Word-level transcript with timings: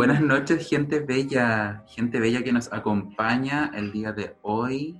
Buenas 0.00 0.22
noches, 0.22 0.66
gente 0.66 1.00
bella, 1.00 1.84
gente 1.86 2.20
bella 2.20 2.42
que 2.42 2.54
nos 2.54 2.72
acompaña 2.72 3.70
el 3.74 3.92
día 3.92 4.12
de 4.12 4.34
hoy, 4.40 4.98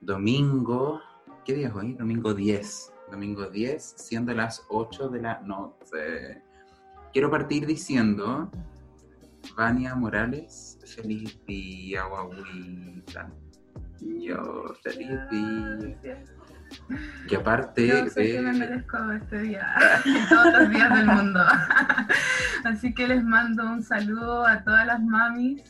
domingo. 0.00 1.00
¿Qué 1.44 1.54
día 1.54 1.66
es 1.66 1.74
hoy? 1.74 1.94
Domingo 1.94 2.32
10. 2.32 2.92
Domingo 3.10 3.50
10, 3.50 3.82
siendo 3.82 4.32
las 4.32 4.64
8 4.68 5.08
de 5.08 5.22
la 5.22 5.40
noche. 5.40 6.40
Quiero 7.12 7.32
partir 7.32 7.66
diciendo, 7.66 8.48
Vania 9.56 9.96
Morales, 9.96 10.78
feliz 10.84 11.44
día, 11.44 12.04
guaguita. 12.04 13.32
Yo, 13.98 14.72
feliz 14.84 15.18
día. 15.32 16.24
Que 17.28 17.36
aparte 17.36 17.86
Yo 17.86 18.06
sé 18.06 18.20
de... 18.20 18.32
que 18.32 18.40
me 18.40 18.52
merezco 18.52 19.12
este 19.12 19.40
día, 19.40 19.74
todos 20.28 20.52
los 20.52 20.70
días 20.70 20.96
del 20.96 21.06
mundo. 21.06 21.40
Así 22.64 22.94
que 22.94 23.08
les 23.08 23.24
mando 23.24 23.64
un 23.66 23.82
saludo 23.82 24.46
a 24.46 24.62
todas 24.62 24.86
las 24.86 25.02
mamis 25.02 25.62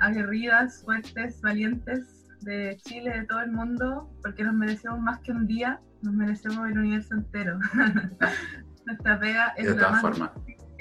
aguerridas, 0.00 0.82
fuertes, 0.84 1.40
valientes 1.40 2.26
de 2.40 2.76
Chile, 2.84 3.20
de 3.20 3.24
todo 3.26 3.40
el 3.40 3.50
mundo, 3.50 4.10
porque 4.22 4.44
nos 4.44 4.54
merecemos 4.54 5.00
más 5.00 5.18
que 5.20 5.32
un 5.32 5.46
día, 5.46 5.80
nos 6.02 6.14
merecemos 6.14 6.68
el 6.68 6.78
universo 6.78 7.14
entero. 7.14 7.58
Nuestra 8.86 9.18
pega 9.18 9.48
es 9.56 9.66
De 9.66 9.74
todas 9.74 10.00
formas. 10.00 10.30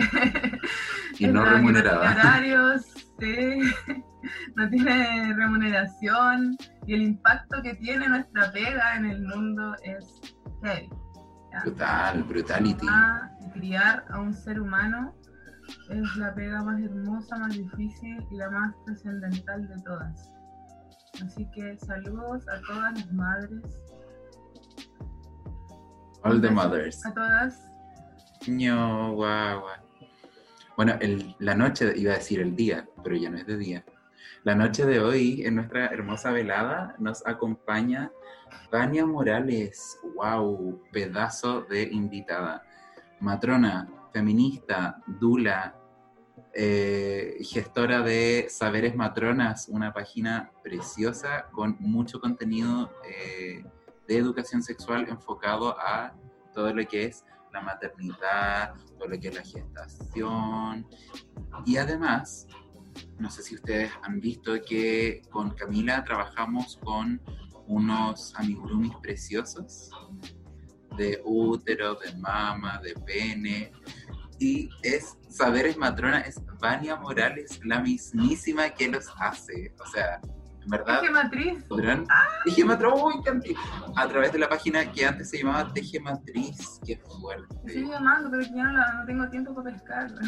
Y 1.19 1.27
no 1.27 1.43
remunerada. 1.45 2.09
No 2.09 2.13
tiene 2.15 2.21
horarios, 2.59 2.85
sí, 3.19 3.59
no 4.55 4.69
tiene 4.69 5.33
remuneración 5.33 6.57
y 6.85 6.93
el 6.93 7.01
impacto 7.03 7.61
que 7.61 7.75
tiene 7.75 8.07
nuestra 8.07 8.51
pega 8.51 8.95
en 8.95 9.05
el 9.05 9.21
mundo 9.23 9.75
es 9.83 10.21
heavy. 10.63 10.89
Brutal, 11.63 12.23
brutality. 12.23 12.87
Criar 13.53 14.05
a 14.09 14.19
un 14.19 14.33
ser 14.33 14.59
humano 14.61 15.15
es 15.89 16.15
la 16.17 16.33
pega 16.35 16.61
más 16.63 16.79
hermosa, 16.81 17.37
más 17.37 17.53
difícil 17.53 18.25
y 18.29 18.35
la 18.35 18.49
más 18.51 18.75
trascendental 18.85 19.67
de 19.67 19.81
todas. 19.81 20.31
Así 21.25 21.49
que 21.51 21.77
saludos 21.79 22.47
a 22.47 22.61
todas 22.67 22.93
las 22.93 23.11
madres, 23.13 23.63
All 26.23 26.41
the 26.41 26.49
mothers. 26.51 27.03
a 27.05 27.13
todas. 27.13 27.59
No, 28.47 29.13
guau, 29.13 29.61
guau. 29.61 29.86
Bueno, 30.77 30.93
el- 31.01 31.35
la 31.39 31.55
noche, 31.55 31.91
iba 31.95 32.13
a 32.13 32.17
decir 32.17 32.39
el 32.39 32.55
día, 32.55 32.87
pero 33.03 33.15
ya 33.15 33.31
no 33.31 33.37
es 33.37 33.47
de 33.47 33.57
día. 33.57 33.83
La 34.43 34.53
noche 34.53 34.85
de 34.85 34.99
hoy, 34.99 35.43
en 35.43 35.55
nuestra 35.55 35.87
hermosa 35.87 36.31
velada, 36.31 36.95
nos 36.99 37.25
acompaña 37.25 38.11
Vania 38.71 39.03
Morales. 39.03 39.97
Wow, 40.15 40.83
pedazo 40.91 41.61
de 41.63 41.81
invitada. 41.81 42.63
Matrona, 43.19 43.89
feminista, 44.13 45.01
dula, 45.07 45.75
eh, 46.53 47.37
gestora 47.41 48.03
de 48.03 48.45
Saberes 48.47 48.95
Matronas, 48.95 49.67
una 49.69 49.91
página 49.91 50.51
preciosa 50.61 51.47
con 51.51 51.75
mucho 51.79 52.21
contenido 52.21 52.91
eh, 53.03 53.65
de 54.07 54.17
educación 54.17 54.61
sexual 54.61 55.09
enfocado 55.09 55.75
a 55.79 56.13
todo 56.53 56.71
lo 56.71 56.87
que 56.87 57.05
es 57.05 57.25
maternidad, 57.61 58.73
todo 58.97 59.07
lo 59.09 59.19
que 59.19 59.29
es 59.29 59.35
la 59.35 59.43
gestación. 59.43 60.87
Y 61.65 61.77
además, 61.77 62.47
no 63.19 63.29
sé 63.29 63.43
si 63.43 63.55
ustedes 63.55 63.91
han 64.03 64.19
visto 64.19 64.53
que 64.67 65.21
con 65.29 65.51
Camila 65.51 66.03
trabajamos 66.03 66.77
con 66.83 67.21
unos 67.67 68.33
amigurumis 68.35 68.95
preciosos 69.01 69.91
de 70.97 71.21
útero, 71.25 71.95
de 71.95 72.15
mama, 72.17 72.79
de 72.81 72.93
pene. 72.93 73.71
Y 74.39 74.69
es 74.83 75.17
Saberes 75.29 75.77
Matrona, 75.77 76.21
es 76.21 76.41
Vania 76.59 76.95
Morales, 76.95 77.59
la 77.63 77.79
mismísima 77.79 78.69
que 78.69 78.87
los 78.87 79.07
hace. 79.17 79.73
O 79.79 79.87
sea, 79.87 80.21
en 80.67 80.71
verdad, 80.71 81.01
Eje 81.01 81.11
matriz. 81.13 81.63
podrán. 81.63 82.05
Teje 82.43 82.65
Matriz, 82.65 82.91
uy, 82.93 83.13
anti- 83.31 83.55
A 83.95 84.05
través 84.07 84.33
de 84.33 84.39
la 84.39 84.49
página 84.49 84.91
que 84.91 85.05
antes 85.05 85.29
se 85.29 85.37
llamaba 85.37 85.71
Teje 85.71 85.97
Matriz. 86.01 86.81
Qué 86.85 86.97
fuerte. 86.97 87.69
Sigo 87.71 87.93
llamando, 87.93 88.29
pero 88.29 88.43
ya 88.43 88.63
no, 88.65 88.71
la- 88.73 88.93
no 88.95 89.05
tengo 89.05 89.29
tiempo 89.29 89.55
para 89.55 89.71
pescar. 89.71 90.11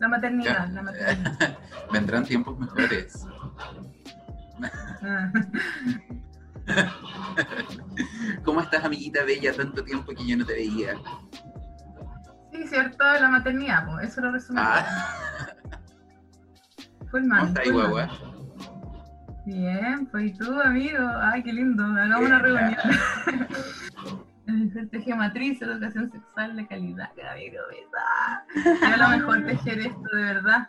La 0.00 0.08
maternidad, 0.08 0.68
la 0.70 0.82
maternidad. 0.82 1.58
Vendrán 1.92 2.24
tiempos 2.24 2.58
mejores. 2.58 3.24
Ah. 5.02 5.30
¿Cómo 8.44 8.60
estás, 8.60 8.84
amiguita 8.84 9.22
bella? 9.24 9.54
Tanto 9.54 9.84
tiempo 9.84 10.12
que 10.12 10.26
yo 10.26 10.36
no 10.36 10.44
te 10.44 10.54
veía. 10.54 10.94
Sí, 12.52 12.66
cierto, 12.66 13.04
la 13.04 13.28
maternidad, 13.28 13.86
pues, 13.86 14.08
eso 14.08 14.20
lo 14.22 14.32
resume. 14.32 14.60
Ah, 14.62 14.84
Full 17.10 17.20
¿Cómo 17.22 17.26
man, 17.28 17.54
full 17.54 17.72
man. 17.72 17.90
guagua? 17.90 18.08
Bien, 19.46 20.06
pues 20.06 20.24
y 20.26 20.32
tú, 20.38 20.60
amigo. 20.60 20.98
Ay, 21.20 21.42
qué 21.42 21.52
lindo. 21.52 21.84
Hagamos 21.84 22.26
una 22.26 22.38
reunión. 22.38 22.76
El 24.46 24.90
teje 24.90 25.14
matriz, 25.14 25.60
educación 25.62 26.10
sexual 26.10 26.56
de 26.56 26.66
calidad, 26.66 27.10
amigo. 27.32 27.58
besa. 27.70 28.78
Yo 28.80 28.94
a 28.94 28.96
lo 28.96 29.08
mejor 29.16 29.44
tejer 29.46 29.78
esto, 29.80 30.16
de 30.16 30.22
verdad. 30.22 30.68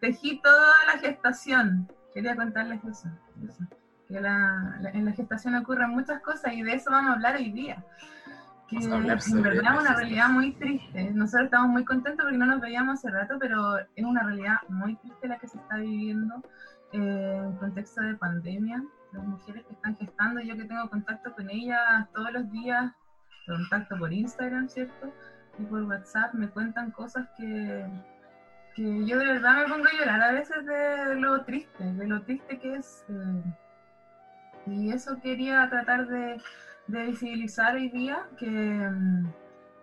Tejí 0.00 0.40
toda 0.40 0.72
la 0.86 0.98
gestación. 1.00 1.88
Quería 2.14 2.36
contarles 2.36 2.82
eso. 2.84 3.08
eso. 3.46 3.64
Que 4.08 4.20
la- 4.20 4.76
la- 4.80 4.90
en 4.90 5.04
la 5.04 5.12
gestación 5.12 5.54
ocurren 5.56 5.90
muchas 5.90 6.20
cosas 6.22 6.52
y 6.54 6.62
de 6.62 6.74
eso 6.74 6.90
vamos 6.90 7.10
a 7.10 7.14
hablar 7.14 7.36
hoy 7.36 7.50
día. 7.52 7.84
Que 8.68 8.76
en 8.76 8.90
verdad 9.42 9.74
es 9.74 9.80
una 9.80 9.94
realidad 9.94 10.28
muy 10.28 10.52
triste. 10.52 11.10
Nosotros 11.12 11.46
estamos 11.46 11.68
muy 11.70 11.84
contentos 11.84 12.22
porque 12.24 12.38
no 12.38 12.46
nos 12.46 12.60
veíamos 12.60 12.98
hace 12.98 13.10
rato, 13.10 13.36
pero 13.40 13.78
es 13.78 14.04
una 14.04 14.22
realidad 14.22 14.56
muy 14.68 14.94
triste 14.96 15.26
la 15.28 15.38
que 15.38 15.48
se 15.48 15.58
está 15.58 15.76
viviendo 15.78 16.42
eh, 16.92 17.42
en 17.44 17.52
contexto 17.56 18.02
de 18.02 18.14
pandemia. 18.14 18.82
Las 19.12 19.24
mujeres 19.24 19.64
que 19.64 19.72
están 19.72 19.96
gestando, 19.96 20.40
yo 20.40 20.56
que 20.56 20.64
tengo 20.64 20.88
contacto 20.88 21.32
con 21.34 21.48
ellas 21.50 22.06
todos 22.12 22.30
los 22.32 22.50
días, 22.50 22.92
contacto 23.46 23.98
por 23.98 24.12
Instagram, 24.12 24.68
¿cierto? 24.68 25.12
Y 25.58 25.64
por 25.64 25.82
WhatsApp, 25.84 26.34
me 26.34 26.48
cuentan 26.48 26.90
cosas 26.90 27.26
que, 27.36 27.86
que 28.74 29.06
yo 29.06 29.18
de 29.18 29.26
verdad 29.26 29.56
me 29.56 29.68
pongo 29.68 29.86
a 29.86 29.98
llorar 29.98 30.22
a 30.22 30.32
veces 30.32 30.64
de 30.64 31.14
lo 31.16 31.42
triste, 31.44 31.84
de 31.84 32.06
lo 32.06 32.22
triste 32.22 32.58
que 32.58 32.74
es. 32.76 33.04
eh, 33.08 33.42
y 34.66 34.90
eso 34.90 35.18
quería 35.20 35.68
tratar 35.68 36.06
de, 36.06 36.40
visibilizar 36.86 37.74
hoy 37.74 37.88
día, 37.90 38.26
que, 38.38 38.48
mm, 38.48 39.26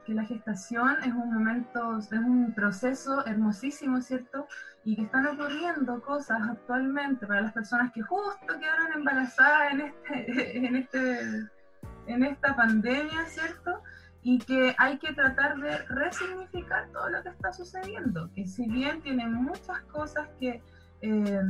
que 0.06 0.14
la 0.14 0.24
gestación 0.24 0.98
es 1.04 1.14
un 1.14 1.34
momento, 1.34 1.98
es 1.98 2.12
un 2.12 2.54
proceso 2.54 3.26
hermosísimo, 3.26 4.02
¿cierto? 4.02 4.48
Y 4.84 4.96
que 4.96 5.04
están 5.04 5.26
ocurriendo 5.28 6.02
cosas 6.02 6.40
actualmente 6.48 7.26
para 7.26 7.42
las 7.42 7.54
personas 7.54 7.92
que 7.92 8.02
justo 8.02 8.60
quedaron 8.60 8.94
embarazadas 8.94 9.74
en, 9.74 9.82
este, 9.82 10.58
en, 10.68 10.76
este, 10.76 11.50
en 12.08 12.24
esta 12.24 12.56
pandemia, 12.56 13.26
¿cierto? 13.26 13.82
Y 14.22 14.40
que 14.40 14.76
hay 14.78 14.98
que 15.00 15.14
tratar 15.14 15.58
de 15.58 15.78
resignificar 15.88 16.88
todo 16.92 17.10
lo 17.10 17.22
que 17.24 17.30
está 17.30 17.52
sucediendo, 17.52 18.32
que 18.34 18.46
si 18.46 18.68
bien 18.68 19.02
tiene 19.02 19.28
muchas 19.28 19.82
cosas 19.92 20.28
que 20.40 20.62
eh, 21.02 21.42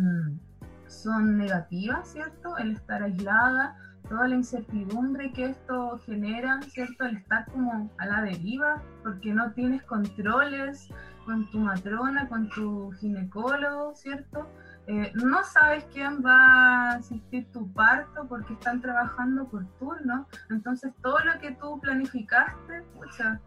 son 0.88 1.38
negativas, 1.38 2.12
¿cierto? 2.12 2.58
El 2.58 2.72
estar 2.72 3.04
aislada, 3.04 3.78
toda 4.08 4.28
la 4.28 4.36
incertidumbre 4.36 5.32
que 5.32 5.46
esto 5.46 6.00
genera, 6.06 6.62
¿cierto? 6.64 7.06
El 7.06 7.18
estar 7.18 7.46
como 7.52 7.92
a 7.98 8.06
la 8.06 8.22
deriva, 8.22 8.82
porque 9.04 9.34
no 9.34 9.52
tienes 9.52 9.84
controles 9.84 10.90
con 11.26 11.50
tu 11.52 11.60
matrona, 11.60 12.28
con 12.28 12.50
tu 12.50 12.92
ginecólogo, 13.00 13.96
¿cierto? 13.96 14.48
Eh, 14.88 15.12
no 15.16 15.44
sabes 15.44 15.86
quién 15.92 16.24
va 16.24 16.36
a 16.36 16.90
asistir 16.98 17.52
tu 17.52 17.72
parto 17.74 18.28
porque 18.28 18.54
están 18.54 18.82
trabajando 18.82 19.48
por 19.48 19.66
turno, 19.80 20.28
entonces 20.52 20.94
todo 21.02 21.18
lo 21.20 21.40
que 21.40 21.52
tú 21.54 21.80
planificaste, 21.82 22.84
pucha, 22.94 23.40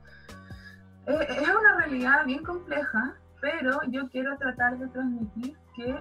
eh, 1.07 1.27
es 1.31 1.49
una 1.49 1.77
realidad 1.77 2.27
bien 2.27 2.43
compleja, 2.43 3.15
pero 3.41 3.81
yo 3.89 4.09
quiero 4.09 4.37
tratar 4.37 4.79
de 4.79 4.89
transmitir 4.89 5.57
que 5.77 5.97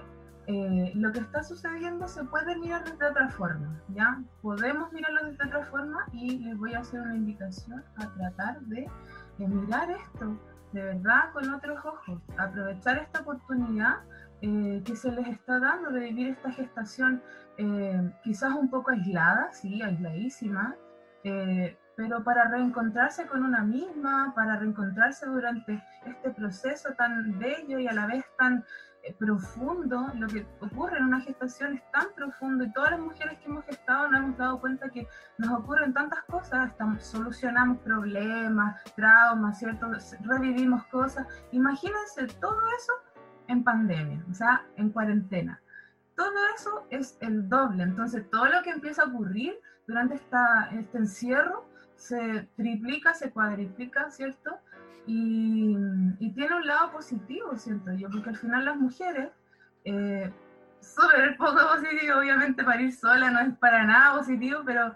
eh, 0.48 0.92
lo 0.94 1.12
que 1.12 1.20
está 1.20 1.42
sucediendo 1.42 2.08
se 2.08 2.24
puede 2.24 2.56
mirar 2.56 2.82
desde 2.82 3.06
otra 3.06 3.28
forma, 3.28 3.80
¿ya? 3.88 4.18
Podemos 4.40 4.90
mirarlo 4.92 5.24
desde 5.24 5.44
otra 5.44 5.64
forma 5.66 6.06
y 6.12 6.38
les 6.38 6.56
voy 6.56 6.72
a 6.72 6.80
hacer 6.80 7.00
una 7.00 7.16
invitación 7.16 7.84
a 7.96 8.14
tratar 8.14 8.60
de, 8.62 8.90
de 9.36 9.46
mirar 9.46 9.90
esto 9.90 10.38
de 10.72 10.82
verdad 10.82 11.32
con 11.32 11.52
otros 11.52 11.84
ojos, 11.84 12.20
aprovechar 12.36 12.98
esta 12.98 13.20
oportunidad 13.20 13.96
eh, 14.40 14.82
que 14.84 14.96
se 14.96 15.10
les 15.12 15.26
está 15.26 15.58
dando 15.58 15.90
de 15.90 16.00
vivir 16.00 16.28
esta 16.28 16.50
gestación 16.52 17.22
eh, 17.56 18.10
quizás 18.22 18.54
un 18.54 18.70
poco 18.70 18.90
aislada, 18.90 19.52
sí, 19.52 19.82
aisladísima, 19.82 20.76
eh, 21.24 21.76
pero 21.96 22.22
para 22.22 22.48
reencontrarse 22.48 23.26
con 23.26 23.42
una 23.42 23.62
misma, 23.64 24.32
para 24.34 24.56
reencontrarse 24.56 25.26
durante 25.26 25.82
este 26.06 26.30
proceso 26.30 26.90
tan 26.94 27.38
bello 27.38 27.80
y 27.80 27.88
a 27.88 27.92
la 27.92 28.06
vez 28.06 28.24
tan 28.38 28.64
profundo, 29.18 30.08
lo 30.14 30.26
que 30.26 30.46
ocurre 30.60 30.98
en 30.98 31.04
una 31.04 31.20
gestación 31.20 31.74
es 31.74 31.92
tan 31.92 32.12
profundo 32.14 32.64
y 32.64 32.72
todas 32.72 32.92
las 32.92 33.00
mujeres 33.00 33.38
que 33.38 33.46
hemos 33.46 33.64
gestado 33.64 34.08
nos 34.08 34.20
hemos 34.20 34.38
dado 34.38 34.60
cuenta 34.60 34.88
que 34.90 35.06
nos 35.38 35.50
ocurren 35.58 35.92
tantas 35.92 36.22
cosas, 36.24 36.70
estamos, 36.70 37.04
solucionamos 37.04 37.78
problemas, 37.78 38.82
traumas, 38.94 39.58
¿cierto? 39.58 39.90
Revivimos 40.22 40.84
cosas. 40.86 41.26
Imagínense 41.52 42.26
todo 42.40 42.60
eso 42.78 42.92
en 43.48 43.64
pandemia, 43.64 44.24
o 44.30 44.34
sea, 44.34 44.64
en 44.76 44.90
cuarentena. 44.90 45.60
Todo 46.14 46.34
eso 46.56 46.86
es 46.90 47.16
el 47.20 47.48
doble, 47.48 47.84
entonces 47.84 48.28
todo 48.30 48.46
lo 48.46 48.62
que 48.62 48.70
empieza 48.70 49.02
a 49.02 49.06
ocurrir 49.06 49.58
durante 49.86 50.16
esta, 50.16 50.68
este 50.72 50.98
encierro 50.98 51.68
se 51.94 52.48
triplica, 52.56 53.14
se 53.14 53.30
cuadriplica, 53.30 54.10
¿cierto? 54.10 54.58
Y, 55.10 56.32
tiene 56.34 56.54
un 56.54 56.66
lado 56.66 56.92
positivo, 56.92 57.56
siento 57.56 57.90
yo, 57.94 58.10
porque 58.10 58.28
al 58.28 58.36
final 58.36 58.66
las 58.66 58.76
mujeres, 58.76 59.30
eh, 59.84 60.30
súper 60.80 61.36
poco 61.38 61.56
positivo, 61.74 62.18
obviamente 62.18 62.62
parir 62.62 62.92
sola 62.92 63.30
no 63.30 63.40
es 63.40 63.54
para 63.56 63.84
nada 63.84 64.18
positivo, 64.18 64.60
pero 64.66 64.94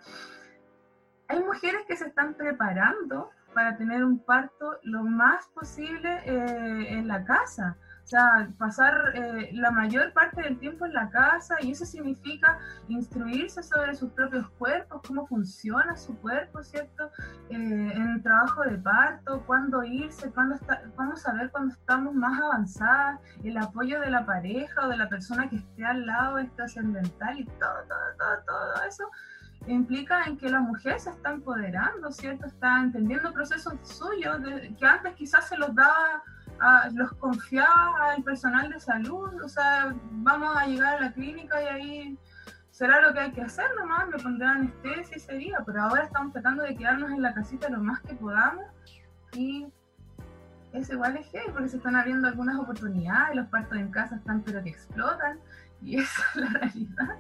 hay 1.29 1.41
mujeres 1.41 1.81
que 1.89 1.97
se 1.97 2.09
están 2.09 2.35
preparando 2.35 3.31
para 3.55 3.77
tener 3.79 4.05
un 4.05 4.19
parto 4.19 4.79
lo 4.83 5.03
más 5.03 5.47
posible 5.49 6.21
eh, 6.27 6.87
en 6.91 7.09
la 7.09 7.25
casa. 7.25 7.79
O 8.05 8.07
sea, 8.07 8.51
pasar 8.59 9.13
eh, 9.15 9.51
la 9.53 9.71
mayor 9.71 10.13
parte 10.13 10.43
del 10.43 10.59
tiempo 10.59 10.85
en 10.85 10.93
la 10.93 11.09
casa 11.09 11.57
y 11.63 11.71
eso 11.71 11.87
significa 11.87 12.59
instruirse 12.89 13.63
sobre 13.63 13.95
sus 13.95 14.11
propios 14.13 14.49
cuerpos, 14.59 15.01
cómo 15.07 15.27
funciona 15.27 15.97
su 15.97 16.17
cuerpo, 16.19 16.63
¿cierto? 16.63 17.11
Eh, 17.49 17.93
en 17.95 18.09
el 18.09 18.23
trabajo 18.23 18.63
de 18.63 18.77
parto, 18.77 19.43
cuándo 19.47 19.83
irse, 19.85 20.31
cuándo, 20.31 20.57
está, 20.57 20.83
cuándo 20.95 21.17
saber 21.17 21.51
cuándo 21.51 21.75
estamos 21.75 22.15
más 22.15 22.41
avanzadas, 22.41 23.21
el 23.45 23.57
apoyo 23.57 24.01
de 24.01 24.11
la 24.11 24.27
pareja 24.27 24.87
o 24.87 24.89
de 24.89 24.97
la 24.97 25.09
persona 25.09 25.49
que 25.49 25.57
esté 25.57 25.85
al 25.85 26.05
lado 26.05 26.39
es 26.39 26.55
trascendental 26.57 27.39
y 27.39 27.45
todo, 27.45 27.85
todo, 27.89 28.17
todo, 28.19 28.45
todo 28.47 28.85
eso 28.87 29.09
implica 29.67 30.25
en 30.25 30.37
que 30.37 30.49
la 30.49 30.61
mujer 30.61 30.99
se 31.01 31.11
está 31.11 31.31
empoderando, 31.31 32.11
¿cierto? 32.11 32.47
Está 32.47 32.81
entendiendo 32.81 33.33
procesos 33.33 33.75
suyos 33.83 34.39
que 34.79 34.87
antes 34.87 35.15
quizás 35.15 35.49
se 35.49 35.57
los 35.57 35.75
daba 35.75 36.23
los 36.93 37.13
confiaba 37.15 38.13
al 38.13 38.23
personal 38.23 38.71
de 38.71 38.81
salud, 38.81 39.43
o 39.43 39.49
sea, 39.49 39.95
vamos 40.11 40.57
a 40.57 40.67
llegar 40.67 40.97
a 40.97 41.01
la 41.01 41.13
clínica 41.13 41.63
y 41.63 41.67
ahí 41.67 42.19
será 42.71 43.01
lo 43.01 43.13
que 43.13 43.21
hay 43.21 43.33
que 43.33 43.43
hacer 43.43 43.67
nomás, 43.77 44.09
me 44.09 44.19
pondrán 44.19 44.57
anestesia 44.59 45.17
y 45.17 45.21
sería, 45.21 45.59
pero 45.67 45.83
ahora 45.83 46.05
estamos 46.05 46.33
tratando 46.33 46.63
de 46.63 46.77
quedarnos 46.77 47.11
en 47.11 47.23
la 47.23 47.35
casita 47.35 47.69
lo 47.69 47.83
más 47.83 48.01
que 48.01 48.15
podamos 48.15 48.65
y 49.33 49.67
es 50.73 50.89
igual 50.91 51.17
es 51.17 51.27
que 51.29 51.41
porque 51.53 51.69
se 51.69 51.77
están 51.77 51.97
abriendo 51.97 52.29
algunas 52.29 52.59
oportunidades, 52.59 53.37
los 53.37 53.47
partos 53.49 53.79
en 53.79 53.91
casa 53.91 54.17
están 54.17 54.43
pero 54.43 54.63
que 54.63 54.71
explotan 54.71 55.39
y 55.83 55.97
esa 56.01 56.23
es 56.31 56.37
la 56.37 56.49
realidad. 56.49 57.19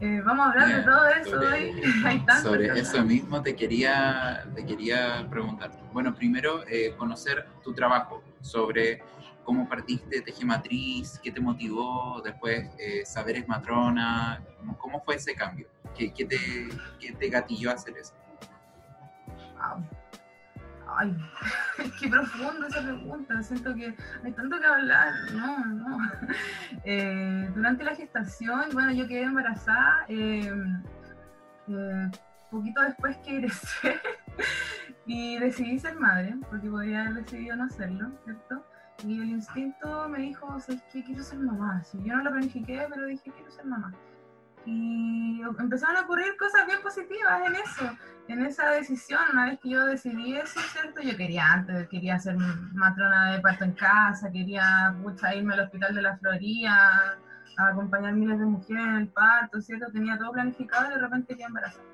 Eh, 0.00 0.22
vamos 0.24 0.46
a 0.46 0.50
hablar 0.50 0.76
de 0.76 0.82
todo 0.84 1.08
eso 1.08 1.40
hoy. 1.40 1.82
sobre 2.42 2.78
eso 2.78 3.02
mismo 3.04 3.42
te 3.42 3.56
quería, 3.56 4.44
te 4.54 4.64
quería 4.64 5.26
preguntar. 5.28 5.72
Bueno, 5.92 6.14
primero 6.14 6.64
eh, 6.68 6.94
conocer 6.96 7.48
tu 7.64 7.74
trabajo, 7.74 8.22
sobre 8.40 9.02
cómo 9.42 9.68
partiste 9.68 10.20
de 10.20 10.44
Matriz, 10.44 11.18
qué 11.20 11.32
te 11.32 11.40
motivó, 11.40 12.22
después 12.22 12.70
eh, 12.78 13.04
Saberes 13.04 13.48
Matrona, 13.48 14.40
¿cómo 14.78 15.00
fue 15.00 15.16
ese 15.16 15.34
cambio? 15.34 15.66
¿Qué, 15.96 16.12
qué, 16.12 16.24
te, 16.24 16.38
qué 17.00 17.12
te 17.12 17.28
gatilló 17.28 17.70
a 17.70 17.72
hacer 17.74 17.96
eso? 17.98 18.14
Ay, 21.00 21.16
qué 22.00 22.08
profundo 22.08 22.66
esa 22.66 22.82
pregunta. 22.82 23.42
Siento 23.42 23.72
que 23.74 23.94
hay 24.24 24.32
tanto 24.32 24.58
que 24.58 24.66
hablar. 24.66 25.12
No, 25.32 25.64
no. 25.64 25.98
Eh, 26.84 27.50
durante 27.54 27.84
la 27.84 27.94
gestación, 27.94 28.70
bueno, 28.72 28.92
yo 28.92 29.06
quedé 29.06 29.22
embarazada. 29.22 30.04
Eh, 30.08 30.50
eh, 31.68 32.10
poquito 32.50 32.80
después 32.82 33.16
que 33.18 33.36
egresé 33.36 34.00
y 35.06 35.38
decidí 35.38 35.78
ser 35.78 35.96
madre, 35.96 36.34
porque 36.48 36.68
podía 36.68 37.02
haber 37.02 37.24
decidido 37.24 37.56
no 37.56 37.64
hacerlo, 37.64 38.10
¿cierto? 38.24 38.64
Y 39.04 39.20
el 39.20 39.30
instinto 39.30 40.08
me 40.08 40.18
dijo, 40.18 40.46
o 40.46 40.60
sea, 40.60 40.74
es 40.74 40.82
que 40.92 41.04
quiero 41.04 41.22
ser 41.22 41.38
mamá. 41.38 41.82
Yo 41.92 42.16
no 42.16 42.24
lo 42.24 42.30
planifiqué, 42.30 42.86
pero 42.88 43.06
dije, 43.06 43.30
quiero 43.30 43.50
ser 43.50 43.66
mamá. 43.66 43.92
Y 44.70 45.40
empezaron 45.58 45.96
a 45.96 46.00
ocurrir 46.02 46.36
cosas 46.36 46.66
bien 46.66 46.82
positivas 46.82 47.40
en 47.46 47.54
eso, 47.54 47.96
en 48.28 48.44
esa 48.44 48.70
decisión. 48.70 49.20
Una 49.32 49.46
vez 49.46 49.58
que 49.60 49.70
yo 49.70 49.86
decidí 49.86 50.36
eso, 50.36 50.60
¿cierto? 50.60 51.00
Yo 51.00 51.16
quería 51.16 51.52
antes, 51.52 51.88
quería 51.88 52.18
ser 52.18 52.36
matrona 52.36 53.32
de 53.32 53.40
parto 53.40 53.64
en 53.64 53.72
casa, 53.72 54.30
quería 54.30 54.94
irme 55.34 55.54
al 55.54 55.60
hospital 55.60 55.94
de 55.94 56.02
la 56.02 56.18
Florida, 56.18 57.18
a 57.56 57.68
acompañar 57.68 58.12
miles 58.12 58.38
de 58.38 58.44
mujeres 58.44 58.84
en 58.84 58.96
el 58.96 59.08
parto, 59.08 59.60
¿cierto? 59.62 59.90
Tenía 59.90 60.18
todo 60.18 60.32
planificado 60.32 60.90
y 60.90 60.94
de 60.94 61.00
repente 61.00 61.28
quería 61.28 61.46
embarazada. 61.46 61.84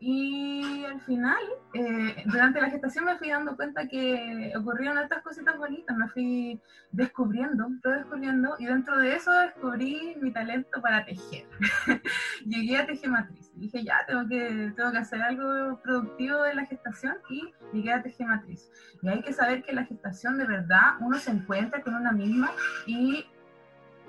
Y 0.00 0.84
al 0.84 1.00
final, 1.00 1.42
eh, 1.74 2.22
durante 2.26 2.60
la 2.60 2.70
gestación 2.70 3.04
me 3.04 3.18
fui 3.18 3.30
dando 3.30 3.56
cuenta 3.56 3.88
que 3.88 4.52
ocurrieron 4.56 4.98
estas 4.98 5.22
cositas 5.22 5.58
bonitas, 5.58 5.96
me 5.96 6.08
fui 6.08 6.60
descubriendo, 6.92 7.68
redescubriendo, 7.82 8.54
y 8.60 8.66
dentro 8.66 8.96
de 8.98 9.16
eso 9.16 9.32
descubrí 9.32 10.16
mi 10.20 10.32
talento 10.32 10.80
para 10.80 11.04
tejer. 11.04 11.48
llegué 12.46 12.76
a 12.76 12.86
Teje 12.86 13.08
Matriz, 13.08 13.50
dije 13.56 13.82
ya, 13.82 14.04
tengo 14.06 14.28
que, 14.28 14.72
tengo 14.76 14.92
que 14.92 14.98
hacer 14.98 15.20
algo 15.20 15.80
productivo 15.82 16.42
de 16.42 16.54
la 16.54 16.66
gestación 16.66 17.16
y 17.28 17.52
llegué 17.72 17.92
a 17.92 18.02
Teje 18.02 18.24
Matriz. 18.24 18.70
Y 19.02 19.08
hay 19.08 19.20
que 19.22 19.32
saber 19.32 19.64
que 19.64 19.72
la 19.72 19.84
gestación 19.84 20.38
de 20.38 20.46
verdad 20.46 20.94
uno 21.00 21.18
se 21.18 21.32
encuentra 21.32 21.82
con 21.82 21.96
una 21.96 22.12
misma 22.12 22.52
y 22.86 23.26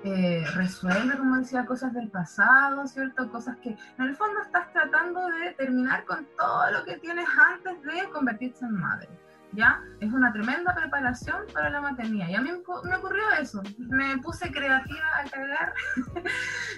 eh, 0.02 0.44
resuelve, 0.54 1.16
como 1.18 1.36
decía, 1.36 1.66
cosas 1.66 1.92
del 1.92 2.08
pasado, 2.08 2.86
¿cierto? 2.86 3.30
Cosas 3.30 3.56
que 3.58 3.70
en 3.70 4.04
el 4.04 4.16
fondo 4.16 4.40
estás 4.40 4.72
tratando 4.72 5.26
de 5.26 5.52
terminar 5.52 6.04
con 6.06 6.26
todo 6.38 6.70
lo 6.70 6.84
que 6.84 6.96
tienes 6.98 7.28
antes 7.36 7.82
de 7.82 8.08
convertirse 8.10 8.64
en 8.64 8.76
madre. 8.76 9.08
¿Ya? 9.52 9.82
Es 9.98 10.12
una 10.12 10.32
tremenda 10.32 10.72
preparación 10.74 11.42
para 11.52 11.70
la 11.70 11.80
maternidad. 11.80 12.28
Y 12.28 12.36
a 12.36 12.40
mí 12.40 12.50
me 12.84 12.96
ocurrió 12.96 13.24
eso. 13.40 13.60
Me 13.78 14.16
puse 14.18 14.50
creativa 14.52 15.06
a 15.18 15.28
cargar. 15.28 15.74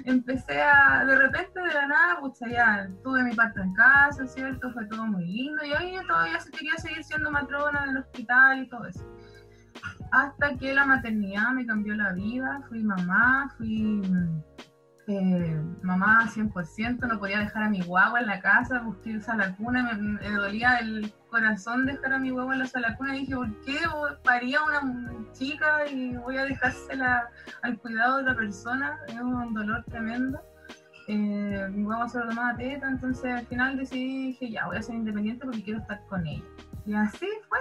Empecé 0.07 0.63
a, 0.63 1.05
de 1.05 1.15
repente, 1.15 1.61
de 1.61 1.75
la 1.75 1.87
nada, 1.87 2.21
pues 2.21 2.39
ya 2.51 2.89
tuve 3.05 3.25
mi 3.25 3.35
parto 3.35 3.61
en 3.61 3.75
casa, 3.75 4.27
¿cierto? 4.27 4.73
Fue 4.73 4.87
todo 4.87 5.05
muy 5.07 5.27
lindo. 5.27 5.63
Y 5.63 5.73
hoy 5.75 5.95
yo 5.97 6.07
todavía 6.07 6.39
quería 6.51 6.75
seguir 6.79 7.05
siendo 7.05 7.31
matrona 7.31 7.85
del 7.85 7.99
hospital 7.99 8.63
y 8.63 8.69
todo 8.71 8.87
eso 8.87 9.07
hasta 10.11 10.57
que 10.57 10.75
la 10.75 10.85
maternidad 10.87 11.53
me 11.53 11.67
cambió 11.67 11.95
la 11.95 12.13
vida, 12.13 12.63
fui 12.69 12.83
mamá, 12.83 13.53
fui 13.57 14.03
eh, 15.09 15.61
mamá 15.83 16.29
100%, 16.29 17.09
no 17.09 17.19
podía 17.19 17.41
dejar 17.41 17.65
a 17.65 17.71
mi 17.71 17.81
guagua 17.83 18.21
en 18.21 18.27
la 18.27 18.41
casa, 18.41 18.81
busqué 18.81 19.19
la 19.37 19.57
cuna, 19.57 19.95
me, 19.95 20.31
dolía 20.31 20.77
el 20.77 21.13
corazón 21.29 21.87
dejar 21.87 22.13
a 22.13 22.19
mi 22.19 22.31
guagua 22.31 22.55
en 22.55 22.61
la 22.61 22.67
sala 22.67 22.97
cuna 22.97 23.17
y 23.17 23.21
dije, 23.21 23.35
¿por 23.35 23.61
qué 23.63 23.79
paría 24.23 24.61
una 24.63 25.33
chica 25.33 25.87
y 25.91 26.17
voy 26.17 26.37
a 26.37 26.45
dejársela 26.45 27.29
al 27.63 27.79
cuidado 27.79 28.17
de 28.17 28.23
otra 28.23 28.37
persona? 28.37 28.99
Es 29.09 29.21
un 29.21 29.55
dolor 29.55 29.83
tremendo. 29.85 30.41
Eh, 31.09 31.69
mi 31.73 31.83
guagua 31.83 32.09
solo 32.09 32.29
tomaba 32.29 32.57
teta, 32.57 32.89
entonces 32.89 33.25
al 33.25 33.47
final 33.47 33.77
decidí, 33.77 34.27
dije, 34.29 34.51
ya, 34.51 34.67
voy 34.67 34.77
a 34.77 34.83
ser 34.83 34.95
independiente 34.95 35.45
porque 35.45 35.65
quiero 35.65 35.81
estar 35.81 36.01
con 36.09 36.25
ella. 36.27 36.45
Y 36.87 36.95
así 36.95 37.27
fue 37.49 37.59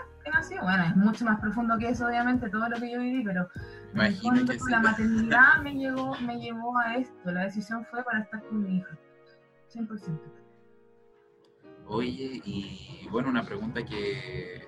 Bueno, 0.62 0.84
es 0.84 0.96
mucho 0.96 1.26
más 1.26 1.40
profundo 1.40 1.78
que 1.78 1.90
eso, 1.90 2.06
obviamente, 2.06 2.50
todo 2.50 2.70
lo 2.70 2.80
que 2.80 2.92
yo 2.92 3.00
viví, 3.00 3.24
pero 3.24 3.50
la 4.70 4.80
maternidad 4.80 5.62
me, 5.64 5.74
llevó, 5.74 6.16
me 6.20 6.40
llevó 6.40 6.78
a 6.78 6.96
esto. 6.96 7.32
La 7.32 7.46
decisión 7.46 7.86
fue 7.90 8.04
para 8.04 8.20
estar 8.20 8.42
con 8.44 8.64
mi 8.64 8.78
hija. 8.78 8.98
100%. 9.74 10.20
Oye, 11.88 12.42
y 12.46 13.08
bueno, 13.10 13.30
una 13.30 13.44
pregunta 13.44 13.84
que, 13.84 14.68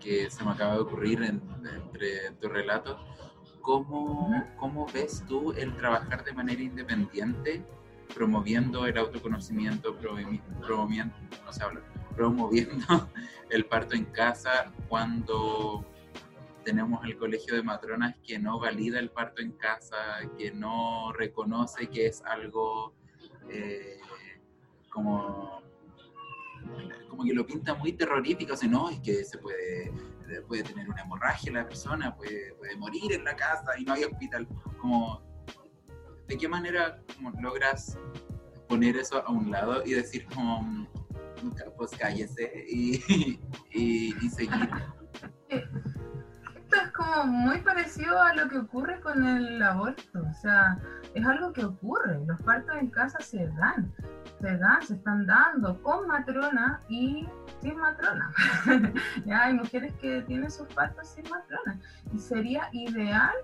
que 0.00 0.30
se 0.30 0.44
me 0.44 0.52
acaba 0.52 0.74
de 0.74 0.80
ocurrir 0.80 1.22
entre 1.22 2.30
tu 2.40 2.48
relato. 2.48 2.98
¿Cómo, 3.60 4.44
¿Cómo 4.56 4.86
ves 4.92 5.24
tú 5.28 5.52
el 5.52 5.76
trabajar 5.76 6.24
de 6.24 6.32
manera 6.32 6.62
independiente 6.62 7.64
promoviendo 8.14 8.86
el 8.86 8.98
autoconocimiento, 8.98 9.96
promoviendo, 9.96 11.14
no 11.44 11.52
se 11.52 11.62
habla, 11.62 11.80
promoviendo 12.14 13.08
el 13.50 13.66
parto 13.66 13.94
en 13.94 14.04
casa 14.06 14.72
cuando 14.88 15.84
tenemos 16.64 17.04
el 17.04 17.16
colegio 17.16 17.54
de 17.54 17.62
matronas 17.62 18.14
que 18.24 18.38
no 18.38 18.58
valida 18.58 18.98
el 18.98 19.10
parto 19.10 19.42
en 19.42 19.52
casa, 19.52 19.96
que 20.38 20.52
no 20.52 21.12
reconoce 21.12 21.88
que 21.88 22.06
es 22.06 22.22
algo 22.24 22.94
eh, 23.50 23.98
como, 24.90 25.62
como 27.08 27.24
que 27.24 27.32
lo 27.32 27.46
pinta 27.46 27.74
muy 27.74 27.92
terrorífico, 27.92 28.54
o 28.54 28.56
sea, 28.56 28.68
no, 28.68 28.90
es 28.90 29.00
que 29.00 29.24
se 29.24 29.38
puede, 29.38 29.92
puede 30.46 30.62
tener 30.62 30.88
una 30.88 31.02
hemorragia 31.02 31.52
la 31.52 31.66
persona, 31.66 32.14
puede, 32.14 32.54
puede 32.54 32.76
morir 32.76 33.12
en 33.12 33.24
la 33.24 33.34
casa 33.34 33.72
y 33.78 33.84
no 33.84 33.94
hay 33.94 34.04
hospital. 34.04 34.46
Como, 34.78 35.22
¿De 36.28 36.36
qué 36.38 36.48
manera 36.48 37.02
logras 37.40 37.98
poner 38.68 38.96
eso 38.96 39.22
a 39.26 39.30
un 39.30 39.50
lado 39.50 39.82
y 39.84 39.92
decir 39.92 40.26
como 40.34 40.88
pues 41.76 41.90
cállese 41.92 42.64
y, 42.68 43.00
y, 43.72 44.30
seguir. 44.30 44.68
Esto 46.72 46.86
es 46.86 46.92
como 46.92 47.24
muy 47.26 47.58
parecido 47.58 48.18
a 48.18 48.32
lo 48.32 48.48
que 48.48 48.56
ocurre 48.56 48.98
con 49.00 49.22
el 49.26 49.62
aborto, 49.62 50.22
o 50.22 50.32
sea, 50.40 50.78
es 51.12 51.26
algo 51.26 51.52
que 51.52 51.66
ocurre, 51.66 52.24
los 52.26 52.40
partos 52.40 52.74
en 52.80 52.88
casa 52.88 53.20
se 53.20 53.46
dan, 53.46 53.92
se 54.40 54.56
dan, 54.56 54.80
se 54.80 54.94
están 54.94 55.26
dando 55.26 55.82
con 55.82 56.08
matrona 56.08 56.80
y 56.88 57.28
sin 57.60 57.76
matrona. 57.76 58.32
ya 59.26 59.42
hay 59.42 59.52
mujeres 59.52 59.92
que 60.00 60.22
tienen 60.22 60.50
sus 60.50 60.66
partos 60.68 61.08
sin 61.08 61.28
matrona 61.28 61.78
y 62.10 62.18
sería 62.18 62.70
ideal 62.72 63.34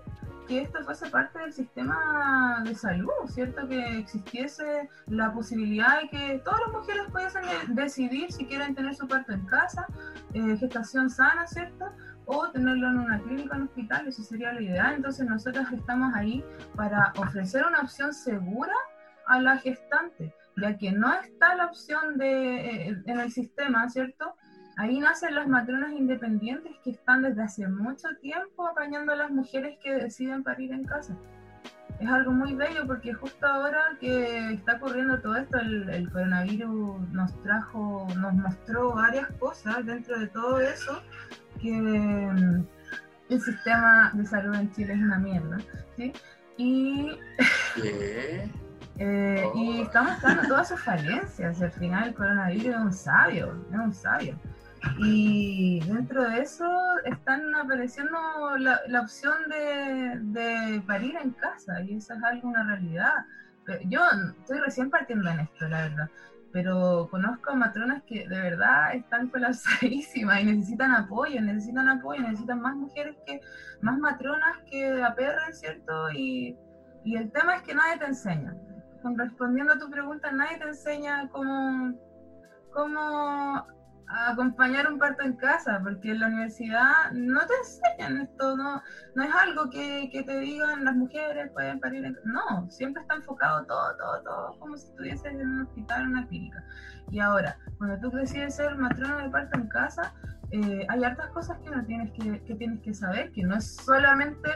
que 0.47 0.63
esto 0.63 0.83
fuese 0.83 1.07
parte 1.11 1.37
del 1.37 1.53
sistema 1.53 2.63
de 2.65 2.73
salud, 2.73 3.11
¿cierto? 3.27 3.67
Que 3.67 3.99
existiese 3.99 4.89
la 5.05 5.31
posibilidad 5.31 6.01
de 6.01 6.09
que 6.09 6.41
todas 6.43 6.61
las 6.61 6.71
mujeres 6.71 7.03
pudiesen 7.11 7.75
decidir 7.75 8.31
si 8.31 8.47
quieren 8.47 8.73
tener 8.73 8.95
su 8.95 9.07
parto 9.07 9.33
en 9.33 9.45
casa, 9.45 9.85
eh, 10.33 10.57
gestación 10.57 11.11
sana, 11.11 11.45
¿cierto? 11.45 11.93
O 12.31 12.47
tenerlo 12.51 12.89
en 12.89 12.99
una 12.99 13.19
clínica, 13.19 13.55
en 13.55 13.63
un 13.63 13.67
hospital, 13.69 14.07
eso 14.07 14.21
sería 14.21 14.53
lo 14.53 14.61
ideal. 14.61 14.93
Entonces 14.97 15.27
nosotros 15.27 15.65
estamos 15.73 16.13
ahí 16.13 16.45
para 16.75 17.11
ofrecer 17.17 17.65
una 17.65 17.81
opción 17.81 18.13
segura 18.13 18.75
a 19.25 19.41
la 19.41 19.57
gestante, 19.57 20.31
ya 20.55 20.77
que 20.77 20.91
no 20.91 21.11
está 21.11 21.55
la 21.55 21.65
opción 21.65 22.19
de, 22.19 22.89
eh, 22.89 23.03
en 23.07 23.19
el 23.19 23.31
sistema, 23.31 23.89
¿cierto? 23.89 24.35
Ahí 24.77 24.99
nacen 24.99 25.33
las 25.33 25.47
matronas 25.47 25.91
independientes 25.93 26.71
que 26.83 26.91
están 26.91 27.23
desde 27.23 27.41
hace 27.41 27.67
mucho 27.67 28.07
tiempo 28.21 28.67
apañando 28.67 29.11
a 29.13 29.15
las 29.15 29.31
mujeres 29.31 29.79
que 29.83 29.91
deciden 29.95 30.43
parir 30.43 30.71
en 30.71 30.83
casa. 30.83 31.17
Es 31.99 32.07
algo 32.09 32.31
muy 32.31 32.55
bello 32.55 32.87
porque 32.87 33.13
justo 33.13 33.45
ahora 33.45 33.97
que 33.99 34.53
está 34.53 34.75
ocurriendo 34.75 35.19
todo 35.19 35.35
esto, 35.35 35.57
el, 35.59 36.09
coronavirus 36.11 37.01
nos 37.11 37.41
trajo, 37.43 38.07
nos 38.15 38.33
mostró 38.35 38.93
varias 38.93 39.27
cosas 39.39 39.85
dentro 39.85 40.17
de 40.17 40.27
todo 40.27 40.61
eso, 40.61 41.01
que 41.61 41.71
mm, 41.73 42.65
el 43.29 43.41
sistema 43.41 44.11
de 44.13 44.25
salud 44.25 44.55
en 44.55 44.71
Chile 44.71 44.93
es 44.93 44.99
una 44.99 45.19
mierda, 45.19 45.57
¿sí? 45.97 46.13
Y, 46.55 47.17
eh, 48.97 49.49
y 49.55 49.81
estamos 49.81 50.21
dando 50.21 50.47
todas 50.47 50.69
sus 50.69 50.79
falencias. 50.79 51.61
Al 51.61 51.71
final 51.71 52.09
el 52.09 52.13
coronavirus 52.13 52.65
es 52.65 52.77
un 52.77 52.93
sabio, 52.93 53.65
es 53.71 53.77
un 53.77 53.93
sabio. 53.93 54.39
Y 54.97 55.79
dentro 55.81 56.29
de 56.29 56.41
eso 56.41 56.69
están 57.05 57.53
apareciendo 57.55 58.17
la, 58.57 58.79
la 58.87 59.01
opción 59.01 59.33
de, 59.49 60.19
de, 60.39 60.81
parir 60.81 61.15
en 61.21 61.31
casa, 61.31 61.81
y 61.81 61.95
eso 61.95 62.13
es 62.13 62.23
algo, 62.23 62.49
una 62.49 62.63
realidad. 62.63 63.13
Yo 63.85 64.01
estoy 64.39 64.59
recién 64.59 64.89
partiendo 64.89 65.29
en 65.29 65.41
esto, 65.41 65.67
la 65.67 65.81
verdad, 65.83 66.09
pero 66.51 67.07
conozco 67.11 67.55
matronas 67.55 68.03
que 68.03 68.27
de 68.27 68.41
verdad 68.41 68.95
están 68.95 69.29
colapsadísimas 69.29 70.41
y 70.41 70.45
necesitan 70.45 70.91
apoyo, 70.91 71.39
necesitan 71.41 71.87
apoyo, 71.87 72.21
necesitan 72.21 72.61
más 72.61 72.75
mujeres 72.75 73.15
que, 73.25 73.41
más 73.81 73.97
matronas 73.99 74.57
que 74.69 75.03
aperren, 75.03 75.53
¿cierto? 75.53 76.11
Y, 76.11 76.57
y 77.03 77.15
el 77.15 77.31
tema 77.31 77.57
es 77.57 77.63
que 77.63 77.75
nadie 77.75 77.99
te 77.99 78.05
enseña. 78.05 78.55
Respondiendo 79.15 79.73
a 79.73 79.79
tu 79.79 79.89
pregunta, 79.89 80.31
nadie 80.31 80.57
te 80.57 80.67
enseña 80.67 81.29
cómo, 81.29 81.93
cómo 82.73 83.65
acompañar 84.09 84.91
un 84.91 84.97
parto 84.97 85.23
en 85.23 85.33
casa, 85.33 85.79
porque 85.83 86.11
en 86.11 86.19
la 86.19 86.27
universidad 86.27 87.11
no 87.13 87.41
te 87.45 87.53
enseñan 87.53 88.21
esto, 88.21 88.57
no, 88.57 88.81
no 89.15 89.23
es 89.23 89.33
algo 89.33 89.69
que, 89.69 90.09
que 90.11 90.23
te 90.23 90.39
digan 90.39 90.83
las 90.83 90.95
mujeres 90.95 91.51
pueden 91.53 91.79
parir 91.79 92.05
en 92.05 92.17
No, 92.25 92.69
siempre 92.69 93.01
está 93.01 93.15
enfocado 93.15 93.65
todo, 93.65 93.95
todo, 93.97 94.23
todo, 94.23 94.59
como 94.59 94.77
si 94.77 94.87
estuvieses 94.87 95.25
en 95.25 95.47
un 95.47 95.61
hospital, 95.61 96.03
en 96.03 96.07
una 96.09 96.27
clínica. 96.27 96.63
Y 97.11 97.19
ahora, 97.19 97.57
cuando 97.77 97.99
tú 97.99 98.15
decides 98.15 98.55
ser 98.55 98.75
matrona 98.75 99.23
de 99.23 99.29
parto 99.29 99.59
en 99.59 99.67
casa, 99.67 100.13
eh, 100.51 100.85
hay 100.89 101.03
hartas 101.03 101.29
cosas 101.29 101.59
que 101.59 101.69
no 101.69 101.85
tienes 101.85 102.11
que, 102.13 102.43
que 102.43 102.55
tienes 102.55 102.81
que 102.81 102.93
saber, 102.93 103.31
que 103.31 103.43
no 103.43 103.55
es 103.55 103.75
solamente 103.75 104.49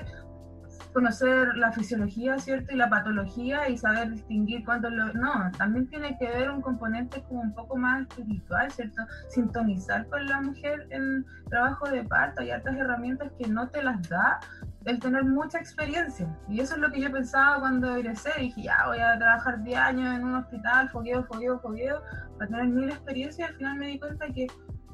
conocer 0.93 1.55
la 1.57 1.71
fisiología, 1.71 2.37
¿cierto? 2.39 2.73
Y 2.73 2.77
la 2.77 2.89
patología 2.89 3.67
y 3.69 3.77
saber 3.77 4.11
distinguir 4.11 4.63
cuándo 4.63 4.89
lo... 4.89 5.13
No, 5.13 5.51
también 5.57 5.87
tiene 5.87 6.17
que 6.17 6.27
ver 6.27 6.49
un 6.49 6.61
componente 6.61 7.23
como 7.23 7.41
un 7.41 7.53
poco 7.53 7.75
más 7.75 8.01
espiritual, 8.01 8.71
¿cierto? 8.71 9.01
Sintonizar 9.29 10.07
con 10.07 10.25
la 10.25 10.41
mujer 10.41 10.87
en 10.91 11.25
trabajo 11.49 11.89
de 11.89 12.03
parto 12.03 12.43
y 12.43 12.51
otras 12.51 12.77
herramientas 12.77 13.31
que 13.37 13.47
no 13.47 13.69
te 13.69 13.83
las 13.83 14.07
da 14.09 14.39
el 14.85 14.99
tener 14.99 15.23
mucha 15.23 15.59
experiencia. 15.59 16.27
Y 16.47 16.59
eso 16.59 16.75
es 16.75 16.81
lo 16.81 16.91
que 16.91 17.01
yo 17.01 17.11
pensaba 17.11 17.59
cuando 17.59 17.95
egresé. 17.95 18.31
Dije, 18.39 18.63
ya 18.63 18.85
voy 18.87 18.99
a 18.99 19.17
trabajar 19.17 19.63
10 19.63 19.77
años 19.77 20.15
en 20.15 20.23
un 20.23 20.35
hospital, 20.35 20.89
fogueo, 20.89 21.23
fogueo, 21.25 21.59
fogueo, 21.59 22.01
para 22.37 22.49
tener 22.49 22.67
mil 22.67 22.89
experiencias. 22.89 23.49
Y 23.49 23.51
al 23.51 23.57
final 23.57 23.77
me 23.77 23.87
di 23.87 23.99
cuenta 23.99 24.27
que 24.27 24.47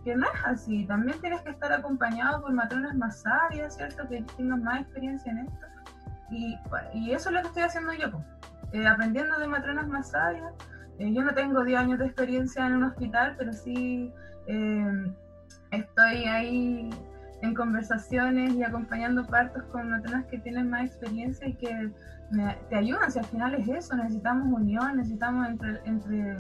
que 0.03 0.15
no 0.15 0.25
es 0.25 0.45
así. 0.45 0.85
También 0.85 1.19
tienes 1.19 1.41
que 1.41 1.49
estar 1.51 1.71
acompañado 1.73 2.41
por 2.41 2.53
matronas 2.53 2.95
más 2.95 3.21
sabias, 3.21 3.75
¿cierto? 3.75 4.07
Que 4.07 4.23
tengan 4.37 4.63
más 4.63 4.81
experiencia 4.81 5.31
en 5.31 5.39
esto. 5.39 5.65
Y, 6.31 7.11
eso 7.11 7.29
es 7.29 7.35
lo 7.35 7.41
que 7.41 7.47
estoy 7.47 7.63
haciendo 7.63 7.93
yo, 7.93 8.07
eh, 8.71 8.87
aprendiendo 8.87 9.37
de 9.39 9.47
matronas 9.47 9.87
más 9.87 10.11
sabias. 10.11 10.53
Eh, 10.99 11.11
yo 11.13 11.23
no 11.23 11.33
tengo 11.33 11.63
10 11.63 11.79
años 11.79 11.99
de 11.99 12.05
experiencia 12.05 12.65
en 12.65 12.73
un 12.73 12.83
hospital, 12.83 13.35
pero 13.37 13.53
sí 13.53 14.13
eh, 14.47 15.13
estoy 15.71 16.25
ahí 16.25 16.89
en 17.41 17.53
conversaciones 17.53 18.53
y 18.53 18.63
acompañando 18.63 19.25
partos 19.25 19.63
con 19.71 19.89
matronas 19.89 20.25
que 20.25 20.39
tienen 20.39 20.69
más 20.69 20.85
experiencia 20.85 21.47
y 21.47 21.53
que 21.53 21.91
te 22.69 22.75
ayudan. 22.75 23.11
Si 23.11 23.19
al 23.19 23.25
final 23.25 23.55
es 23.55 23.67
eso, 23.69 23.95
necesitamos 23.95 24.47
unión, 24.51 24.97
necesitamos 24.97 25.47
entre, 25.47 25.79
entre 25.85 26.35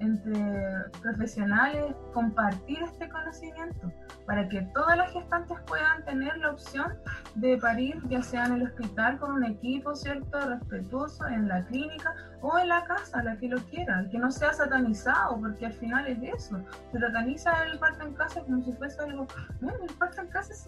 entre 0.00 0.90
profesionales 1.02 1.94
compartir 2.12 2.82
este 2.82 3.08
conocimiento 3.08 3.92
para 4.26 4.48
que 4.48 4.62
todas 4.74 4.96
las 4.96 5.12
gestantes 5.12 5.56
puedan 5.66 6.04
tener 6.04 6.36
la 6.38 6.50
opción 6.50 6.94
de 7.36 7.56
parir, 7.58 8.02
ya 8.08 8.22
sea 8.22 8.46
en 8.46 8.54
el 8.54 8.62
hospital 8.64 9.18
con 9.18 9.32
un 9.32 9.44
equipo, 9.44 9.94
¿cierto?, 9.94 10.38
respetuoso, 10.40 11.26
en 11.28 11.48
la 11.48 11.64
clínica 11.66 12.14
o 12.42 12.58
en 12.58 12.68
la 12.68 12.84
casa, 12.84 13.22
la 13.22 13.36
que 13.36 13.48
lo 13.48 13.58
quiera, 13.66 14.06
que 14.10 14.18
no 14.18 14.30
sea 14.30 14.52
satanizado, 14.52 15.38
porque 15.40 15.66
al 15.66 15.72
final 15.74 16.06
es 16.08 16.18
eso, 16.22 16.60
se 16.92 16.98
sataniza 16.98 17.64
el 17.66 17.78
parto 17.78 18.04
en 18.04 18.14
casa 18.14 18.40
como 18.42 18.62
si 18.64 18.72
fuese 18.72 19.00
algo, 19.00 19.26
el 19.60 19.94
parto 19.94 20.20
en 20.20 20.28
casa 20.28 20.52
es, 20.52 20.66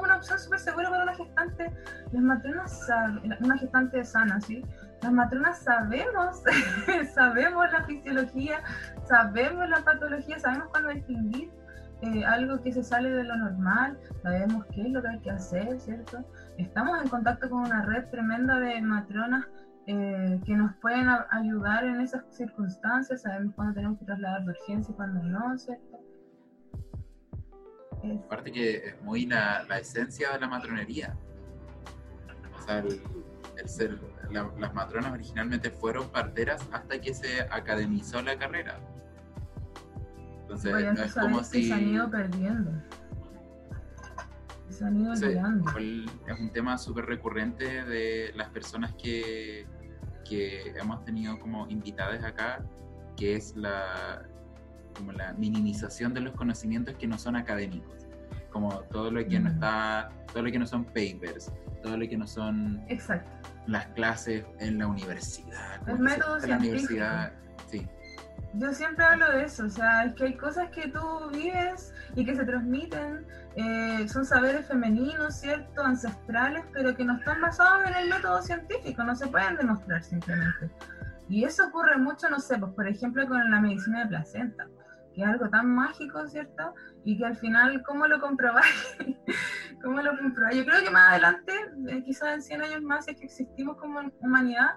una 0.00 0.16
opción 0.16 0.38
súper 0.38 0.58
segura 0.58 0.90
para 0.90 1.02
una 1.04 1.14
gestante, 1.14 1.72
las 2.12 2.22
matronas, 2.22 2.88
una 3.40 3.58
gestante 3.58 4.04
sana, 4.04 4.40
¿sí?, 4.40 4.62
las 5.02 5.12
matronas 5.12 5.58
sabemos, 5.60 6.42
sabemos 7.14 7.70
la 7.72 7.84
fisiología, 7.84 8.62
sabemos 9.06 9.68
la 9.68 9.82
patología, 9.82 10.38
sabemos 10.38 10.68
cuándo 10.68 10.90
distinguir 10.90 11.50
eh, 12.02 12.24
algo 12.24 12.60
que 12.62 12.72
se 12.72 12.82
sale 12.82 13.10
de 13.10 13.24
lo 13.24 13.36
normal, 13.36 13.98
sabemos 14.22 14.66
qué 14.66 14.82
es 14.82 14.90
lo 14.90 15.02
que 15.02 15.08
hay 15.08 15.20
que 15.20 15.30
hacer, 15.30 15.80
¿cierto? 15.80 16.24
Estamos 16.56 17.00
en 17.02 17.08
contacto 17.08 17.48
con 17.48 17.60
una 17.64 17.84
red 17.84 18.06
tremenda 18.10 18.58
de 18.58 18.80
matronas 18.80 19.46
eh, 19.86 20.40
que 20.44 20.54
nos 20.54 20.74
pueden 20.76 21.08
ayudar 21.30 21.84
en 21.84 22.00
esas 22.00 22.22
circunstancias, 22.30 23.22
sabemos 23.22 23.54
cuándo 23.54 23.74
tenemos 23.74 23.98
que 23.98 24.04
trasladar 24.04 24.44
de 24.44 24.50
urgencia 24.50 24.92
y 24.92 24.94
cuándo 24.94 25.22
no, 25.22 25.58
¿cierto? 25.58 25.98
Aparte 28.26 28.52
que 28.52 28.76
es 28.76 29.02
muy 29.02 29.26
la, 29.26 29.66
esencia 29.80 30.32
de 30.32 30.40
la 30.40 30.46
matronería. 30.46 31.16
O 32.56 32.62
sea, 32.62 32.78
el, 32.78 33.02
el 33.56 33.68
ser 33.68 33.98
las 34.30 34.74
matronas 34.74 35.12
originalmente 35.12 35.70
fueron 35.70 36.08
parteras 36.10 36.66
hasta 36.72 37.00
que 37.00 37.14
se 37.14 37.42
academizó 37.50 38.22
la 38.22 38.38
carrera. 38.38 38.78
Entonces, 40.42 40.72
no 40.72 41.02
es 41.02 41.14
como 41.14 41.44
si... 41.44 41.66
Se 41.66 41.74
han 41.74 41.88
ido 41.88 42.10
perdiendo. 42.10 42.70
Se 44.70 44.84
han 44.84 45.00
ido 45.00 45.12
olvidando. 45.12 45.70
Es 46.26 46.40
un 46.40 46.50
tema 46.52 46.78
súper 46.78 47.06
recurrente 47.06 47.84
de 47.84 48.32
las 48.34 48.48
personas 48.50 48.94
que, 48.94 49.66
que 50.24 50.70
hemos 50.76 51.04
tenido 51.04 51.38
como 51.38 51.66
invitadas 51.68 52.24
acá, 52.24 52.64
que 53.16 53.34
es 53.34 53.56
la, 53.56 54.26
como 54.94 55.12
la 55.12 55.32
minimización 55.34 56.14
de 56.14 56.20
los 56.20 56.34
conocimientos 56.34 56.94
que 56.96 57.06
no 57.06 57.18
son 57.18 57.36
académicos. 57.36 57.97
Como 58.50 58.80
todo 58.90 59.10
lo 59.10 59.26
que 59.26 59.38
no 59.38 59.50
está, 59.50 60.10
todo 60.32 60.42
lo 60.42 60.50
que 60.50 60.58
no 60.58 60.66
son 60.66 60.84
papers, 60.84 61.52
todo 61.82 61.96
lo 61.96 62.08
que 62.08 62.16
no 62.16 62.26
son 62.26 62.82
Exacto 62.88 63.30
las 63.68 63.86
clases 63.88 64.44
en 64.58 64.78
la 64.78 64.86
universidad. 64.86 65.80
Los 65.86 65.98
métodos 65.98 66.48
la 66.48 66.56
universidad, 66.56 67.32
sí. 67.70 67.86
Yo 68.54 68.72
siempre 68.72 69.04
hablo 69.04 69.30
de 69.30 69.44
eso, 69.44 69.66
o 69.66 69.68
sea, 69.68 70.04
es 70.04 70.14
que 70.14 70.24
hay 70.24 70.36
cosas 70.36 70.70
que 70.70 70.88
tú 70.88 71.00
vives 71.30 71.92
y 72.16 72.24
que 72.24 72.34
se 72.34 72.44
transmiten, 72.44 73.26
eh, 73.56 74.08
son 74.08 74.24
saberes 74.24 74.66
femeninos, 74.66 75.36
¿cierto? 75.36 75.84
Ancestrales, 75.84 76.64
pero 76.72 76.96
que 76.96 77.04
no 77.04 77.18
están 77.18 77.42
basados 77.42 77.86
en 77.86 77.94
el 77.94 78.08
método 78.08 78.40
científico, 78.40 79.04
no 79.04 79.14
se 79.14 79.26
pueden 79.26 79.56
demostrar 79.56 80.02
simplemente. 80.02 80.70
Y 81.28 81.44
eso 81.44 81.66
ocurre 81.66 81.98
mucho, 81.98 82.30
no 82.30 82.40
sé, 82.40 82.56
pues 82.56 82.72
por 82.72 82.88
ejemplo 82.88 83.28
con 83.28 83.50
la 83.50 83.60
medicina 83.60 84.04
de 84.04 84.06
placenta 84.06 84.66
que 85.18 85.24
es 85.24 85.28
algo 85.30 85.48
tan 85.50 85.74
mágico, 85.74 86.24
¿cierto? 86.28 86.74
Y 87.04 87.18
que 87.18 87.26
al 87.26 87.36
final, 87.36 87.82
¿cómo 87.82 88.06
lo 88.06 88.20
comprobáis? 88.20 88.96
¿Cómo 89.82 90.00
lo 90.00 90.16
comprobáis? 90.16 90.58
Yo 90.58 90.64
creo 90.64 90.84
que 90.84 90.90
más 90.90 91.10
adelante, 91.10 91.52
eh, 91.88 92.04
quizás 92.04 92.34
en 92.34 92.42
100 92.42 92.62
años 92.62 92.82
más, 92.82 93.04
si 93.04 93.10
es 93.10 93.16
que 93.18 93.24
existimos 93.24 93.76
como 93.78 94.00
humanidad, 94.20 94.70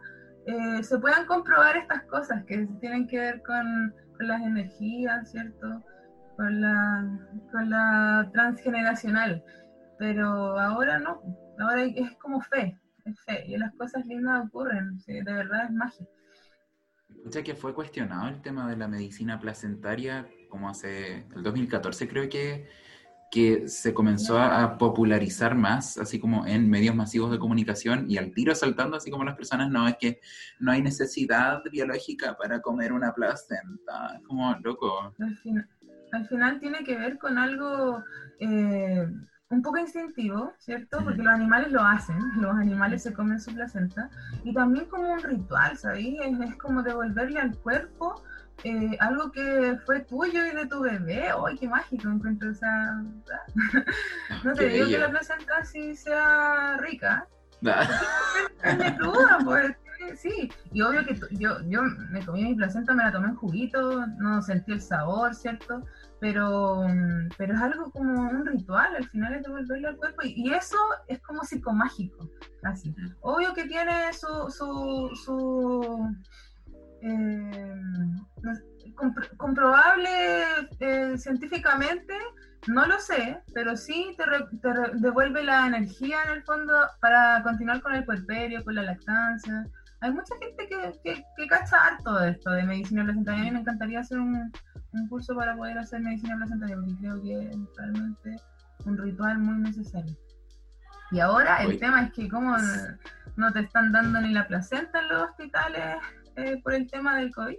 eh, 0.48 0.82
se 0.82 0.98
puedan 0.98 1.28
comprobar 1.28 1.78
estas 1.78 2.02
cosas 2.06 2.44
que 2.46 2.66
tienen 2.80 3.08
que 3.08 3.20
ver 3.20 3.44
con, 3.44 3.94
con 4.18 4.28
las 4.28 4.42
energías, 4.42 5.30
¿cierto? 5.30 5.84
Con 6.38 6.60
la, 6.60 7.08
con 7.52 7.70
la 7.70 8.28
transgeneracional. 8.34 9.44
pero 10.00 10.60
ahora 10.60 10.98
no, 10.98 11.22
ahora 11.60 11.84
es 11.84 12.18
como 12.18 12.42
fe, 12.42 12.76
es 13.06 13.22
fe, 13.26 13.44
y 13.46 13.58
las 13.58 13.76
cosas 13.76 14.04
lindas 14.08 14.48
ocurren, 14.48 14.98
de 15.06 15.22
verdad 15.22 15.66
es 15.66 15.72
magia. 15.72 16.08
Escucha 17.18 17.44
que 17.44 17.56
fue 17.56 17.74
cuestionado 17.74 18.28
el 18.30 18.42
tema 18.42 18.70
de 18.70 18.78
la 18.78 18.88
medicina 18.88 19.40
placentaria 19.40 20.28
como 20.52 20.70
hace 20.70 21.26
el 21.36 21.42
2014 21.42 22.08
creo 22.08 22.30
que, 22.30 22.68
que 23.32 23.68
se 23.68 23.94
comenzó 23.96 24.38
a, 24.38 24.78
popularizar 24.78 25.56
más, 25.56 25.98
así 25.98 26.20
como 26.20 26.46
en 26.46 26.70
medios 26.70 26.94
masivos 26.94 27.32
de 27.32 27.40
comunicación 27.40 28.06
y 28.08 28.18
al 28.18 28.32
tiro 28.34 28.54
saltando, 28.54 28.98
así 28.98 29.10
como 29.10 29.24
las 29.24 29.36
personas, 29.36 29.72
no, 29.72 29.88
es 29.88 29.96
que 29.98 30.20
no 30.60 30.72
hay 30.72 30.84
necesidad 30.84 31.64
biológica 31.72 32.38
para 32.38 32.62
comer 32.62 32.92
una 32.92 33.14
placenta, 33.14 34.22
como 34.28 34.54
loco. 34.62 35.16
Al 36.12 36.28
final, 36.28 36.60
tiene 36.60 36.84
que 36.84 36.98
ver 36.98 37.18
con 37.18 37.38
algo... 37.38 38.04
Eh, 38.40 39.08
un 39.52 39.62
poco 39.62 39.78
instintivo, 39.78 40.54
¿cierto? 40.58 41.04
Porque 41.04 41.22
los 41.22 41.34
animales 41.34 41.72
lo 41.72 41.84
hacen, 41.84 42.18
los 42.38 42.56
animales 42.56 43.04
se 43.04 43.14
comen 43.14 43.40
su 43.40 43.54
placenta, 43.54 44.10
y 44.44 44.54
también 44.54 44.86
como 44.86 45.12
un 45.12 45.22
ritual, 45.22 45.78
¿sabes? 45.78 46.16
Es, 46.22 46.56
como 46.56 46.82
devolverle 46.82 47.40
al 47.40 47.58
cuerpo 47.58 48.24
eh, 48.64 48.98
algo 49.00 49.32
que 49.32 49.78
fue 49.86 50.02
tuyo 50.02 50.46
y 50.46 50.56
de 50.56 50.66
tu 50.68 50.82
bebé. 50.82 51.30
¡Ay, 51.30 51.58
qué 51.58 51.68
mágico! 51.68 52.10
Encuentro 52.10 52.52
esa... 52.52 53.04
no 54.44 54.54
te 54.54 54.70
digo 54.70 54.88
que 54.88 54.98
la 54.98 55.10
placenta 55.10 55.64
sí 55.66 55.96
sea 55.96 56.78
rica. 56.78 57.28
Es 58.64 58.92
cruda, 58.94 59.40
pues 59.44 59.76
sí. 60.16 60.52
Y 60.72 60.82
obvio 60.82 61.06
que 61.06 61.20
yo, 61.32 61.58
yo 61.68 61.82
me 62.12 62.26
comí 62.26 62.44
mi 62.44 62.56
placenta, 62.56 62.94
me 62.94 63.04
la 63.04 63.12
tomé 63.12 63.30
en 63.30 63.36
juguito, 63.36 64.06
no 64.20 64.42
sentí 64.42 64.72
el 64.72 64.82
sabor, 64.82 65.36
¿cierto? 65.36 65.84
pero, 66.22 66.86
pero 67.36 67.56
es 67.56 67.60
algo 67.60 67.92
como 67.92 68.30
un 68.30 68.46
ritual, 68.46 68.96
al 68.96 69.10
final 69.10 69.34
es 69.34 69.42
devolverle 69.42 69.88
al 69.88 69.98
cuerpo, 69.98 70.22
y, 70.24 70.54
eso 70.54 70.78
es 71.08 71.20
como 71.24 71.44
psicomágico, 71.44 72.30
casi. 72.62 72.96
Obvio 73.22 73.56
que 73.56 73.64
tiene 73.64 74.14
su, 74.14 74.52
su, 75.16 76.16
eh, 77.02 77.76
comprobable 79.36 80.10
eh, 80.80 81.18
científicamente, 81.18 82.14
no 82.68 82.86
lo 82.86 83.00
sé, 83.00 83.42
pero 83.56 83.76
sí 83.76 84.16
te, 84.16 84.24
te 84.60 84.98
devuelve 85.00 85.44
la 85.44 85.66
energía 85.66 86.18
en 86.26 86.34
el 86.34 86.44
fondo 86.44 86.74
para 87.00 87.42
continuar 87.42 87.82
con 87.82 87.96
el 87.96 88.06
puerperio, 88.06 88.64
con 88.64 88.76
la 88.76 88.84
lactancia. 88.84 89.66
Hay 90.02 90.12
mucha 90.12 90.36
gente 90.40 90.68
que, 90.68 91.00
que, 91.04 91.24
que 91.38 91.48
cacha 91.48 91.78
harto 91.78 92.16
de 92.20 92.32
esto, 92.32 92.50
de 92.52 92.64
medicina 92.64 93.04
placentaria. 93.04 93.42
A 93.42 93.46
mí 93.46 93.52
me 93.52 93.60
encantaría 93.60 94.00
hacer 94.00 94.20
un, 94.20 94.52
un 94.94 95.08
curso 95.08 95.36
para 95.36 95.56
poder 95.56 95.78
hacer 95.78 96.02
medicina 96.02 96.36
placentaria, 96.38 96.76
porque 96.76 96.96
creo 97.00 97.22
que 97.22 97.50
es 97.50 97.58
realmente 97.78 98.36
un 98.86 98.98
ritual 98.98 99.38
muy 99.38 99.60
necesario. 99.60 100.18
Y 101.12 101.20
ahora 101.20 101.62
el 101.64 101.78
tema 101.78 102.04
es 102.04 102.14
que 102.14 102.28
como 102.30 102.56
no 103.36 103.52
te 103.54 103.60
están 103.60 103.92
dando 103.92 104.22
ni 104.22 104.34
la 104.34 104.48
placenta 104.48 105.02
en 105.02 105.10
los 105.10 105.30
hospitales 105.30 105.98
eh, 106.36 106.60
por 106.64 106.74
el 106.74 106.90
tema 106.90 107.18
del 107.18 107.32
COVID. 107.34 107.58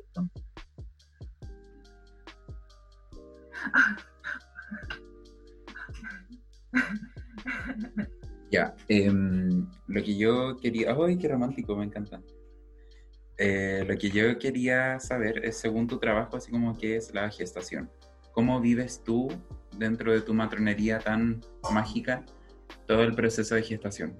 Ya, 8.51 8.75
em, 8.89 9.67
lo 9.87 10.03
que 10.03 10.17
yo 10.17 10.57
quería... 10.59 10.95
¡Ay, 10.95 11.17
qué 11.17 11.29
romántico! 11.29 11.75
Me 11.75 11.87
encanta. 11.87 12.21
Eh, 13.45 13.85
lo 13.89 13.99
que 13.99 14.09
yo 14.09 14.39
quería 14.39 15.01
saber 15.01 15.45
es, 15.45 15.59
según 15.59 15.89
tu 15.89 15.99
trabajo, 15.99 16.37
así 16.37 16.53
como 16.53 16.79
qué 16.79 16.95
es 16.95 17.13
la 17.13 17.29
gestación. 17.29 17.91
¿Cómo 18.31 18.61
vives 18.61 19.03
tú 19.03 19.29
dentro 19.77 20.13
de 20.13 20.21
tu 20.21 20.33
matronería 20.33 21.01
tan 21.01 21.41
mágica 21.73 22.25
todo 22.87 23.03
el 23.03 23.17
proceso 23.17 23.57
de 23.57 23.65
gestación? 23.65 24.17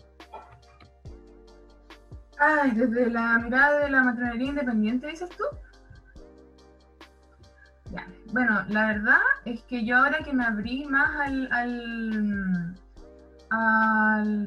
Ay, 2.37 2.73
desde 2.73 3.11
la 3.11 3.39
mirada 3.39 3.85
de 3.85 3.91
la 3.91 4.03
matronería 4.03 4.49
independiente, 4.49 5.07
dices 5.07 5.31
tú. 5.31 5.45
Ya. 7.93 8.09
Bueno, 8.33 8.65
la 8.71 8.89
verdad 8.89 9.21
es 9.45 9.63
que 9.63 9.85
yo 9.85 9.99
ahora 9.99 10.19
que 10.25 10.33
me 10.33 10.45
abrí 10.45 10.85
más 10.87 11.29
al 11.53 12.75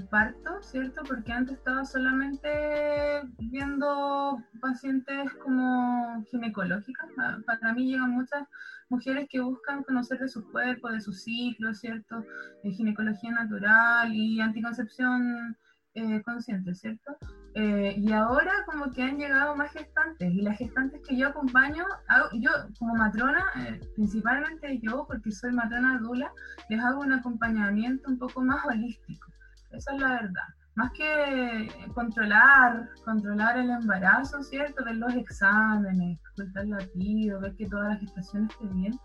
parto, 0.10 0.62
¿cierto? 0.62 1.04
Porque 1.08 1.32
antes 1.32 1.58
estaba 1.58 1.86
solamente 1.86 3.22
viendo 3.38 4.42
pacientes 4.62 5.32
como 5.44 6.24
ginecológicas. 6.32 7.10
Ah, 7.18 7.38
para 7.46 7.74
mí 7.74 7.86
llegan 7.86 8.12
muchas 8.12 8.48
mujeres 8.90 9.28
que 9.30 9.40
buscan 9.40 9.84
conocer 9.84 10.20
de 10.20 10.30
su 10.30 10.50
cuerpo, 10.52 10.90
de 10.90 11.02
su 11.02 11.14
ciclo, 11.14 11.74
¿cierto? 11.74 12.24
De 12.64 12.72
ginecología 12.72 13.32
natural 13.32 14.14
y 14.14 14.40
anticoncepción 14.42 15.58
eh, 15.94 16.22
consciente, 16.24 16.74
¿cierto? 16.74 17.18
Eh, 17.58 17.96
y 17.98 18.12
ahora 18.12 18.52
como 18.66 18.92
que 18.92 19.02
han 19.02 19.18
llegado 19.18 19.56
más 19.56 19.72
gestantes 19.72 20.30
y 20.30 20.42
las 20.42 20.58
gestantes 20.58 21.00
que 21.08 21.16
yo 21.16 21.30
acompaño, 21.30 21.86
yo 22.34 22.52
como 22.78 22.96
matrona, 22.96 23.46
eh, 23.56 23.80
principalmente 23.96 24.78
yo, 24.84 25.06
porque 25.08 25.32
soy 25.32 25.54
matrona 25.54 25.98
dula, 26.00 26.34
les 26.68 26.84
hago 26.84 27.00
un 27.00 27.14
acompañamiento 27.14 28.10
un 28.10 28.20
poco 28.20 28.42
más 28.42 28.66
holístico. 28.66 29.32
Esa 29.72 29.94
es 29.94 30.02
la 30.02 30.10
verdad. 30.10 30.48
Más 30.76 30.92
que 30.92 31.70
controlar, 31.94 32.90
controlar 33.06 33.58
el 33.58 33.70
embarazo, 33.70 34.44
¿cierto? 34.44 34.84
Ver 34.84 34.98
los 34.98 35.14
exámenes, 35.14 36.20
escuchar 36.36 36.68
latido, 36.68 37.40
ver 37.40 37.56
que 37.56 37.70
toda 37.70 37.88
la 37.88 37.96
gestación 37.96 38.50
esté 38.52 38.66
bien. 38.74 39.00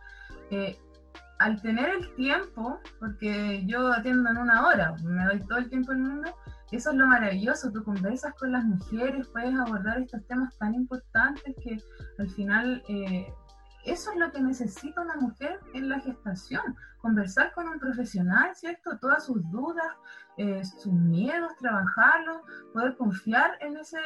al 1.38 1.62
tener 1.62 1.88
el 1.88 2.14
tiempo, 2.16 2.80
porque 2.98 3.64
yo 3.64 3.92
atiendo 3.92 4.28
en 4.28 4.38
una 4.38 4.66
hora, 4.66 4.96
me 5.04 5.24
doy 5.24 5.40
todo 5.46 5.58
el 5.58 5.70
tiempo 5.70 5.92
en 5.92 5.98
el 5.98 6.04
mundo, 6.08 6.34
eso 6.70 6.90
es 6.90 6.96
lo 6.96 7.06
maravilloso, 7.06 7.72
tú 7.72 7.83
conversas 7.85 8.35
con 8.35 8.52
las 8.52 8.64
mujeres, 8.64 9.28
puedes 9.28 9.54
abordar 9.59 9.98
estos 10.00 10.24
temas 10.26 10.56
tan 10.59 10.74
importantes 10.74 11.54
que 11.62 11.78
al 12.18 12.30
final 12.30 12.83
eh, 12.88 13.26
eso 13.85 14.11
es 14.12 14.18
lo 14.18 14.30
que 14.30 14.40
necesita 14.40 15.00
una 15.00 15.16
mujer 15.16 15.59
en 15.72 15.88
la 15.88 16.00
gestación, 16.00 16.76
conversar 16.98 17.52
con 17.52 17.66
un 17.66 17.78
profesional, 17.78 18.54
¿cierto? 18.54 18.98
Todas 18.98 19.24
sus 19.24 19.42
dudas, 19.50 19.87
eh, 20.37 20.62
sus 20.64 20.92
miedos, 20.92 21.56
trabajarlos, 21.59 22.42
poder 22.74 22.96
confiar 22.96 23.56
en 23.61 23.78
ese, 23.78 23.98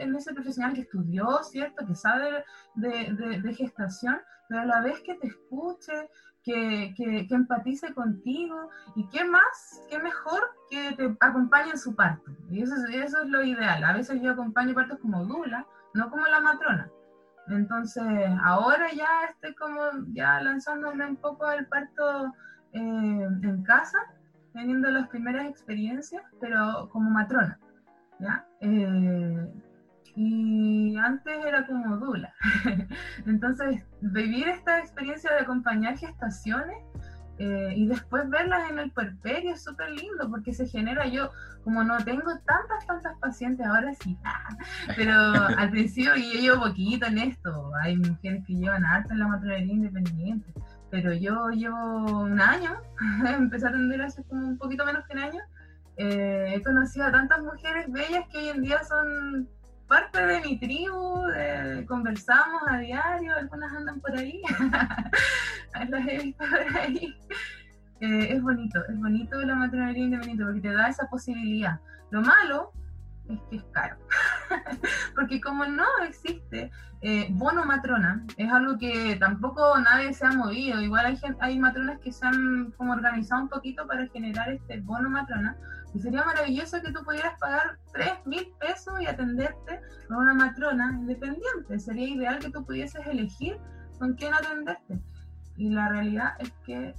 en 0.00 0.14
ese 0.14 0.32
profesional 0.32 0.72
que 0.72 0.82
estudió, 0.82 1.42
¿cierto? 1.42 1.84
Que 1.84 1.94
sabe 1.96 2.44
de, 2.76 3.40
de 3.42 3.54
gestación, 3.54 4.20
pero 4.48 4.62
a 4.62 4.66
la 4.66 4.80
vez 4.82 5.00
que 5.00 5.14
te 5.16 5.26
escuche, 5.26 6.08
que, 6.42 6.94
que, 6.96 7.34
empatice 7.34 7.92
contigo 7.94 8.70
y 8.94 9.06
qué 9.08 9.24
más, 9.24 9.82
qué 9.90 9.98
mejor 9.98 10.40
que 10.70 10.92
te 10.96 11.16
acompañe 11.20 11.70
en 11.70 11.78
su 11.78 11.94
parto. 11.94 12.30
Y 12.50 12.62
eso, 12.62 12.74
eso 12.90 13.22
es 13.22 13.28
lo 13.28 13.42
ideal. 13.42 13.84
A 13.84 13.92
veces 13.92 14.20
yo 14.22 14.32
acompaño 14.32 14.74
partos 14.74 14.98
como 15.00 15.24
dula, 15.24 15.66
no 15.94 16.10
como 16.10 16.26
la 16.26 16.40
matrona. 16.40 16.90
Entonces, 17.48 18.04
ahora 18.44 18.92
ya 18.92 19.24
estoy 19.30 19.54
como 19.54 19.80
ya 20.12 20.40
lanzándome 20.40 21.06
un 21.06 21.16
poco 21.16 21.46
al 21.46 21.66
parto 21.66 22.32
eh, 22.72 22.80
en 22.80 23.62
casa, 23.62 23.98
teniendo 24.52 24.90
las 24.90 25.08
primeras 25.08 25.46
experiencias, 25.46 26.22
pero 26.40 26.88
como 26.90 27.10
matrona. 27.10 27.58
¿ya? 28.20 28.46
Eh, 28.60 29.52
y 30.20 30.96
antes 30.96 31.44
era 31.46 31.64
como 31.64 31.96
dula. 31.98 32.34
Entonces, 33.26 33.84
vivir 34.00 34.48
esta 34.48 34.80
experiencia 34.80 35.32
de 35.32 35.42
acompañar 35.42 35.96
gestaciones 35.96 36.76
eh, 37.38 37.72
y 37.76 37.86
después 37.86 38.28
verlas 38.28 38.68
en 38.68 38.80
el 38.80 38.90
puerperio 38.90 39.52
es 39.52 39.62
súper 39.62 39.90
lindo 39.90 40.28
porque 40.28 40.52
se 40.52 40.66
genera 40.66 41.06
yo, 41.06 41.30
como 41.62 41.84
no 41.84 41.98
tengo 41.98 42.36
tantas, 42.44 42.84
tantas 42.88 43.16
pacientes, 43.20 43.64
ahora 43.64 43.94
sí, 43.94 44.18
pero 44.96 45.14
al 45.14 45.70
principio 45.70 46.16
yo 46.16 46.40
llevo 46.40 46.64
poquito 46.64 47.06
en 47.06 47.18
esto, 47.18 47.70
hay 47.80 47.96
mujeres 47.96 48.44
que 48.44 48.54
llevan 48.54 48.84
harto 48.84 49.12
en 49.12 49.20
la 49.20 49.28
matronería 49.28 49.72
independiente, 49.72 50.52
pero 50.90 51.12
yo 51.12 51.50
llevo 51.50 52.22
un 52.22 52.40
año, 52.40 52.72
empecé 53.38 53.66
a 53.66 53.68
atender 53.68 54.02
hace 54.02 54.24
como 54.24 54.48
un 54.48 54.58
poquito 54.58 54.84
menos 54.84 55.06
que 55.06 55.12
un 55.12 55.20
año, 55.20 55.40
eh, 55.96 56.54
he 56.56 56.62
conocido 56.64 57.06
a 57.06 57.12
tantas 57.12 57.40
mujeres 57.40 57.86
bellas 57.92 58.24
que 58.32 58.38
hoy 58.38 58.48
en 58.48 58.62
día 58.62 58.82
son 58.82 59.48
parte 59.88 60.24
de 60.26 60.40
mi 60.42 60.58
tribu, 60.58 61.22
conversamos 61.86 62.62
a 62.68 62.78
diario, 62.78 63.34
algunas 63.34 63.72
andan 63.72 64.00
por 64.00 64.16
ahí, 64.16 64.42
las 65.88 66.06
he 66.06 66.18
visto 66.18 66.44
por 66.44 66.76
ahí. 66.76 67.16
Eh, 68.00 68.32
es 68.32 68.42
bonito, 68.42 68.80
es 68.88 68.96
bonito 68.96 69.40
la 69.42 69.56
matronería 69.56 70.04
independiente 70.04 70.44
porque 70.44 70.60
te 70.60 70.72
da 70.72 70.88
esa 70.88 71.08
posibilidad. 71.08 71.80
Lo 72.10 72.22
malo 72.22 72.72
es 73.28 73.40
que 73.50 73.56
es 73.56 73.64
caro, 73.72 73.96
porque 75.14 75.40
como 75.40 75.66
no 75.66 75.84
existe 76.06 76.70
eh, 77.02 77.26
bono 77.30 77.64
matrona, 77.64 78.24
es 78.36 78.50
algo 78.50 78.78
que 78.78 79.16
tampoco 79.16 79.78
nadie 79.80 80.14
se 80.14 80.24
ha 80.24 80.32
movido, 80.32 80.80
igual 80.80 81.06
hay, 81.06 81.18
hay 81.40 81.58
matronas 81.58 81.98
que 82.00 82.12
se 82.12 82.24
han 82.24 82.70
como 82.76 82.92
organizado 82.92 83.42
un 83.42 83.48
poquito 83.48 83.86
para 83.86 84.06
generar 84.08 84.48
este 84.50 84.80
bono 84.80 85.10
matrona, 85.10 85.56
y 85.94 86.00
sería 86.00 86.24
maravilloso 86.24 86.80
que 86.82 86.92
tú 86.92 87.02
pudieras 87.04 87.38
pagar 87.38 87.78
3 87.92 88.26
mil 88.26 88.52
pesos 88.60 89.00
y 89.00 89.06
atenderte 89.06 89.80
con 90.06 90.18
una 90.18 90.34
matrona 90.34 90.92
independiente. 90.92 91.78
Sería 91.78 92.08
ideal 92.08 92.38
que 92.38 92.50
tú 92.50 92.64
pudieses 92.64 93.06
elegir 93.06 93.58
con 93.98 94.14
quién 94.14 94.34
atenderte. 94.34 95.00
Y 95.56 95.70
la 95.70 95.88
realidad 95.88 96.34
es 96.38 96.52
que 96.64 96.94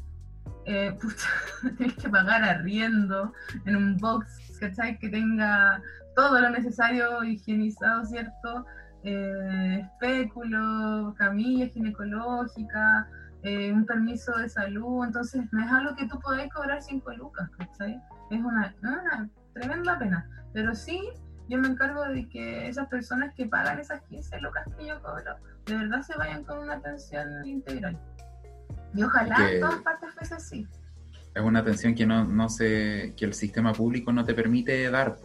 eh, 0.65 0.97
tienes 1.78 1.95
que 1.95 2.10
pagar 2.10 2.43
arriendo 2.43 3.34
en 3.65 3.75
un 3.75 3.97
box, 3.97 4.58
¿cachai? 4.60 4.97
Que 4.99 5.10
tenga 5.10 5.82
todo 6.15 6.39
lo 6.39 6.49
necesario 6.49 7.23
higienizado, 7.23 8.06
¿cierto? 8.06 8.65
Eh, 9.04 9.82
espéculo, 9.82 11.15
camilla 11.17 11.67
ginecológica, 11.67 13.08
eh, 13.43 13.71
un 13.71 13.86
permiso 13.86 14.38
de 14.38 14.49
salud, 14.49 15.06
entonces 15.06 15.45
no 15.54 15.63
es 15.63 15.71
algo 15.71 15.95
que 15.95 16.08
tú 16.08 16.19
podés 16.19 16.52
cobrar 16.52 16.82
cinco 16.82 17.13
lucas, 17.13 17.49
¿cachai? 17.58 17.97
Es 18.30 18.39
una, 18.39 18.76
una 18.82 19.30
tremenda 19.54 19.98
pena, 19.98 20.30
pero 20.54 20.76
sí 20.76 21.02
yo 21.50 21.58
me 21.58 21.68
encargo 21.68 22.04
de 22.06 22.30
que 22.30 22.68
esas 22.68 22.88
personas 22.88 23.34
que 23.34 23.48
pagan 23.48 23.80
esas 23.80 24.02
15 24.04 24.39
lucas 24.39 24.68
que 24.78 24.88
yo 24.88 25.02
cobro, 25.02 25.36
de 25.65 25.76
verdad 25.76 26.02
se 26.02 26.15
vayan 26.15 26.44
con 26.44 26.60
una 26.60 26.76
atención 26.76 27.46
integral. 27.46 27.98
Y 28.94 29.04
ojalá 29.04 29.52
en 29.52 29.60
todas 29.60 29.82
partes 29.82 30.13
fuese 30.13 30.36
así. 30.36 30.68
Es 31.34 31.42
una 31.42 31.60
atención 31.60 31.96
que 31.96 32.06
no, 32.06 32.24
no 32.24 32.50
se, 32.50 33.13
que 33.18 33.26
el 33.26 33.34
sistema 33.34 33.74
público 33.74 34.13
no 34.13 34.24
te 34.26 34.34
permite 34.34 34.89
dar. 34.92 35.15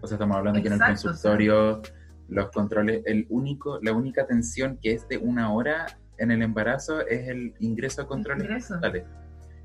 O 0.00 0.06
sea, 0.06 0.16
estamos 0.16 0.36
hablando 0.36 0.60
que 0.60 0.68
en 0.68 0.74
el 0.74 0.80
consultorio 0.80 1.82
los 2.28 2.50
controles, 2.50 3.02
el 3.06 3.26
único, 3.30 3.78
la 3.82 3.92
única 3.92 4.22
atención 4.22 4.78
que 4.82 4.92
es 4.92 5.08
de 5.08 5.16
una 5.16 5.52
hora 5.52 5.86
en 6.18 6.30
el 6.30 6.42
embarazo 6.42 7.00
es 7.06 7.28
el 7.28 7.54
ingreso 7.60 8.02
a 8.02 8.06
controles 8.06 8.70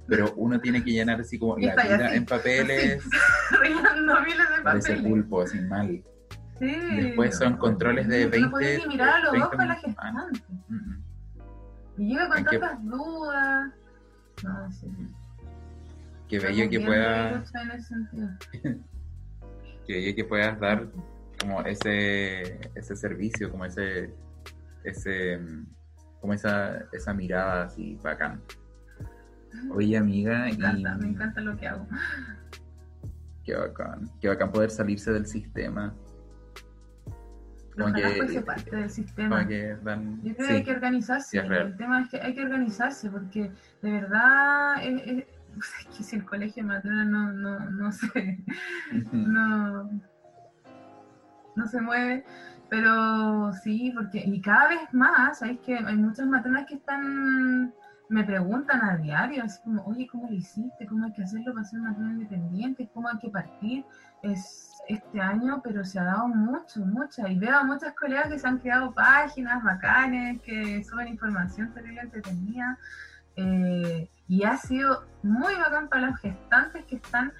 Pero 0.07 0.33
uno 0.35 0.59
tiene 0.59 0.83
que 0.83 0.91
llenar 0.91 1.21
así 1.21 1.39
como 1.39 1.57
la 1.57 1.75
vida 1.75 2.15
en 2.15 2.25
papeles. 2.25 3.03
Rellenando 3.59 4.21
miles 4.21 4.49
de 4.49 4.63
papeles. 4.63 4.89
Ese 4.89 5.01
pulpo, 5.01 5.41
así 5.41 5.61
mal. 5.61 6.03
Sí. 6.59 6.65
Y 6.65 7.01
después 7.01 7.37
son 7.37 7.57
controles 7.57 8.07
de 8.07 8.27
20. 8.27 8.39
No 8.39 8.51
puedes 8.51 8.79
ni 8.79 8.87
mirar 8.87 9.15
a 9.15 9.19
los 9.19 9.43
ojos 9.43 9.59
a 9.59 9.65
la 9.65 9.75
gestante. 9.75 10.41
Y 11.97 12.09
llega 12.09 12.29
con 12.29 12.43
tantas 12.43 12.83
dudas. 12.83 13.73
No, 14.43 14.71
sí. 14.71 14.87
Qué 16.27 16.39
bello 16.39 16.69
que 16.69 16.79
puedas. 16.79 17.51
Qué 19.87 19.93
bello 19.93 20.15
que 20.15 20.25
puedas 20.25 20.59
dar 20.59 20.87
como 21.39 21.61
ese, 21.61 22.59
ese 22.75 22.95
servicio, 22.95 23.51
como 23.51 23.65
ese, 23.65 24.13
ese 24.83 25.39
como 26.21 26.33
esa, 26.33 26.85
esa 26.93 27.13
mirada 27.13 27.63
así 27.63 27.99
bacán. 28.01 28.41
Oye, 29.71 29.97
amiga. 29.97 30.39
Me 30.39 30.51
encanta, 30.51 30.95
me 30.95 31.07
encanta 31.07 31.41
lo 31.41 31.57
que 31.57 31.67
hago. 31.67 31.87
Qué 33.43 33.55
bacán. 33.55 34.09
Qué 34.19 34.27
bacán 34.27 34.51
poder 34.51 34.69
salirse 34.69 35.11
del 35.11 35.25
sistema. 35.25 35.93
Como 37.75 37.93
que, 37.93 38.01
fuese 38.01 38.41
parte 38.41 38.75
del 38.75 38.89
sistema. 38.89 39.41
Yo 39.43 40.35
creo 40.35 40.35
que 40.35 40.53
hay 40.53 40.63
que 40.63 40.71
organizarse. 40.71 41.39
el 41.39 41.77
tema 41.77 42.01
es 42.01 42.09
que 42.09 42.21
hay 42.21 42.33
que 42.33 42.43
organizarse 42.43 43.09
porque 43.09 43.51
de 43.81 43.91
verdad 43.91 44.75
es, 44.83 45.25
que 45.97 46.03
si 46.03 46.15
el 46.15 46.25
colegio 46.25 46.63
materno 46.63 47.05
no, 47.05 47.31
no, 47.33 47.59
no 47.71 47.91
se, 47.91 48.43
no, 49.11 49.89
no 51.55 51.67
se 51.67 51.81
mueve, 51.81 52.23
pero 52.69 53.51
sí, 53.63 53.91
porque, 53.93 54.23
y 54.25 54.41
cada 54.41 54.69
vez 54.69 54.81
más, 54.93 55.39
¿sabes 55.39 55.59
que 55.59 55.75
hay 55.75 55.97
muchas 55.97 56.25
maternas 56.27 56.65
que 56.67 56.75
están, 56.75 57.73
me 58.11 58.25
preguntan 58.25 58.83
a 58.83 58.97
diario, 58.97 59.41
así 59.45 59.61
como, 59.63 59.85
oye, 59.85 60.05
¿cómo 60.11 60.27
lo 60.29 60.35
hiciste? 60.35 60.85
¿Cómo 60.85 61.05
hay 61.05 61.13
que 61.13 61.23
hacerlo 61.23 61.53
para 61.53 61.65
ser 61.65 61.79
materna 61.79 62.11
independiente? 62.11 62.89
¿Cómo 62.93 63.07
hay 63.07 63.17
que 63.19 63.29
partir? 63.29 63.85
Es 64.21 64.81
este 64.89 65.21
año, 65.21 65.61
pero 65.63 65.85
se 65.85 65.97
ha 65.97 66.03
dado 66.03 66.27
mucho, 66.27 66.81
mucho. 66.81 67.25
Y 67.25 67.39
veo 67.39 67.55
a 67.57 67.63
muchas 67.63 67.95
colegas 67.95 68.27
que 68.27 68.37
se 68.37 68.45
han 68.45 68.57
creado 68.57 68.93
páginas 68.93 69.63
bacanes, 69.63 70.41
que 70.41 70.83
suben 70.83 71.07
información 71.07 71.73
terrible 71.73 72.01
entretenida. 72.01 72.77
Eh, 73.37 74.09
y 74.27 74.43
ha 74.43 74.57
sido 74.57 75.05
muy 75.23 75.55
bacán 75.55 75.87
para 75.87 76.09
las 76.09 76.19
gestantes 76.19 76.83
que 76.87 76.97
están 76.97 77.31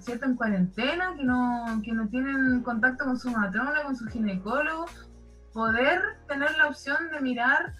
¿cierto? 0.00 0.26
en 0.26 0.34
cuarentena, 0.34 1.14
que 1.16 1.22
no, 1.22 1.80
que 1.84 1.92
no 1.92 2.08
tienen 2.08 2.60
contacto 2.62 3.04
con 3.04 3.16
su 3.16 3.30
matrona, 3.30 3.84
con 3.84 3.94
su 3.94 4.06
ginecólogo, 4.06 4.86
poder 5.52 6.02
tener 6.26 6.50
la 6.58 6.66
opción 6.66 7.08
de 7.12 7.20
mirar 7.20 7.72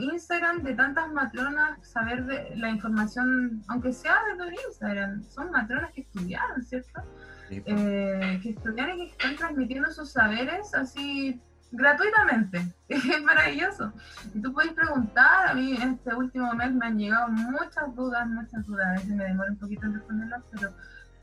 Instagram 0.00 0.62
de 0.62 0.74
tantas 0.74 1.10
matronas, 1.12 1.78
saber 1.82 2.24
de 2.26 2.56
la 2.56 2.70
información, 2.70 3.62
aunque 3.68 3.92
sea 3.92 4.16
de 4.38 4.54
Instagram, 4.68 5.22
son 5.24 5.50
matronas 5.50 5.92
que 5.92 6.02
estudiaron, 6.02 6.62
¿cierto? 6.62 7.02
Pues. 7.48 7.62
Eh, 7.66 8.40
que 8.42 8.50
estudiaron 8.50 9.00
y 9.00 9.06
que 9.06 9.12
están 9.12 9.36
transmitiendo 9.36 9.90
sus 9.92 10.10
saberes 10.12 10.74
así 10.74 11.40
gratuitamente. 11.74 12.64
Es 12.88 13.22
maravilloso. 13.22 13.92
Y 14.34 14.40
tú 14.40 14.52
puedes 14.52 14.72
preguntar, 14.72 15.48
a 15.50 15.54
mí 15.54 15.76
en 15.76 15.94
este 15.94 16.14
último 16.14 16.52
mes 16.54 16.72
me 16.72 16.86
han 16.86 16.98
llegado 16.98 17.28
muchas 17.28 17.94
dudas, 17.94 18.26
muchas 18.28 18.64
dudas, 18.66 18.86
a 18.86 18.92
veces 18.92 19.08
me 19.08 19.24
demora 19.24 19.50
un 19.50 19.58
poquito 19.58 19.86
en 19.86 19.94
responderlas, 19.94 20.42
pero 20.52 20.70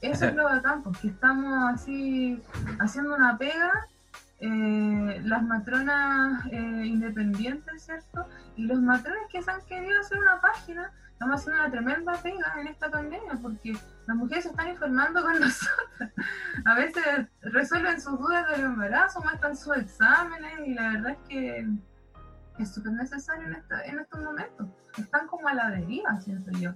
eso 0.02 0.26
es 0.26 0.36
lo 0.36 0.44
bacán, 0.44 0.84
porque 0.84 1.08
estamos 1.08 1.54
así 1.74 2.42
haciendo 2.80 3.16
una 3.16 3.38
pega, 3.38 3.88
eh, 4.44 5.22
las 5.24 5.44
matronas 5.44 6.44
eh, 6.48 6.86
independientes, 6.86 7.84
¿cierto? 7.84 8.28
Y 8.56 8.66
los 8.66 8.82
matrones 8.82 9.22
que 9.32 9.40
se 9.40 9.52
han 9.52 9.62
querido 9.68 10.00
hacer 10.00 10.18
una 10.18 10.42
página, 10.42 10.92
estamos 11.12 11.40
haciendo 11.40 11.62
una 11.62 11.72
tremenda 11.72 12.14
pega 12.24 12.56
en 12.60 12.68
esta 12.68 12.90
pandemia, 12.90 13.34
porque 13.40 13.74
las 14.08 14.18
mujeres 14.18 14.46
se 14.46 14.50
están 14.50 14.70
informando 14.70 15.22
con 15.22 15.34
nosotras. 15.40 16.12
A 16.66 16.74
veces 16.74 17.04
resuelven 17.42 18.02
sus 18.02 18.18
dudas 18.18 18.50
del 18.50 18.62
embarazo, 18.62 19.22
muestran 19.22 19.56
sus 19.56 19.78
exámenes 19.78 20.54
y 20.66 20.74
la 20.74 20.94
verdad 20.94 21.12
es 21.12 21.28
que 21.30 21.68
es 22.58 22.74
súper 22.74 22.94
necesario 22.94 23.48
en, 23.48 23.64
en 23.86 24.00
estos 24.00 24.24
momentos. 24.24 24.68
Están 24.98 25.28
como 25.28 25.48
a 25.50 25.54
la 25.54 25.70
deriva, 25.70 26.20
siento 26.20 26.50
yo. 26.58 26.74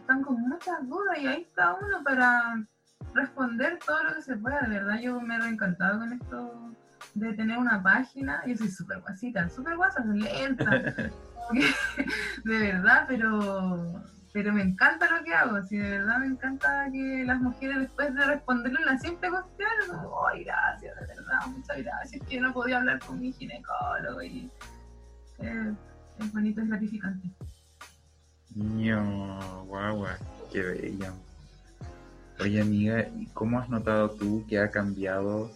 Están 0.00 0.22
con 0.22 0.40
muchas 0.40 0.88
dudas 0.88 1.18
y 1.18 1.26
ahí 1.26 1.42
está 1.42 1.74
uno 1.74 2.02
para 2.02 2.66
responder 3.14 3.78
todo 3.84 4.02
lo 4.04 4.14
que 4.14 4.22
se 4.22 4.36
pueda. 4.36 4.60
De 4.62 4.78
verdad, 4.78 5.00
yo 5.00 5.20
me 5.20 5.36
he 5.36 5.38
reencantado 5.38 5.98
con 5.98 6.12
esto 6.12 6.74
de 7.14 7.32
tener 7.34 7.58
una 7.58 7.82
página. 7.82 8.42
Yo 8.46 8.56
soy 8.56 8.68
súper 8.68 9.00
guasita, 9.00 9.48
súper 9.48 9.76
guasa, 9.76 10.04
lenta. 10.04 10.70
de 12.44 12.58
verdad, 12.58 13.06
pero 13.08 14.02
pero 14.32 14.52
me 14.52 14.62
encanta 14.62 15.10
lo 15.10 15.24
que 15.24 15.34
hago, 15.34 15.64
si 15.66 15.76
de 15.76 15.98
verdad 15.98 16.18
me 16.18 16.26
encanta 16.26 16.88
que 16.92 17.24
las 17.24 17.40
mujeres 17.40 17.78
después 17.80 18.14
de 18.14 18.24
responderle 18.24 18.78
una 18.82 18.98
simple 18.98 19.30
cuestión, 19.30 19.68
como, 19.88 20.28
ay, 20.28 20.44
gracias, 20.44 20.94
de 21.00 21.06
verdad, 21.06 21.46
muchas 21.48 21.78
gracias, 21.78 22.22
que 22.26 22.36
yo 22.36 22.42
no 22.42 22.52
podía 22.52 22.78
hablar 22.78 22.98
con 23.00 23.20
mi 23.20 23.32
ginecólogo 23.32 24.22
y 24.22 24.50
eh, 25.38 25.74
es 26.18 26.32
bonito, 26.32 26.60
es 26.60 26.68
gratificante. 26.68 27.28
No, 28.54 29.64
guau, 29.66 30.06
qué 30.52 30.62
bella. 30.62 31.12
Oye 32.40 32.60
amiga, 32.60 33.08
¿y 33.18 33.26
cómo 33.26 33.58
has 33.58 33.68
notado 33.68 34.10
tú 34.10 34.44
que 34.48 34.60
ha 34.60 34.70
cambiado, 34.70 35.50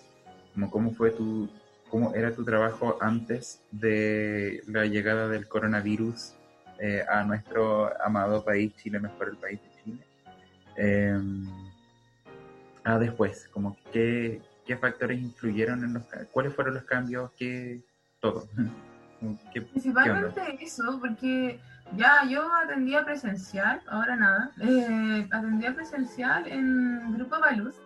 como 0.53 0.71
cómo 0.71 0.91
fue 0.93 1.13
tu, 1.13 1.49
cómo 1.89 2.13
era 2.13 2.35
tu 2.35 2.45
trabajo 2.45 2.99
antes 3.01 3.63
de 3.71 4.63
la 4.67 4.87
llegada 4.87 5.29
del 5.29 5.47
coronavirus 5.47 6.35
eh, 6.81 7.05
a 7.09 7.23
nuestro 7.23 7.89
amado 8.05 8.45
país, 8.45 8.75
Chile, 8.77 8.99
mejor 8.99 9.29
el 9.29 9.37
país 9.37 9.61
de 9.63 9.83
Chile. 9.85 10.07
Eh, 10.77 11.21
ah, 12.83 12.99
después, 12.99 13.49
como 13.53 13.77
qué, 13.93 14.41
qué 14.67 14.77
factores 14.77 15.21
influyeron 15.21 15.85
en 15.85 15.95
los 15.95 16.03
cuáles 16.33 16.53
fueron 16.53 16.75
los 16.75 16.85
cambios, 16.85 17.31
qué 17.39 17.81
todo. 18.19 18.49
Principalmente 19.71 20.41
eso, 20.61 20.99
porque 21.01 21.61
ya 21.97 22.25
yo 22.29 22.53
atendía 22.55 23.05
presencial, 23.05 23.83
ahora 23.87 24.17
nada, 24.17 24.51
eh, 24.61 25.29
atendía 25.31 25.75
presencial 25.75 26.47
en 26.47 27.13
Grupo 27.15 27.39
Baluz, 27.41 27.81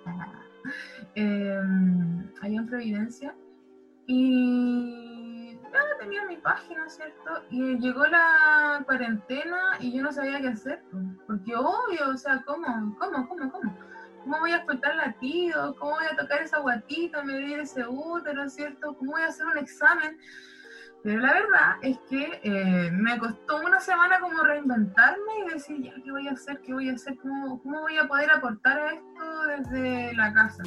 allá 1.15 2.31
en 2.61 2.67
Providencia, 2.67 3.35
y 4.07 5.07
tenía 5.99 6.25
mi 6.25 6.37
página, 6.37 6.89
¿cierto? 6.89 7.43
Y 7.51 7.79
llegó 7.79 8.07
la 8.07 8.83
cuarentena 8.85 9.77
y 9.81 9.97
yo 9.97 10.03
no 10.03 10.13
sabía 10.13 10.41
qué 10.41 10.49
hacer, 10.49 10.83
porque 11.27 11.55
obvio, 11.55 12.11
o 12.13 12.17
sea, 12.17 12.43
¿cómo? 12.47 12.97
¿Cómo? 12.99 13.29
¿Cómo? 13.29 13.51
¿Cómo? 13.51 13.77
¿Cómo 14.23 14.41
voy 14.41 14.53
a 14.53 14.57
explotar 14.57 14.97
latido? 14.97 15.75
¿Cómo 15.77 15.93
voy 15.93 16.07
a 16.11 16.17
tocar 16.17 16.43
esa 16.43 16.59
guatita, 16.59 17.23
medir 17.23 17.61
ese 17.61 17.87
útero, 17.87 18.49
¿cierto? 18.49 18.97
¿Cómo 18.97 19.13
voy 19.13 19.23
a 19.23 19.27
hacer 19.27 19.47
un 19.47 19.59
examen? 19.59 20.19
Pero 21.03 21.21
la 21.21 21.33
verdad 21.33 21.77
es 21.83 21.99
que 22.09 22.41
eh, 22.43 22.91
me 22.91 23.19
costó 23.19 23.61
una 23.61 23.81
semana 23.81 24.19
como 24.21 24.43
reinventarme 24.43 25.33
y 25.47 25.53
decir, 25.53 25.83
ya, 25.83 25.95
¿qué 26.03 26.11
voy 26.11 26.27
a 26.27 26.33
hacer? 26.33 26.61
¿Qué 26.63 26.73
voy 26.73 26.89
a 26.89 26.95
hacer? 26.95 27.17
¿Cómo, 27.19 27.63
cómo 27.63 27.83
voy 27.83 27.97
a 27.97 28.09
poder 28.09 28.31
aportar 28.31 28.79
a 28.79 28.93
esto 28.93 29.43
desde 29.49 30.15
la 30.15 30.33
casa? 30.33 30.65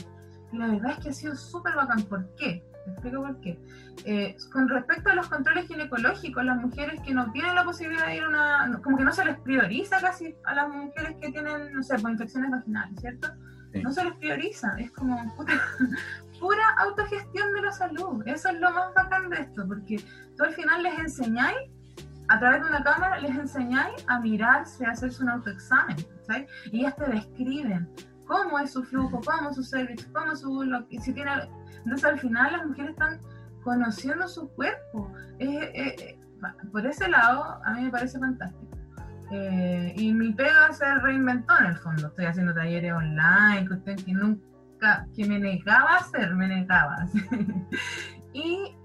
Y 0.52 0.58
la 0.58 0.68
verdad 0.68 0.92
es 0.92 1.00
que 1.00 1.10
ha 1.10 1.14
sido 1.14 1.36
súper 1.36 1.76
bacán. 1.76 2.04
¿Por 2.04 2.26
qué? 2.36 2.64
explico 2.92 3.22
por 3.22 3.40
qué. 3.42 3.60
Eh, 4.06 4.36
con 4.52 4.68
respecto 4.68 5.10
a 5.10 5.16
los 5.16 5.28
controles 5.28 5.68
ginecológicos, 5.68 6.44
las 6.44 6.58
mujeres 6.58 7.00
que 7.02 7.14
no 7.14 7.32
tienen 7.32 7.56
la 7.56 7.64
posibilidad 7.64 8.08
de 8.08 8.18
ir 8.18 8.24
a 8.24 8.30
una. 8.30 8.80
como 8.84 8.98
que 8.98 9.04
no 9.04 9.12
se 9.12 9.26
les 9.26 9.38
prioriza 9.40 10.00
casi 10.00 10.36
a 10.46 10.54
las 10.54 10.70
mujeres 10.70 11.16
que 11.22 11.32
tienen, 11.32 11.74
no 11.74 11.84
sé, 11.84 11.98
pues, 12.00 12.14
infecciones 12.14 12.52
vaginales, 12.52 13.00
¿cierto? 13.00 13.30
No 13.84 13.92
se 13.92 14.04
les 14.04 14.16
prioriza, 14.16 14.76
es 14.80 14.92
como 14.92 15.36
pura, 16.40 16.70
autogestión 16.78 17.54
de 17.54 17.62
la 17.62 17.72
salud. 17.72 18.24
Eso 18.26 18.50
es 18.50 18.60
lo 18.60 18.72
más 18.72 18.94
bacán 18.94 19.30
de 19.30 19.42
esto, 19.42 19.68
porque 19.68 20.04
tú 20.38 20.44
al 20.44 20.54
final 20.54 20.84
les 20.84 20.98
enseñáis 21.00 21.58
a 22.30 22.38
través 22.38 22.62
de 22.62 22.70
una 22.70 22.84
cámara 22.84 23.20
les 23.20 23.36
enseñáis 23.36 24.06
a 24.08 24.20
mirarse, 24.20 24.86
a 24.86 24.92
hacerse 24.92 25.24
un 25.24 25.30
autoexamen. 25.30 25.98
Y 26.72 26.82
ellas 26.82 26.96
te 26.96 27.10
describen 27.10 27.90
cómo 28.28 28.60
es 28.60 28.72
su 28.72 28.84
flujo, 28.84 29.20
cómo 29.26 29.50
es 29.50 29.56
su 29.56 29.64
cervix, 29.64 30.06
cómo 30.14 30.32
es 30.32 30.40
su... 30.42 30.86
si 31.02 31.12
tiene, 31.12 31.32
entonces 31.78 32.06
al 32.06 32.20
final 32.20 32.52
las 32.52 32.68
mujeres 32.68 32.92
están 32.92 33.20
conociendo 33.64 34.28
su 34.28 34.48
cuerpo. 34.50 35.12
por 36.72 36.86
ese 36.86 37.10
lado, 37.10 37.60
a 37.66 37.74
mí 37.74 37.86
me 37.86 37.90
parece 37.90 38.20
fantástico. 38.20 38.78
Eh, 39.32 39.94
y 39.96 40.14
mi 40.14 40.32
pega 40.34 40.72
se 40.72 40.86
reinventó 40.96 41.58
en 41.60 41.66
el 41.66 41.78
fondo. 41.78 42.08
Estoy 42.08 42.26
haciendo 42.26 42.54
talleres 42.54 42.94
online, 42.94 43.68
que 43.86 43.96
que 43.96 44.14
nunca, 44.14 44.44
que 45.16 45.26
me 45.26 45.40
negaba 45.40 45.94
a 45.94 45.98
hacer, 45.98 46.36
me 46.36 46.48
negaba. 46.48 47.08
y, 48.34 48.76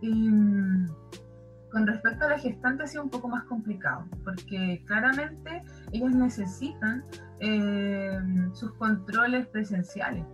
con 1.71 1.87
respecto 1.87 2.25
a 2.25 2.29
la 2.29 2.39
gestante 2.39 2.85
ha 2.85 2.87
sido 2.87 3.03
un 3.03 3.11
poco 3.11 3.29
más 3.29 3.45
complicado, 3.45 4.07
porque 4.23 4.83
claramente 4.87 5.61
ellas 5.93 6.15
necesitan 6.15 7.03
eh, 7.41 8.21
sus 8.53 8.73
controles 8.75 9.47
presenciales, 9.49 10.25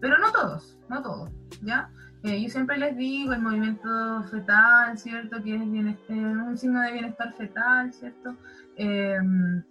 pero 0.00 0.18
no 0.18 0.32
todos, 0.32 0.78
no 0.88 1.02
todos, 1.02 1.30
¿ya? 1.62 1.90
Eh, 2.22 2.42
yo 2.42 2.48
siempre 2.48 2.78
les 2.78 2.96
digo 2.96 3.32
el 3.32 3.42
movimiento 3.42 4.24
fetal, 4.24 4.98
¿cierto? 4.98 5.42
Que 5.42 5.54
es 5.54 5.60
un 5.60 6.56
signo 6.56 6.80
de 6.80 6.92
bienestar 6.92 7.32
fetal, 7.34 7.92
¿cierto? 7.92 8.34
Em, 8.76 9.62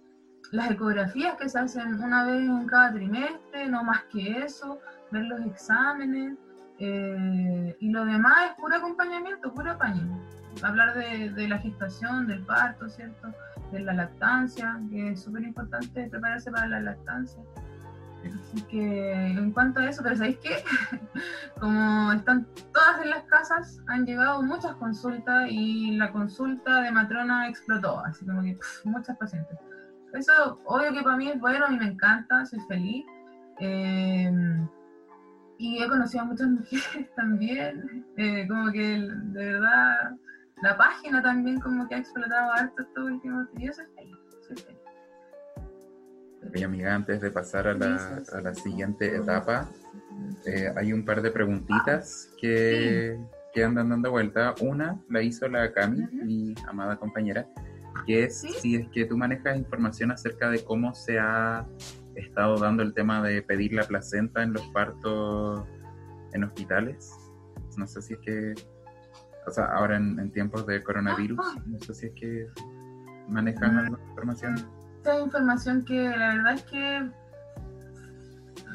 las 0.52 0.70
ecografías 0.70 1.36
que 1.36 1.48
se 1.48 1.58
hacen 1.58 2.02
una 2.02 2.24
vez 2.24 2.40
en 2.40 2.66
cada 2.66 2.92
trimestre, 2.92 3.68
no 3.68 3.84
más 3.84 4.04
que 4.04 4.44
eso, 4.44 4.78
ver 5.10 5.24
los 5.24 5.40
exámenes, 5.46 6.36
eh, 6.78 7.76
y 7.80 7.90
lo 7.90 8.04
demás 8.04 8.50
es 8.50 8.56
puro 8.56 8.76
acompañamiento, 8.76 9.52
puro 9.52 9.72
apaño. 9.72 10.18
Hablar 10.62 10.94
de, 10.94 11.30
de, 11.30 11.48
la 11.48 11.58
gestación, 11.58 12.26
del 12.26 12.44
parto, 12.44 12.88
¿cierto? 12.88 13.28
De 13.72 13.80
la 13.80 13.92
lactancia, 13.92 14.80
que 14.90 15.10
es 15.10 15.22
súper 15.22 15.42
importante 15.42 16.08
prepararse 16.08 16.50
para 16.50 16.68
la 16.68 16.80
lactancia. 16.80 17.42
Así 18.24 18.62
que 18.62 19.26
en 19.30 19.52
cuanto 19.52 19.80
a 19.80 19.88
eso, 19.88 20.02
pero 20.02 20.16
¿sabéis 20.16 20.38
qué? 20.38 20.64
Como 21.60 22.12
están 22.12 22.46
todas 22.72 23.02
en 23.02 23.10
las 23.10 23.24
casas, 23.24 23.80
han 23.86 24.06
llegado 24.06 24.42
muchas 24.42 24.74
consultas 24.76 25.48
y 25.50 25.96
la 25.96 26.10
consulta 26.12 26.80
de 26.82 26.90
matrona 26.90 27.48
explotó, 27.48 28.00
así 28.00 28.24
como 28.26 28.42
que 28.42 28.58
muchas 28.84 29.16
pacientes. 29.16 29.58
Eso, 30.14 30.60
obvio 30.64 30.92
que 30.92 31.02
para 31.02 31.16
mí 31.16 31.28
es 31.28 31.38
bueno, 31.38 31.66
a 31.66 31.70
mí 31.70 31.78
me 31.78 31.86
encanta, 31.86 32.44
soy 32.46 32.60
feliz. 32.68 33.04
Eh, 33.60 34.32
y 35.58 35.82
he 35.82 35.88
conocido 35.88 36.22
a 36.22 36.26
muchas 36.26 36.48
mujeres 36.48 37.14
también, 37.14 38.06
eh, 38.16 38.46
como 38.48 38.72
que 38.72 39.00
de 39.00 39.52
verdad 39.52 40.16
la 40.62 40.76
página 40.76 41.22
también 41.22 41.60
como 41.60 41.86
que 41.88 41.96
ha 41.96 41.98
explotado 41.98 42.52
harto 42.52 42.82
estos 42.82 43.04
últimos 43.04 43.52
días. 43.54 43.76
Yo 43.76 43.84
soy 43.84 43.94
feliz, 43.94 44.16
soy 44.46 44.56
feliz. 44.56 44.78
Oye, 46.54 46.64
amiga, 46.64 46.94
antes 46.94 47.20
de 47.20 47.30
pasar 47.30 47.68
a 47.68 47.74
la, 47.74 48.22
a 48.32 48.40
la 48.40 48.54
siguiente 48.54 49.16
etapa, 49.16 49.68
eh, 50.46 50.72
hay 50.76 50.92
un 50.92 51.04
par 51.04 51.20
de 51.20 51.30
preguntitas 51.30 52.30
que, 52.40 53.18
que, 53.52 53.64
andan 53.64 53.90
dando 53.90 54.10
vuelta. 54.10 54.54
Una 54.60 55.00
la 55.10 55.22
hizo 55.22 55.48
la 55.48 55.72
Cami, 55.72 56.06
mi 56.12 56.54
amada 56.66 56.96
compañera, 56.96 57.46
que 58.06 58.24
es 58.24 58.40
si 58.40 58.76
es 58.76 58.88
que 58.88 59.04
tú 59.04 59.16
manejas 59.16 59.58
información 59.58 60.10
acerca 60.10 60.48
de 60.48 60.64
cómo 60.64 60.94
se 60.94 61.18
ha 61.18 61.66
estado 62.20 62.58
dando 62.58 62.82
el 62.82 62.94
tema 62.94 63.22
de 63.22 63.42
pedir 63.42 63.72
la 63.72 63.84
placenta 63.84 64.42
en 64.42 64.52
los 64.52 64.66
partos 64.68 65.62
en 66.32 66.44
hospitales. 66.44 67.12
No 67.76 67.86
sé 67.86 68.02
si 68.02 68.14
es 68.14 68.20
que, 68.20 68.54
o 69.46 69.50
sea, 69.50 69.66
ahora 69.66 69.96
en, 69.96 70.30
tiempos 70.32 70.66
de 70.66 70.82
coronavirus, 70.82 71.38
no 71.66 71.78
sé 71.80 71.94
si 71.94 72.06
es 72.06 72.12
que 72.14 72.46
manejan 73.28 73.74
mm. 73.74 73.78
alguna 73.78 74.04
información 74.08 74.78
esta 74.98 75.20
información 75.20 75.84
que 75.84 76.08
la 76.08 76.34
verdad 76.34 76.54
es 76.54 76.62
que 76.64 77.10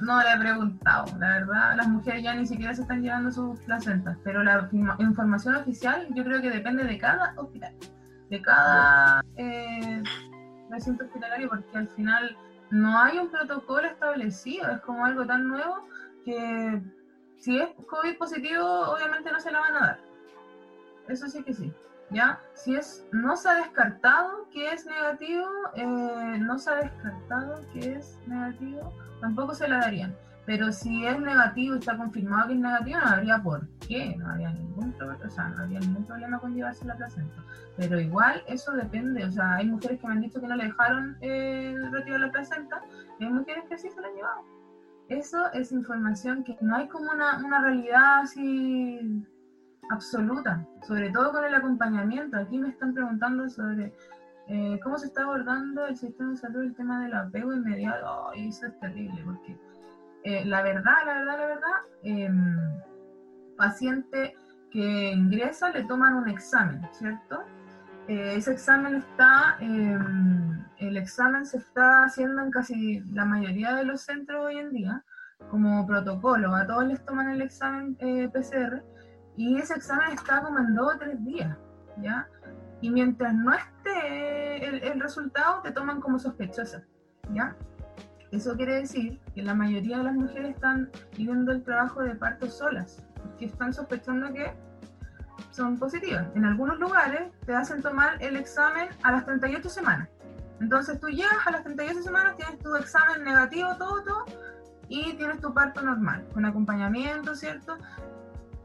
no 0.01 0.21
le 0.21 0.34
he 0.34 0.38
preguntado. 0.39 1.06
La 1.19 1.39
verdad, 1.39 1.75
las 1.75 1.88
mujeres 1.88 2.23
ya 2.23 2.34
ni 2.34 2.45
siquiera 2.45 2.73
se 2.73 2.82
están 2.82 3.01
llevando 3.01 3.32
sus 3.32 3.60
placentas, 3.62 4.17
pero 4.23 4.43
la 4.43 4.69
información 4.99 5.56
oficial 5.56 6.08
yo 6.15 6.23
creo 6.23 6.41
que 6.41 6.49
depende 6.49 6.84
de 6.84 6.97
cada 6.97 7.34
hospital, 7.38 7.73
de 8.29 8.41
cada 8.41 9.23
eh, 9.38 10.01
recinto 10.69 11.06
hospitalario, 11.06 11.49
porque 11.49 11.77
al 11.77 11.89
final 11.89 12.36
no 12.73 12.99
hay 12.99 13.19
un 13.19 13.29
protocolo 13.29 13.88
establecido, 13.88 14.69
es 14.71 14.81
como 14.81 15.05
algo 15.05 15.25
tan 15.25 15.47
nuevo 15.47 15.88
que 16.25 16.81
si 17.38 17.59
es 17.59 17.69
COVID 17.88 18.17
positivo, 18.17 18.65
obviamente 18.65 19.31
no 19.31 19.39
se 19.39 19.51
la 19.51 19.59
van 19.59 19.75
a 19.75 19.79
dar. 19.79 19.99
Eso 21.07 21.27
sí 21.27 21.43
que 21.43 21.53
sí. 21.53 21.73
¿ya? 22.09 22.41
Si 22.53 22.75
es, 22.75 23.05
no 23.12 23.36
se 23.36 23.49
ha 23.49 23.55
descartado 23.55 24.47
que 24.49 24.71
es 24.71 24.86
negativo, 24.86 25.47
eh, 25.75 26.38
no 26.39 26.57
se 26.57 26.69
ha 26.69 26.75
descartado 26.75 27.62
que 27.73 27.93
es 27.93 28.19
negativo, 28.27 28.93
tampoco 29.19 29.53
se 29.53 29.67
la 29.67 29.79
darían. 29.79 30.15
Pero 30.45 30.71
si 30.73 31.06
es 31.06 31.19
negativo 31.19 31.75
está 31.75 31.95
confirmado 31.95 32.47
que 32.47 32.53
es 32.53 32.60
negativo, 32.60 32.99
no 32.99 33.08
habría 33.08 33.41
por 33.41 33.67
qué, 33.88 34.15
no 34.17 34.29
habría 34.29 34.51
ningún 34.51 34.91
problema, 34.93 35.25
o 35.25 35.29
sea, 35.29 35.47
no 35.49 35.63
habría 35.63 35.79
ningún 35.79 36.06
problema 36.06 36.39
con 36.39 36.53
llevarse 36.53 36.86
la 36.86 36.95
placenta. 36.95 37.43
Pero 37.77 37.99
igual 37.99 38.43
eso 38.47 38.73
depende, 38.73 39.23
o 39.23 39.32
sea, 39.32 39.56
hay 39.56 39.67
mujeres 39.67 39.99
que 39.99 40.08
me 40.08 40.13
han 40.13 40.21
dicho 40.21 40.41
que 40.41 40.47
no 40.47 40.56
le 40.56 40.65
dejaron 40.65 41.17
eh, 41.21 41.75
retirar 41.91 42.19
la 42.19 42.32
placenta, 42.32 42.82
y 43.19 43.23
hay 43.23 43.32
mujeres 43.32 43.63
que 43.69 43.77
sí 43.77 43.89
se 43.89 44.01
la 44.01 44.08
han 44.08 44.15
llevado. 44.15 44.41
Eso 45.08 45.51
es 45.53 45.71
información 45.71 46.43
que 46.43 46.58
no 46.62 46.75
hay 46.75 46.88
como 46.88 47.12
una, 47.12 47.38
una 47.38 47.62
realidad 47.62 48.21
así 48.21 49.25
absoluta, 49.89 50.65
sobre 50.88 51.10
todo 51.12 51.32
con 51.32 51.45
el 51.45 51.53
acompañamiento. 51.53 52.38
Aquí 52.38 52.58
me 52.58 52.69
están 52.69 52.93
preguntando 52.93 53.49
sobre 53.49 53.93
eh, 54.47 54.79
cómo 54.84 54.97
se 54.97 55.08
está 55.08 55.23
abordando 55.23 55.86
el 55.86 55.95
sistema 55.95 56.32
de 56.32 56.38
salud 56.38 56.63
el 56.63 56.75
tema 56.75 57.01
del 57.03 57.13
apego 57.13 57.53
inmediato. 57.53 58.32
y 58.36 58.49
eso 58.49 58.67
es 58.67 58.79
terrible, 58.79 59.21
porque 59.25 59.58
eh, 60.23 60.45
la 60.45 60.62
verdad, 60.62 60.93
la 61.05 61.13
verdad, 61.13 61.38
la 61.38 61.45
verdad, 61.45 61.71
em, 62.03 62.81
paciente 63.57 64.36
que 64.71 65.12
ingresa 65.12 65.69
le 65.69 65.83
toman 65.83 66.15
un 66.15 66.29
examen, 66.29 66.81
¿cierto? 66.91 67.43
Eh, 68.07 68.36
ese 68.38 68.53
examen 68.53 68.95
está, 68.95 69.57
em, 69.59 70.63
el 70.77 70.97
examen 70.97 71.45
se 71.45 71.57
está 71.57 72.05
haciendo 72.05 72.41
en 72.41 72.51
casi 72.51 73.01
la 73.12 73.25
mayoría 73.25 73.73
de 73.75 73.86
los 73.86 74.01
centros 74.01 74.45
hoy 74.45 74.57
en 74.57 74.71
día 74.71 75.03
como 75.49 75.86
protocolo. 75.86 76.55
A 76.55 76.65
todos 76.65 76.86
les 76.88 77.05
toman 77.05 77.29
el 77.29 77.41
examen 77.41 77.95
PCR 77.95 78.83
y 79.36 79.57
ese 79.57 79.75
examen 79.75 80.12
está 80.13 80.41
como 80.41 80.59
en 80.59 80.75
dos 80.75 80.95
o 80.95 80.97
tres 80.97 81.23
días, 81.23 81.57
¿ya? 82.01 82.27
Y 82.81 82.89
mientras 82.89 83.33
no 83.33 83.53
esté 83.53 84.89
el, 84.91 84.99
resultado, 84.99 85.62
te 85.62 85.71
toman 85.71 86.01
como 86.01 86.19
sospechosa, 86.19 86.83
¿ya? 87.31 87.55
Eso 88.34 88.56
quiere 88.56 88.78
decir 88.78 89.19
que 89.36 89.43
la 89.43 89.54
mayoría 89.54 90.00
de 90.00 90.06
las 90.06 90.15
mujeres 90.15 90.56
están 90.56 90.89
viviendo 91.15 91.52
el 91.52 91.63
trabajo 91.63 92.02
de 92.02 92.15
parto 92.15 92.50
solas, 92.50 92.98
porque 93.22 93.46
están 93.46 93.72
sospechando 93.74 94.34
que 94.34 94.52
son 95.52 95.78
positivas. 95.78 96.26
En 96.34 96.43
algunos 96.43 96.80
lugares 96.80 97.32
te 97.46 97.54
hacen 97.54 97.84
tomar 97.84 98.17
el 98.22 98.36
examen 98.36 98.89
a 99.04 99.12
las 99.12 99.26
38 99.26 99.69
semanas. 99.69 100.10
Entonces 100.60 101.00
tú 101.00 101.10
llegas 101.10 101.46
a 101.46 101.52
las 101.52 101.63
38 101.63 102.02
semanas, 102.02 102.36
tienes 102.36 102.58
tu 102.58 102.76
examen 102.76 103.24
negativo, 103.24 103.69
todo, 103.78 104.02
todo, 104.02 104.26
y 104.89 105.13
tienes 105.13 105.39
tu 105.39 105.54
parto 105.54 105.84
normal, 105.84 106.26
con 106.34 106.43
acompañamiento, 106.46 107.36
¿cierto? 107.36 107.78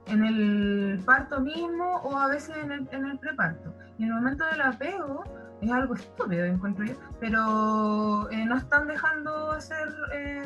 en 0.09 0.25
el 0.25 1.03
parto 1.05 1.41
mismo 1.41 1.97
o 2.03 2.17
a 2.17 2.29
veces 2.29 2.57
en 2.57 2.73
el, 2.73 2.89
en 2.91 3.05
el 3.05 3.19
preparto. 3.19 3.75
Y 3.99 4.05
en 4.05 4.09
el 4.09 4.15
momento 4.15 4.45
del 4.47 4.63
apego 4.63 5.25
es 5.61 5.71
algo 5.71 5.94
estúpido, 5.94 6.44
encuentro 6.44 6.85
yo, 6.85 6.94
pero 7.21 8.31
eh, 8.31 8.44
no 8.44 8.57
están 8.57 8.87
dejando 8.87 9.53
hacer 9.53 9.88
eh, 10.12 10.42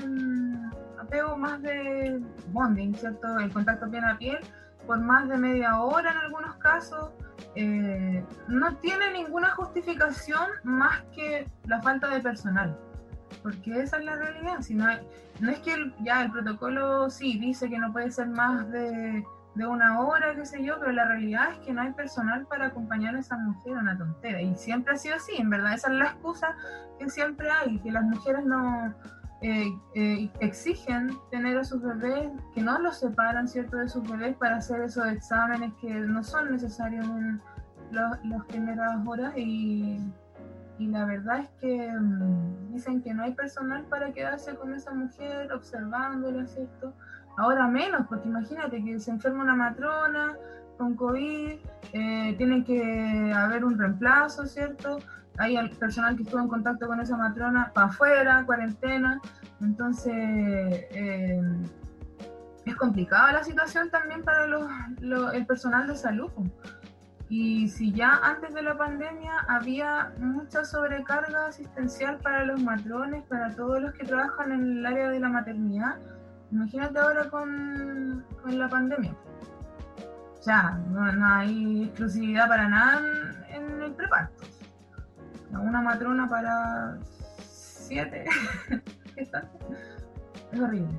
apego 1.00 1.36
más 1.36 1.60
de 1.62 2.20
bonding, 2.48 2.94
¿cierto? 2.94 3.38
El 3.38 3.52
contacto 3.52 3.90
piel 3.90 4.04
a 4.04 4.18
piel 4.18 4.38
por 4.86 5.00
más 5.00 5.28
de 5.28 5.36
media 5.36 5.80
hora 5.80 6.10
en 6.10 6.16
algunos 6.18 6.56
casos. 6.56 7.10
Eh, 7.54 8.24
no 8.48 8.76
tiene 8.76 9.12
ninguna 9.12 9.50
justificación 9.50 10.48
más 10.64 11.02
que 11.14 11.48
la 11.66 11.80
falta 11.82 12.08
de 12.08 12.20
personal 12.20 12.76
porque 13.42 13.80
esa 13.80 13.98
es 13.98 14.04
la 14.04 14.16
realidad. 14.16 14.60
Si 14.60 14.74
no, 14.74 14.86
no 15.40 15.50
es 15.50 15.58
que 15.60 15.92
ya 16.00 16.22
el 16.22 16.30
protocolo 16.30 17.08
sí 17.10 17.38
dice 17.38 17.68
que 17.68 17.78
no 17.78 17.92
puede 17.92 18.10
ser 18.10 18.28
más 18.28 18.70
de 18.70 19.24
de 19.54 19.66
una 19.66 20.00
hora, 20.00 20.34
qué 20.34 20.46
sé 20.46 20.64
yo, 20.64 20.78
pero 20.78 20.92
la 20.92 21.06
realidad 21.06 21.52
es 21.52 21.58
que 21.58 21.72
no 21.72 21.82
hay 21.82 21.92
personal 21.92 22.46
para 22.46 22.66
acompañar 22.66 23.14
a 23.16 23.20
esa 23.20 23.36
mujer, 23.36 23.74
una 23.74 23.96
tontera. 23.98 24.40
Y 24.40 24.54
siempre 24.56 24.94
ha 24.94 24.96
sido 24.96 25.16
así, 25.16 25.36
en 25.36 25.50
verdad, 25.50 25.74
esa 25.74 25.88
es 25.88 25.94
la 25.94 26.04
excusa 26.06 26.56
que 26.98 27.10
siempre 27.10 27.50
hay, 27.50 27.78
que 27.80 27.90
las 27.90 28.04
mujeres 28.04 28.44
no 28.44 28.94
eh, 29.42 29.68
eh, 29.94 30.30
exigen 30.40 31.10
tener 31.30 31.58
a 31.58 31.64
sus 31.64 31.82
bebés, 31.82 32.30
que 32.54 32.62
no 32.62 32.78
los 32.78 32.98
separan, 32.98 33.46
¿cierto?, 33.46 33.76
de 33.76 33.88
sus 33.88 34.08
bebés 34.08 34.36
para 34.36 34.56
hacer 34.56 34.80
esos 34.80 35.06
exámenes 35.06 35.72
que 35.80 35.92
no 35.92 36.22
son 36.22 36.52
necesarios 36.52 37.04
en 37.06 37.42
las 37.90 38.44
primeras 38.48 39.06
horas 39.06 39.34
y, 39.36 40.00
y 40.78 40.86
la 40.86 41.04
verdad 41.04 41.40
es 41.40 41.48
que 41.60 41.92
mm, 41.92 42.72
dicen 42.72 43.02
que 43.02 43.12
no 43.12 43.24
hay 43.24 43.34
personal 43.34 43.84
para 43.84 44.12
quedarse 44.12 44.54
con 44.54 44.72
esa 44.74 44.94
mujer 44.94 45.52
observándola, 45.52 46.46
¿cierto? 46.46 46.94
Ahora 47.36 47.66
menos, 47.66 48.06
porque 48.08 48.28
imagínate 48.28 48.84
que 48.84 49.00
se 49.00 49.10
enferma 49.10 49.42
una 49.42 49.54
matrona 49.54 50.36
con 50.76 50.94
COVID, 50.94 51.54
eh, 51.92 52.34
tiene 52.36 52.64
que 52.64 53.32
haber 53.34 53.64
un 53.64 53.78
reemplazo, 53.78 54.46
¿cierto? 54.46 54.98
Hay 55.38 55.56
el 55.56 55.70
personal 55.70 56.16
que 56.16 56.24
estuvo 56.24 56.40
en 56.40 56.48
contacto 56.48 56.86
con 56.86 57.00
esa 57.00 57.16
matrona 57.16 57.70
para 57.74 57.86
afuera, 57.86 58.44
cuarentena, 58.44 59.20
entonces 59.60 60.12
eh, 60.14 61.40
es 62.66 62.76
complicada 62.76 63.32
la 63.32 63.44
situación 63.44 63.90
también 63.90 64.22
para 64.22 64.44
el 65.32 65.46
personal 65.46 65.86
de 65.86 65.96
salud. 65.96 66.30
Y 67.28 67.68
si 67.68 67.92
ya 67.92 68.20
antes 68.22 68.52
de 68.52 68.62
la 68.62 68.76
pandemia 68.76 69.32
había 69.48 70.12
mucha 70.18 70.64
sobrecarga 70.64 71.46
asistencial 71.46 72.18
para 72.18 72.44
los 72.44 72.62
matrones, 72.62 73.24
para 73.24 73.56
todos 73.56 73.80
los 73.80 73.94
que 73.94 74.04
trabajan 74.04 74.52
en 74.52 74.78
el 74.78 74.86
área 74.86 75.08
de 75.08 75.18
la 75.18 75.30
maternidad, 75.30 75.96
imagínate 76.52 76.98
ahora 76.98 77.28
con, 77.30 78.24
la 78.46 78.68
pandemia. 78.68 79.16
Ya, 80.46 80.78
no, 80.90 81.26
hay 81.34 81.84
exclusividad 81.84 82.48
para 82.48 82.68
nada 82.68 83.00
en, 83.48 83.82
el 83.82 83.92
preparto. 83.92 84.44
Una 85.50 85.82
matrona 85.82 86.28
para 86.28 86.98
siete. 87.46 88.24
es 89.16 90.60
horrible. 90.60 90.98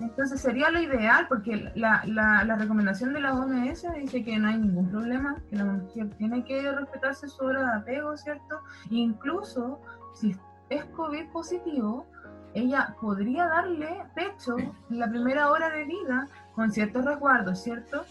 entonces, 0.00 0.40
sería 0.40 0.70
lo 0.70 0.80
ideal, 0.80 1.26
porque 1.28 1.70
la, 1.74 2.02
la, 2.06 2.56
recomendación 2.56 3.12
de 3.12 3.20
la 3.20 3.34
OMS 3.34 3.84
dice 4.00 4.24
que 4.24 4.38
no 4.38 4.48
hay 4.48 4.58
ningún 4.58 4.90
problema, 4.90 5.36
que 5.50 5.56
la 5.56 5.64
mujer 5.64 6.10
tiene 6.16 6.44
que 6.44 6.70
respetarse 6.72 7.28
su 7.28 7.44
hora 7.44 7.62
de 7.62 7.80
apego, 7.80 8.16
¿cierto? 8.16 8.60
incluso 8.90 9.80
si 10.14 10.36
es 10.70 10.84
COVID 10.86 11.30
positivo, 11.30 12.06
ella 12.54 12.94
podría 13.00 13.46
darle 13.46 14.04
pecho 14.14 14.56
en 14.58 14.98
la 14.98 15.08
primera 15.08 15.50
hora 15.50 15.70
de 15.70 15.84
vida 15.84 16.28
con 16.54 16.70
ciertos 16.70 17.04
resguardos, 17.04 17.62
¿cierto? 17.62 18.04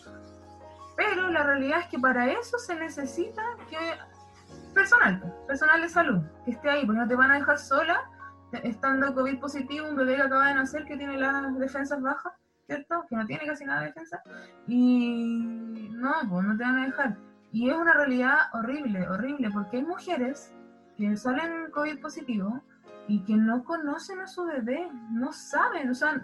Pero 0.96 1.30
la 1.30 1.44
realidad 1.44 1.82
es 1.82 1.88
que 1.88 2.00
para 2.00 2.32
eso 2.32 2.58
se 2.58 2.76
necesita 2.76 3.42
que 3.70 3.78
personal, 4.74 5.22
personal 5.48 5.82
de 5.82 5.90
salud, 5.90 6.22
que 6.46 6.52
esté 6.52 6.70
ahí, 6.70 6.86
porque 6.86 7.02
no 7.02 7.08
te 7.08 7.16
van 7.16 7.32
a 7.32 7.36
dejar 7.36 7.60
sola 7.60 8.10
estando 8.52 9.14
COVID 9.14 9.40
positivo, 9.40 9.88
un 9.88 9.96
bebé 9.96 10.16
que 10.16 10.24
acaba 10.24 10.48
de 10.48 10.56
nacer 10.56 10.86
que 10.86 10.98
tiene 10.98 11.18
las 11.18 11.58
defensas 11.58 12.02
bajas, 12.02 12.34
¿cierto? 12.66 13.06
Que 13.10 13.16
no 13.16 13.26
tiene 13.26 13.46
casi 13.46 13.66
nada 13.66 13.82
de 13.82 13.88
defensa. 13.88 14.22
Y 14.68 15.90
no, 15.92 16.14
pues 16.30 16.46
no 16.46 16.58
te 16.58 16.64
van 16.64 16.78
a 16.80 16.86
dejar. 16.86 17.18
Y 17.52 17.70
es 17.70 17.76
una 17.76 17.94
realidad 17.94 18.38
horrible, 18.54 19.08
horrible, 19.10 19.50
porque 19.52 19.78
hay 19.78 19.84
mujeres 19.84 20.54
que 20.98 21.16
salen 21.18 21.72
COVID 21.72 22.02
positivo 22.02 22.62
y 23.08 23.24
que 23.24 23.36
no 23.36 23.64
conocen 23.64 24.20
a 24.20 24.28
su 24.28 24.46
bebé, 24.46 24.90
no 25.12 25.32
saben, 25.34 25.90
o 25.90 25.96
sea, 25.96 26.24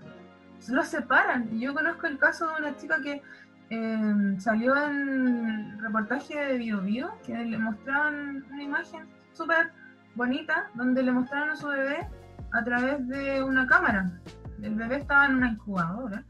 los 0.69 0.87
separan. 0.87 1.59
Yo 1.59 1.73
conozco 1.73 2.07
el 2.07 2.17
caso 2.17 2.47
de 2.47 2.53
una 2.59 2.75
chica 2.77 3.01
que 3.01 3.21
eh, 3.69 4.35
salió 4.39 4.75
en 4.77 5.79
reportaje 5.79 6.37
de 6.37 6.57
Bio, 6.57 6.81
Bio 6.81 7.11
que 7.25 7.33
le 7.33 7.57
mostraban 7.57 8.45
una 8.51 8.63
imagen 8.63 9.07
súper 9.33 9.71
bonita 10.15 10.69
donde 10.73 11.03
le 11.03 11.11
mostraron 11.11 11.49
a 11.49 11.55
su 11.55 11.67
bebé 11.67 12.07
a 12.53 12.63
través 12.63 13.07
de 13.07 13.43
una 13.43 13.67
cámara. 13.67 14.09
El 14.61 14.75
bebé 14.75 14.97
estaba 14.97 15.25
en 15.27 15.35
una 15.35 15.49
incubadora 15.49 16.23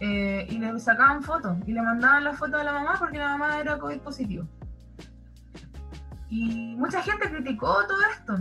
eh, 0.00 0.46
y 0.50 0.58
le 0.58 0.78
sacaban 0.78 1.22
fotos 1.22 1.56
y 1.66 1.72
le 1.72 1.80
mandaban 1.80 2.24
la 2.24 2.34
foto 2.34 2.58
a 2.58 2.64
la 2.64 2.72
mamá 2.72 2.96
porque 2.98 3.18
la 3.18 3.36
mamá 3.36 3.60
era 3.60 3.78
COVID 3.78 4.00
positivo. 4.00 4.46
Y 6.28 6.76
mucha 6.76 7.02
gente 7.02 7.30
criticó 7.30 7.86
todo 7.86 7.98
esto. 8.12 8.34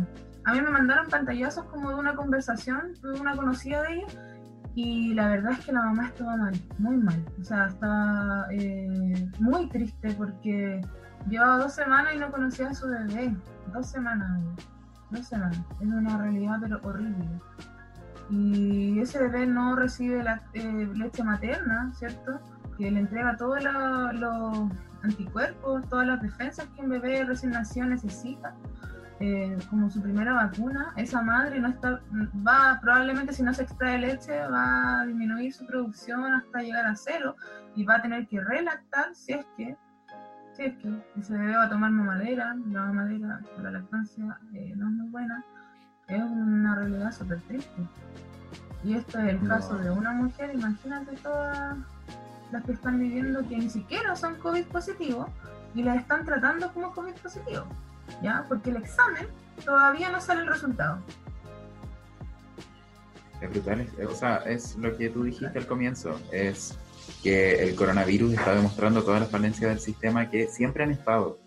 A 0.45 0.53
mí 0.53 0.61
me 0.61 0.69
mandaron 0.69 1.07
pantallazos 1.07 1.65
como 1.65 1.89
de 1.89 1.95
una 1.95 2.15
conversación 2.15 2.93
de 3.01 3.19
una 3.19 3.35
conocida 3.35 3.83
de 3.83 3.95
ella 3.95 4.07
y 4.75 5.13
la 5.13 5.27
verdad 5.29 5.51
es 5.53 5.65
que 5.65 5.73
la 5.73 5.81
mamá 5.81 6.07
estaba 6.07 6.37
mal, 6.37 6.53
muy 6.77 6.97
mal. 6.97 7.25
O 7.39 7.43
sea, 7.43 7.67
estaba 7.67 8.47
eh, 8.51 9.29
muy 9.39 9.67
triste 9.69 10.13
porque 10.13 10.81
llevaba 11.27 11.57
dos 11.57 11.73
semanas 11.73 12.13
y 12.15 12.19
no 12.19 12.31
conocía 12.31 12.69
a 12.69 12.73
su 12.73 12.87
bebé. 12.87 13.35
Dos 13.73 13.87
semanas 13.87 14.41
no 15.11 15.23
sé, 15.23 15.35
es 15.81 15.87
una 15.87 16.17
realidad 16.17 16.57
pero 16.61 16.79
horrible. 16.83 17.25
Y 18.29 18.99
ese 18.99 19.19
bebé 19.19 19.47
no 19.47 19.75
recibe 19.75 20.23
la, 20.23 20.41
eh, 20.53 20.87
leche 20.95 21.23
materna, 21.23 21.91
¿cierto? 21.95 22.39
Que 22.77 22.91
le 22.91 22.99
entrega 22.99 23.35
todos 23.37 23.63
los 23.63 24.69
anticuerpos, 25.01 25.87
todas 25.89 26.07
las 26.07 26.21
defensas 26.21 26.67
que 26.75 26.81
un 26.81 26.89
bebé 26.89 27.23
recién 27.23 27.53
nacido 27.53 27.87
necesita. 27.87 28.53
Eh, 29.21 29.57
como 29.69 29.89
su 29.89 30.01
primera 30.01 30.33
vacuna, 30.33 30.93
esa 30.95 31.21
madre 31.21 31.59
no 31.59 31.67
está, 31.67 31.99
va 32.47 32.79
probablemente 32.81 33.33
si 33.33 33.43
no 33.43 33.53
se 33.53 33.63
extrae 33.63 33.99
leche 33.99 34.31
va 34.47 35.01
a 35.01 35.05
disminuir 35.05 35.53
su 35.53 35.65
producción 35.65 36.23
hasta 36.33 36.61
llegar 36.61 36.85
a 36.85 36.95
cero 36.95 37.35
y 37.75 37.83
va 37.83 37.95
a 37.95 38.01
tener 38.01 38.27
que 38.29 38.39
relactar 38.39 39.13
si 39.13 39.33
es 39.33 39.45
que 39.57 39.75
es 40.59 40.73
que 40.77 41.21
se 41.21 41.33
debe 41.33 41.55
a 41.55 41.69
tomar 41.69 41.91
mamadera, 41.91 42.55
la 42.69 42.81
mamadera 42.85 43.39
por 43.55 43.63
la 43.63 43.71
lactancia 43.71 44.37
eh, 44.53 44.73
no 44.75 44.87
es 44.87 44.93
muy 44.93 45.09
buena, 45.09 45.43
es 46.07 46.21
una 46.21 46.75
realidad 46.75 47.11
súper 47.11 47.39
triste. 47.41 47.87
Y 48.83 48.95
esto 48.95 49.19
es 49.19 49.29
el 49.29 49.47
caso 49.47 49.77
de 49.77 49.89
una 49.89 50.11
mujer, 50.11 50.51
imagínate 50.53 51.15
todas 51.17 51.77
las 52.51 52.63
que 52.63 52.71
están 52.73 52.99
viviendo 52.99 53.47
que 53.47 53.57
ni 53.57 53.69
siquiera 53.69 54.15
son 54.15 54.35
COVID 54.35 54.65
positivos 54.65 55.29
y 55.75 55.83
las 55.83 55.97
están 55.97 56.25
tratando 56.25 56.73
como 56.73 56.91
COVID 56.91 57.13
positivo, 57.15 57.65
¿ya? 58.21 58.45
Porque 58.47 58.69
el 58.69 58.77
examen 58.77 59.27
todavía 59.63 60.09
no 60.11 60.19
sale 60.21 60.41
el 60.41 60.47
resultado. 60.47 60.99
Es 63.41 63.49
brutal, 63.49 63.87
o 64.07 64.15
sea, 64.15 64.37
es 64.37 64.75
lo 64.77 64.97
que 64.97 65.09
tú 65.09 65.23
dijiste 65.23 65.57
al 65.57 65.65
comienzo, 65.65 66.19
es 66.31 66.77
que 67.23 67.63
el 67.63 67.75
coronavirus 67.75 68.33
está 68.33 68.53
demostrando 68.53 69.03
todas 69.03 69.21
las 69.21 69.31
falencias 69.31 69.69
del 69.69 69.79
sistema 69.79 70.29
que 70.29 70.47
siempre 70.47 70.83
han 70.83 70.91
estado. 70.91 71.39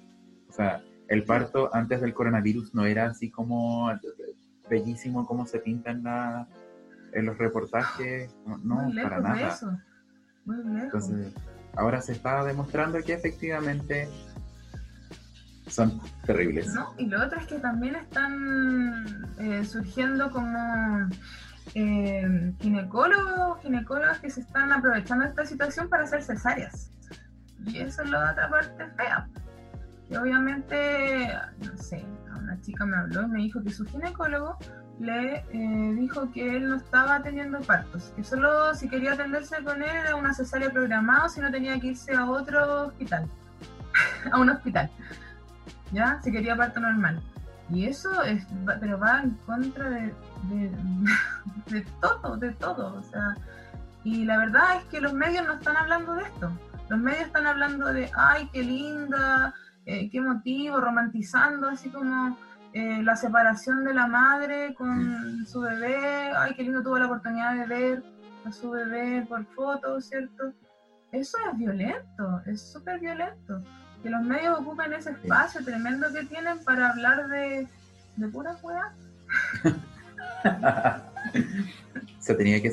O 0.48 0.52
sea, 0.52 0.82
el 1.08 1.24
parto 1.24 1.74
antes 1.74 2.00
del 2.00 2.14
coronavirus 2.14 2.74
no 2.74 2.86
era 2.86 3.06
así 3.06 3.30
como 3.30 3.90
bellísimo 4.68 5.26
como 5.26 5.46
se 5.46 5.58
pinta 5.58 5.90
en, 5.90 6.02
la, 6.02 6.48
en 7.12 7.26
los 7.26 7.36
reportajes, 7.36 8.34
no, 8.64 8.90
para 9.02 9.20
nada. 9.20 9.58
Entonces, 10.46 11.32
ahora 11.76 12.00
se 12.00 12.12
está 12.12 12.44
demostrando 12.44 12.98
que 13.00 13.12
efectivamente 13.12 14.08
son 15.66 16.00
terribles. 16.26 16.74
y 16.98 17.06
lo 17.06 17.24
otro 17.24 17.40
es 17.40 17.46
que 17.46 17.58
también 17.58 17.96
están 17.96 19.26
eh, 19.38 19.64
surgiendo 19.64 20.30
como 20.30 21.08
eh, 21.74 22.52
ginecólogos, 22.60 23.62
ginecólogas 23.62 24.18
que 24.18 24.30
se 24.30 24.40
están 24.40 24.72
aprovechando 24.72 25.24
esta 25.24 25.46
situación 25.46 25.88
para 25.88 26.04
hacer 26.04 26.22
cesáreas. 26.22 26.90
Y 27.66 27.78
eso 27.78 28.02
es 28.02 28.10
la 28.10 28.32
otra 28.32 28.50
parte 28.50 28.86
fea. 28.96 29.28
Que 30.08 30.18
obviamente, 30.18 31.32
no 31.60 31.76
sé, 31.76 32.04
una 32.36 32.60
chica 32.60 32.84
me 32.84 32.96
habló 32.96 33.22
y 33.22 33.28
me 33.28 33.38
dijo 33.38 33.62
que 33.62 33.70
su 33.70 33.84
ginecólogo 33.86 34.58
le 34.98 35.44
eh, 35.52 35.94
dijo 35.94 36.30
que 36.32 36.56
él 36.56 36.68
no 36.68 36.76
estaba 36.76 37.22
teniendo 37.22 37.60
partos, 37.60 38.12
que 38.14 38.22
solo 38.22 38.74
si 38.74 38.88
quería 38.88 39.14
atenderse 39.14 39.62
con 39.64 39.82
él 39.82 39.90
era 39.90 40.14
una 40.14 40.34
cesárea 40.34 40.70
programada, 40.70 41.28
si 41.28 41.40
no 41.40 41.50
tenía 41.50 41.78
que 41.80 41.88
irse 41.88 42.14
a 42.14 42.30
otro 42.30 42.86
hospital, 42.88 43.28
a 44.32 44.38
un 44.38 44.50
hospital, 44.50 44.90
¿ya? 45.92 46.20
Si 46.22 46.32
quería 46.32 46.56
parto 46.56 46.80
normal. 46.80 47.20
Y 47.70 47.86
eso 47.86 48.22
es, 48.22 48.44
pero 48.80 48.98
va 48.98 49.20
en 49.22 49.30
contra 49.46 49.88
de, 49.88 50.14
de, 51.70 51.86
todo, 52.00 52.36
de 52.36 52.50
todo. 52.52 52.96
O 52.96 53.02
sea, 53.02 53.36
y 54.04 54.24
la 54.24 54.38
verdad 54.38 54.78
es 54.78 54.84
que 54.86 55.00
los 55.00 55.12
medios 55.12 55.46
no 55.46 55.54
están 55.54 55.76
hablando 55.76 56.14
de 56.14 56.24
esto. 56.24 56.50
Los 56.88 56.98
medios 56.98 57.26
están 57.26 57.46
hablando 57.46 57.86
de, 57.92 58.10
ay, 58.14 58.48
qué 58.52 58.62
linda, 58.62 59.54
eh, 59.86 60.10
qué 60.10 60.20
motivo, 60.20 60.80
romantizando 60.80 61.68
así 61.68 61.88
como 61.88 62.36
eh, 62.74 63.02
la 63.02 63.16
separación 63.16 63.84
de 63.84 63.94
la 63.94 64.06
madre 64.06 64.74
con 64.74 65.46
su 65.46 65.60
bebé, 65.60 66.32
ay, 66.36 66.54
qué 66.54 66.64
lindo 66.64 66.82
tuvo 66.82 66.98
la 66.98 67.06
oportunidad 67.06 67.54
de 67.54 67.66
ver 67.66 68.02
a 68.44 68.52
su 68.52 68.70
bebé 68.70 69.24
por 69.28 69.46
fotos, 69.54 70.06
¿cierto? 70.06 70.52
Eso 71.12 71.38
es 71.50 71.58
violento, 71.58 72.42
es 72.46 72.60
súper 72.72 72.98
violento 72.98 73.62
que 74.02 74.10
los 74.10 74.22
medios 74.22 74.58
ocupen 74.58 74.92
ese 74.92 75.10
espacio 75.10 75.64
tremendo 75.64 76.12
que 76.12 76.24
tienen 76.24 76.58
para 76.64 76.90
hablar 76.90 77.28
de, 77.28 77.68
de 78.16 78.28
pura 78.28 78.54
juega. 78.60 78.92
se 82.20 82.34
tenía 82.34 82.60
que 82.60 82.72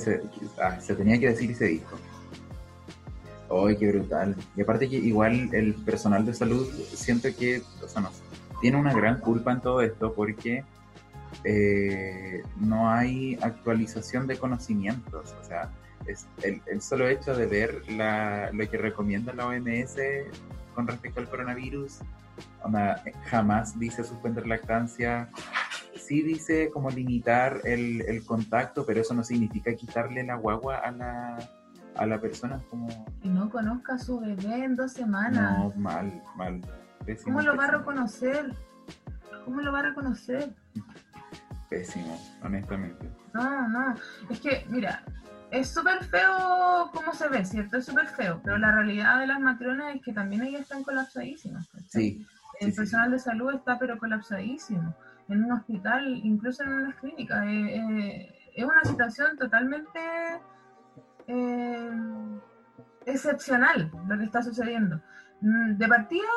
ah, 0.62 0.80
se 0.80 0.96
tenía 0.96 1.20
que 1.20 1.30
decir 1.30 1.52
ese 1.52 1.66
disco. 1.66 2.00
¡Ay, 3.50 3.78
qué 3.78 3.92
brutal! 3.92 4.36
Y 4.56 4.62
aparte 4.62 4.90
que 4.90 4.98
igual 4.98 5.50
el 5.54 5.74
personal 5.74 6.26
de 6.26 6.34
salud 6.34 6.68
siento 6.94 7.30
que, 7.36 7.64
o 7.84 7.88
sea, 7.88 8.02
no, 8.02 8.12
tiene 8.62 8.78
una 8.78 8.94
gran 8.94 9.20
culpa 9.20 9.52
en 9.52 9.62
todo 9.62 9.82
esto 9.82 10.14
porque 10.14 10.64
eh, 11.44 12.44
no 12.60 12.90
hay 12.90 13.40
actualización 13.42 14.28
de 14.28 14.38
conocimientos. 14.38 15.36
O 15.42 15.44
sea, 15.44 15.70
es 16.10 16.28
el, 16.44 16.62
el 16.66 16.82
solo 16.82 17.08
hecho 17.08 17.36
de 17.36 17.46
ver 17.46 17.90
la, 17.92 18.50
lo 18.52 18.70
que 18.70 18.78
recomienda 18.78 19.34
la 19.34 19.48
OMS 19.48 19.96
con 20.74 20.88
respecto 20.88 21.20
al 21.20 21.30
coronavirus. 21.30 22.00
jamás 23.26 23.78
dice 23.80 24.04
suspender 24.04 24.48
lactancia. 24.48 25.30
Sí 25.96 26.22
dice 26.22 26.70
como 26.72 26.90
limitar 26.90 27.62
el, 27.66 28.02
el, 28.02 28.26
contacto, 28.26 28.86
pero 28.86 29.02
eso 29.02 29.14
no 29.14 29.24
significa 29.24 29.74
quitarle 29.76 30.24
la 30.24 30.36
guagua 30.36 30.78
a 30.78 30.92
la, 30.92 31.38
a 31.96 32.06
la 32.06 32.22
persona 32.22 32.62
como... 32.70 32.88
Y 33.22 33.30
no 33.30 33.50
conozca 33.50 33.96
a 33.96 34.00
su 34.00 34.20
bebé 34.20 34.64
en 34.64 34.76
dos 34.76 34.94
semanas. 34.94 35.58
No, 35.58 35.74
mal, 35.76 36.24
mal. 36.36 36.62
Pésimo, 37.06 37.38
¿Cómo 37.38 37.48
lo 37.48 37.58
va 37.58 37.66
a 37.66 37.72
reconocer? 37.72 38.54
¿Cómo 39.46 39.62
lo 39.62 39.72
va 39.72 39.80
a 39.80 39.84
reconocer? 39.84 40.54
Pésimo, 41.70 42.18
honestamente. 42.44 43.10
No, 43.34 43.68
no. 43.68 43.96
Es 44.30 44.40
que, 44.40 44.66
mira, 44.70 45.04
es 45.52 45.70
súper 45.70 46.04
feo 46.04 46.92
cómo 46.94 47.14
se 47.14 47.28
ve, 47.28 47.44
¿cierto? 47.46 47.78
Es 47.78 47.86
súper 47.86 48.08
feo, 48.08 48.40
pero 48.44 48.58
la 48.58 48.72
realidad 48.72 49.20
de 49.20 49.28
las 49.28 49.40
matronas 49.40 49.96
es 49.96 50.02
que 50.02 50.14
también 50.14 50.44
ellas 50.44 50.62
están 50.62 50.84
colapsadísimas. 50.84 51.68
Sí. 51.88 52.26
El 52.60 52.74
personal 52.74 53.12
de 53.12 53.20
salud 53.20 53.54
está 53.54 53.80
pero 53.80 53.98
colapsadísimo. 53.98 54.96
En 55.28 55.44
un 55.44 55.52
hospital, 55.52 56.08
incluso 56.24 56.64
en 56.64 56.70
una 56.70 56.94
clínica. 56.94 57.46
Eh, 57.46 57.76
eh, 57.76 58.52
es 58.56 58.66
una 58.66 58.84
situación 58.84 59.38
totalmente 59.38 60.00
eh, 61.28 61.92
excepcional 63.06 63.92
lo 64.08 64.18
que 64.18 64.24
está 64.24 64.42
sucediendo. 64.44 65.02
Mm, 65.42 65.78
de 65.78 65.88
partida, 65.88 66.28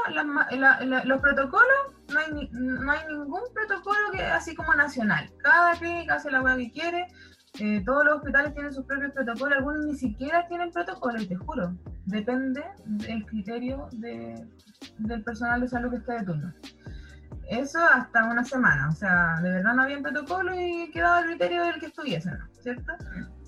los 1.04 1.20
protocolos, 1.20 1.96
no 2.12 2.20
hay, 2.20 2.48
no 2.52 2.92
hay 2.92 3.06
ningún 3.08 3.42
protocolo 3.52 4.12
que 4.12 4.22
así 4.22 4.54
como 4.54 4.74
nacional. 4.74 5.30
Cada 5.42 5.74
clínica 5.74 6.14
hace 6.14 6.30
la 6.30 6.42
hueá 6.42 6.56
que 6.56 6.70
quiere, 6.70 7.08
eh, 7.58 7.82
todos 7.84 8.04
los 8.04 8.16
hospitales 8.16 8.54
tienen 8.54 8.72
sus 8.72 8.86
propios 8.86 9.12
protocolos, 9.12 9.58
algunos 9.58 9.86
ni 9.86 9.94
siquiera 9.94 10.46
tienen 10.48 10.70
protocolos, 10.70 11.28
te 11.28 11.36
juro. 11.36 11.76
Depende 12.06 12.64
del 12.86 13.26
criterio 13.26 13.88
de, 13.92 14.46
del 14.98 15.22
personal 15.22 15.60
de 15.60 15.68
salud 15.68 15.90
que 15.90 15.96
esté 15.98 16.12
de 16.12 16.24
turno. 16.24 16.52
Eso 17.48 17.78
hasta 17.78 18.24
una 18.24 18.44
semana, 18.44 18.88
o 18.88 18.92
sea, 18.92 19.34
de 19.42 19.50
verdad 19.50 19.74
no 19.74 19.82
había 19.82 20.00
protocolo 20.00 20.54
y 20.54 20.90
quedaba 20.90 21.20
el 21.20 21.26
criterio 21.26 21.64
del 21.64 21.78
que 21.78 21.86
estuviesen, 21.86 22.38
¿cierto? 22.60 22.92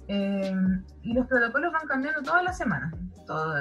Eh, 0.09 0.55
y 1.03 1.15
los 1.15 1.27
protocolos 1.27 1.73
van 1.73 1.87
cambiando 1.87 2.23
todas 2.23 2.45
las 2.45 2.59
semanas. 2.59 2.93
Todo, 3.27 3.55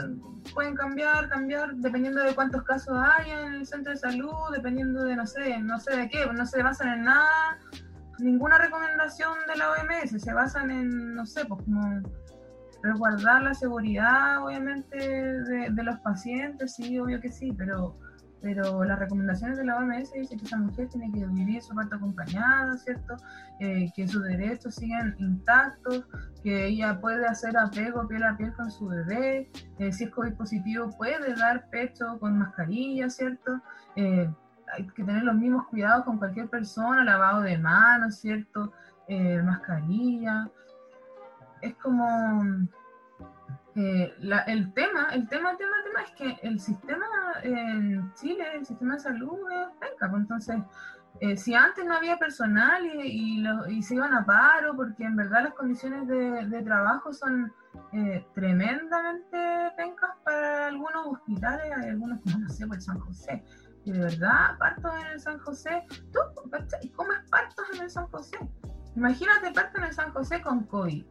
pueden 0.54 0.76
cambiar, 0.76 1.30
cambiar 1.30 1.74
dependiendo 1.76 2.22
de 2.22 2.36
cuántos 2.36 2.64
casos 2.64 2.98
hay 2.98 3.32
en 3.32 3.54
el 3.54 3.66
centro 3.66 3.94
de 3.94 3.98
salud, 3.98 4.34
dependiendo 4.52 5.04
de 5.04 5.16
no 5.16 5.26
sé, 5.26 5.58
no 5.60 5.80
sé 5.80 5.96
de 5.96 6.10
qué, 6.10 6.26
no 6.26 6.46
se 6.46 6.62
basan 6.62 6.90
en 6.90 7.04
nada, 7.06 7.60
ninguna 8.20 8.58
recomendación 8.58 9.34
de 9.48 9.56
la 9.56 9.72
OMS, 9.72 10.22
se 10.22 10.34
basan 10.34 10.72
en, 10.72 11.16
no 11.16 11.26
sé, 11.26 11.46
pues 11.46 11.62
como 11.64 12.02
resguardar 12.82 13.42
la 13.42 13.54
seguridad, 13.54 14.44
obviamente, 14.44 14.98
de, 14.98 15.84
los 15.84 16.00
pacientes, 16.00 16.76
sí, 16.76 17.00
obvio 17.00 17.20
que 17.22 17.32
sí, 17.32 17.54
pero 17.58 17.98
pero 18.44 18.84
las 18.84 19.00
recomendaciones 19.00 19.58
de 19.58 19.64
la 19.64 19.78
OMS 19.78 20.12
dicen 20.12 20.38
que 20.38 20.46
esa 20.46 20.58
mujer 20.58 20.90
tiene 20.90 21.10
que 21.14 21.26
vivir 21.26 21.62
su 21.64 21.74
parto 21.74 21.96
acompañada, 21.96 22.78
¿cierto? 22.78 23.16
Eh, 23.62 23.90
que 23.96 24.06
sus 24.06 24.22
derechos 24.22 24.76
siguen 24.76 25.16
intactos, 25.18 26.04
que 26.44 26.68
ella 26.68 27.00
puede 27.00 27.26
hacer 27.26 27.58
apego 27.58 28.06
piel 28.06 28.24
a 28.24 28.36
piel 28.36 28.54
con 28.54 28.70
su 28.70 28.88
bebé, 28.88 29.50
eh, 29.80 29.94
si 29.94 30.04
es 30.04 30.10
COVID 30.10 30.34
positivo 30.34 30.90
puede 30.98 31.34
dar 31.36 31.70
pecho 31.70 32.20
con 32.20 32.38
mascarilla, 32.38 33.10
¿cierto? 33.10 33.62
Eh, 33.96 34.30
hay 34.74 34.88
que 34.88 35.04
tener 35.04 35.24
los 35.24 35.36
mismos 35.36 35.68
cuidados 35.68 36.06
con 36.06 36.18
cualquier 36.18 36.50
persona, 36.50 37.04
lavado 37.04 37.42
de 37.42 37.58
manos, 37.58 38.16
¿cierto? 38.16 38.72
mascarilla. 39.44 40.50
Es 41.62 41.76
como 41.76 42.68
eh, 43.76 44.14
el 44.48 44.74
tema, 44.74 45.10
el 45.14 45.28
tema, 45.28 45.52
el 45.52 45.58
tema, 45.58 45.78
el 45.78 45.84
tema 45.84 46.02
es 46.06 46.12
que 46.12 46.48
el 46.48 46.60
sistema 46.60 47.06
en 47.42 48.14
Chile, 48.14 48.46
el 48.56 48.66
sistema 48.66 48.94
de 48.96 49.00
salud 49.00 49.40
es 49.52 49.68
penca, 49.80 50.10
pues, 50.10 50.22
entonces 50.22 50.58
eh, 51.20 51.38
si 51.38 51.56
antes 51.56 51.86
no 51.86 51.96
había 51.96 52.18
personal 52.18 52.86
y, 52.86 53.44
y, 53.70 53.82
se 53.82 53.96
iban 53.96 54.14
a 54.14 54.26
paro, 54.26 54.76
porque 54.76 55.04
en 55.04 55.16
verdad 55.16 55.44
las 55.44 55.54
condiciones 55.54 56.08
de, 56.08 56.62
trabajo 56.64 57.14
son 57.14 57.52
eh, 57.94 58.26
tremendamente 58.34 59.38
pencas 59.76 60.12
para 60.24 60.68
algunos 60.68 61.08
hospitales, 61.08 61.72
algunos 61.72 62.20
no 62.26 62.50
sé, 62.50 62.68
por 62.68 62.82
San 62.82 63.00
José, 63.00 63.44
de 63.92 64.00
verdad 64.00 64.58
partos 64.58 64.92
en 65.02 65.08
el 65.08 65.20
San 65.20 65.40
José, 65.40 65.84
¿tú 66.12 66.20
cómo 66.96 67.12
es 67.14 67.30
partos 67.30 67.66
en 67.74 67.82
el 67.82 67.90
San 67.90 68.08
José? 68.08 68.38
Imagínate 68.96 69.52
partos 69.52 69.82
en 69.82 69.88
el 69.88 69.94
San 69.94 70.12
José 70.12 70.42
con 70.42 70.64
COVID 70.66 71.06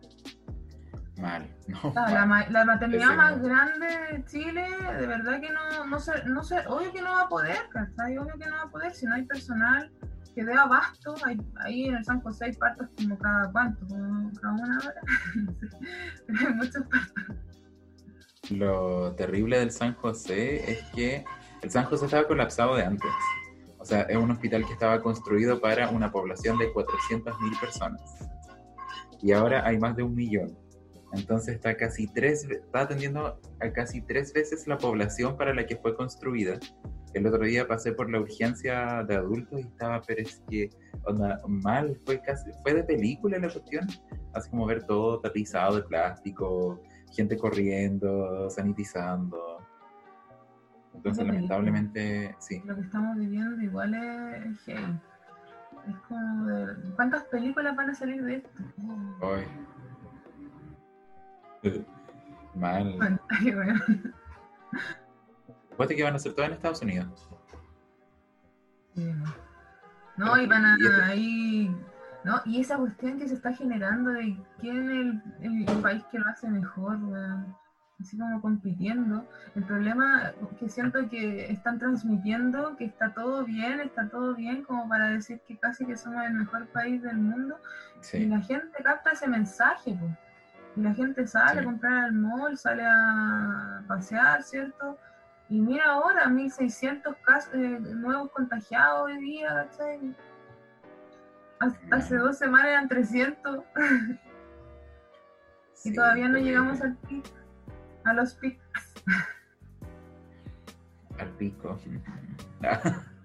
Mal. 1.21 1.47
la, 1.95 2.65
maternidad 2.65 3.15
más 3.15 3.41
grande 3.41 3.87
de 3.87 4.25
Chile, 4.25 4.67
de 4.99 5.07
verdad 5.07 5.41
que 5.41 5.51
no, 5.51 5.85
no 5.87 6.01
sé, 6.01 6.13
no 6.27 6.43
sé, 6.43 6.57
obvio 6.67 6.93
que 6.93 7.03
no 7.03 7.13
va 7.13 7.23
a 7.23 7.29
poder, 7.29 7.69
¿cachai? 7.71 8.17
Obvio 8.19 8.35
que 8.39 8.47
no 8.47 8.57
va 8.57 8.63
a 8.63 8.71
poder 8.71 8.93
si 8.93 9.07
no 9.07 9.15
hay 9.15 9.23
personal 9.25 9.93
que 10.35 10.45
dé 10.45 10.55
abasto. 10.55 11.15
Hay, 11.25 11.39
ahí 11.65 11.85
en 11.85 11.97
el 11.97 12.05
San 12.05 12.21
José 12.23 12.47
hay 12.47 12.53
partos 12.55 12.89
como 12.97 13.19
cada 13.19 13.53
cuánto, 13.53 13.87
como 13.87 14.33
cada 14.41 14.55
una 14.55 14.79
hora. 14.79 15.01
Pero 16.27 16.39
hay 16.49 16.55
muchos 16.55 16.83
partos. 16.87 17.37
Lo 18.51 19.15
terrible 19.15 19.59
del 19.59 19.71
San 19.71 19.95
José 19.95 20.73
es 20.73 20.83
que 20.91 21.25
el 21.63 21.71
San 21.71 21.85
José 21.85 22.07
estaba 22.07 22.27
colapsado 22.27 22.77
de 22.77 22.85
antes. 22.85 23.11
O 23.79 23.85
sea, 23.85 24.03
es 24.03 24.17
un 24.17 24.31
hospital 24.31 24.67
que 24.67 24.73
estaba 24.73 25.01
construido 25.01 25.61
para 25.61 25.89
una 25.91 26.11
población 26.13 26.59
de 26.59 26.73
400.000 26.73 27.61
personas. 27.61 28.01
Y 29.21 29.33
ahora 29.33 29.67
hay 29.67 29.79
más 29.79 29.97
de 29.97 30.03
un 30.03 30.15
millón. 30.15 30.57
Entonces 31.13 31.57
está 31.57 31.77
casi 31.77 32.07
tres, 32.07 32.45
está 32.45 32.83
atendiendo 32.83 33.39
a 33.61 33.73
casi 33.73 34.01
tres 34.01 34.33
veces 34.33 34.67
la 34.67 34.79
población 34.79 35.37
para 35.37 35.55
la 35.55 35.67
que 35.67 35.77
fue 35.77 35.95
construida. 35.95 36.59
El 37.13 37.27
otro 37.27 37.45
día 37.45 37.69
pasé 37.69 37.93
por 37.93 38.11
la 38.11 38.21
urgencia 38.21 39.05
de 39.07 39.17
adultos 39.17 39.61
y 39.61 39.63
estaba, 39.65 40.01
pero 40.03 40.29
que, 40.49 40.71
onda, 41.05 41.41
mal, 41.47 42.01
fue 42.07 42.21
casi, 42.23 42.51
fue 42.63 42.73
de 42.73 42.85
película 42.85 43.39
la 43.39 43.51
cuestión. 43.51 43.87
Así 44.33 44.49
como 44.51 44.65
ver 44.65 44.85
todo 44.85 45.21
tapizado 45.21 45.77
de 45.77 45.83
plástico, 45.83 46.81
gente 47.15 47.37
corriendo, 47.37 48.49
sanitizando. 48.49 49.62
Entonces, 50.95 51.27
lamentablemente, 51.27 52.35
sí. 52.39 52.63
Lo 52.65 52.75
que 52.75 52.83
estamos 52.83 53.17
viviendo 53.17 53.61
igual 53.63 53.95
es, 53.95 54.69
Es 54.69 55.97
como 56.09 56.47
¿Cuántas 56.97 57.25
películas 57.25 57.75
van 57.75 57.91
a 57.91 57.95
salir 57.95 58.23
de 58.23 58.37
esto? 58.37 58.51
Hoy. 59.21 59.45
Mal. 62.55 63.19
Bueno, 65.77 65.89
que 65.97 66.03
van 66.03 66.13
a 66.13 66.17
hacer 66.17 66.35
todo 66.35 66.45
en 66.45 66.53
Estados 66.53 66.83
Unidos. 66.83 67.29
No, 70.17 70.41
y 70.41 70.47
van 70.47 70.65
a 70.65 70.77
ahí. 71.07 71.75
¿no? 72.25 72.41
Y 72.45 72.61
esa 72.61 72.77
cuestión 72.77 73.19
que 73.19 73.29
se 73.29 73.35
está 73.35 73.53
generando 73.53 74.11
de 74.11 74.37
quién 74.61 75.23
es 75.41 75.69
el, 75.69 75.81
país 75.81 76.05
que 76.11 76.19
lo 76.19 76.27
hace 76.29 76.49
mejor, 76.49 76.99
así 78.03 78.19
como 78.19 78.41
compitiendo. 78.41 79.27
El 79.55 79.65
problema 79.65 80.31
es 80.31 80.59
que 80.59 80.69
siento 80.69 81.09
que 81.09 81.51
están 81.51 81.79
transmitiendo 81.79 82.77
que 82.77 82.85
está 82.85 83.15
todo 83.15 83.45
bien, 83.45 83.81
está 83.81 84.09
todo 84.09 84.35
bien, 84.35 84.63
como 84.65 84.89
para 84.89 85.11
decir 85.11 85.41
que 85.47 85.57
casi 85.57 85.87
que 85.87 85.97
somos 85.97 86.25
el 86.25 86.35
mejor 86.35 86.67
país 86.69 87.03
del 87.03 87.17
mundo. 87.17 87.57
Y 88.13 88.27
la 88.27 88.41
gente 88.41 88.83
capta 88.83 89.13
ese 89.13 89.29
mensaje, 89.29 89.97
pues. 89.99 90.13
Y 90.75 90.81
la 90.81 90.95
gente 90.95 91.27
sale 91.27 91.61
a 91.61 91.65
comprar 91.65 92.05
al 92.05 92.13
mall, 92.15 92.57
sale 92.57 92.85
a 92.87 93.83
pasear, 93.87 94.43
¿cierto? 94.43 94.99
Y 95.49 95.61
mira 95.61 95.85
ahora, 95.85 96.29
1600 96.29 97.17
casos, 97.19 97.55
eh, 97.55 97.79
nuevos 97.81 98.31
contagiados 98.31 99.03
hoy 99.03 99.19
día, 99.19 99.69
¿cachai? 99.71 100.15
Hace 101.91 102.17
dos 102.17 102.39
semanas 102.39 102.69
eran 102.69 102.89
300. 102.89 103.65
y 105.85 105.95
todavía 105.95 106.29
no 106.29 106.39
llegamos 106.39 106.81
al 106.81 106.97
pico, 106.97 107.29
a 108.05 108.13
los 108.13 108.35
picos. 108.35 108.63
Al 111.19 111.29
pico. 111.31 111.79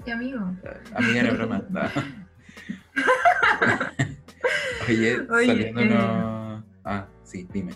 ¿Qué 0.06 0.12
amigo? 0.12 0.40
Amiga, 0.96 1.22
era 1.22 1.34
broma. 1.34 1.62
Oye, 4.88 5.28
Oye 5.30 5.48
saliendo 5.48 5.82
eh... 5.82 6.62
Ah, 6.86 7.06
Sí, 7.24 7.48
dime, 7.52 7.74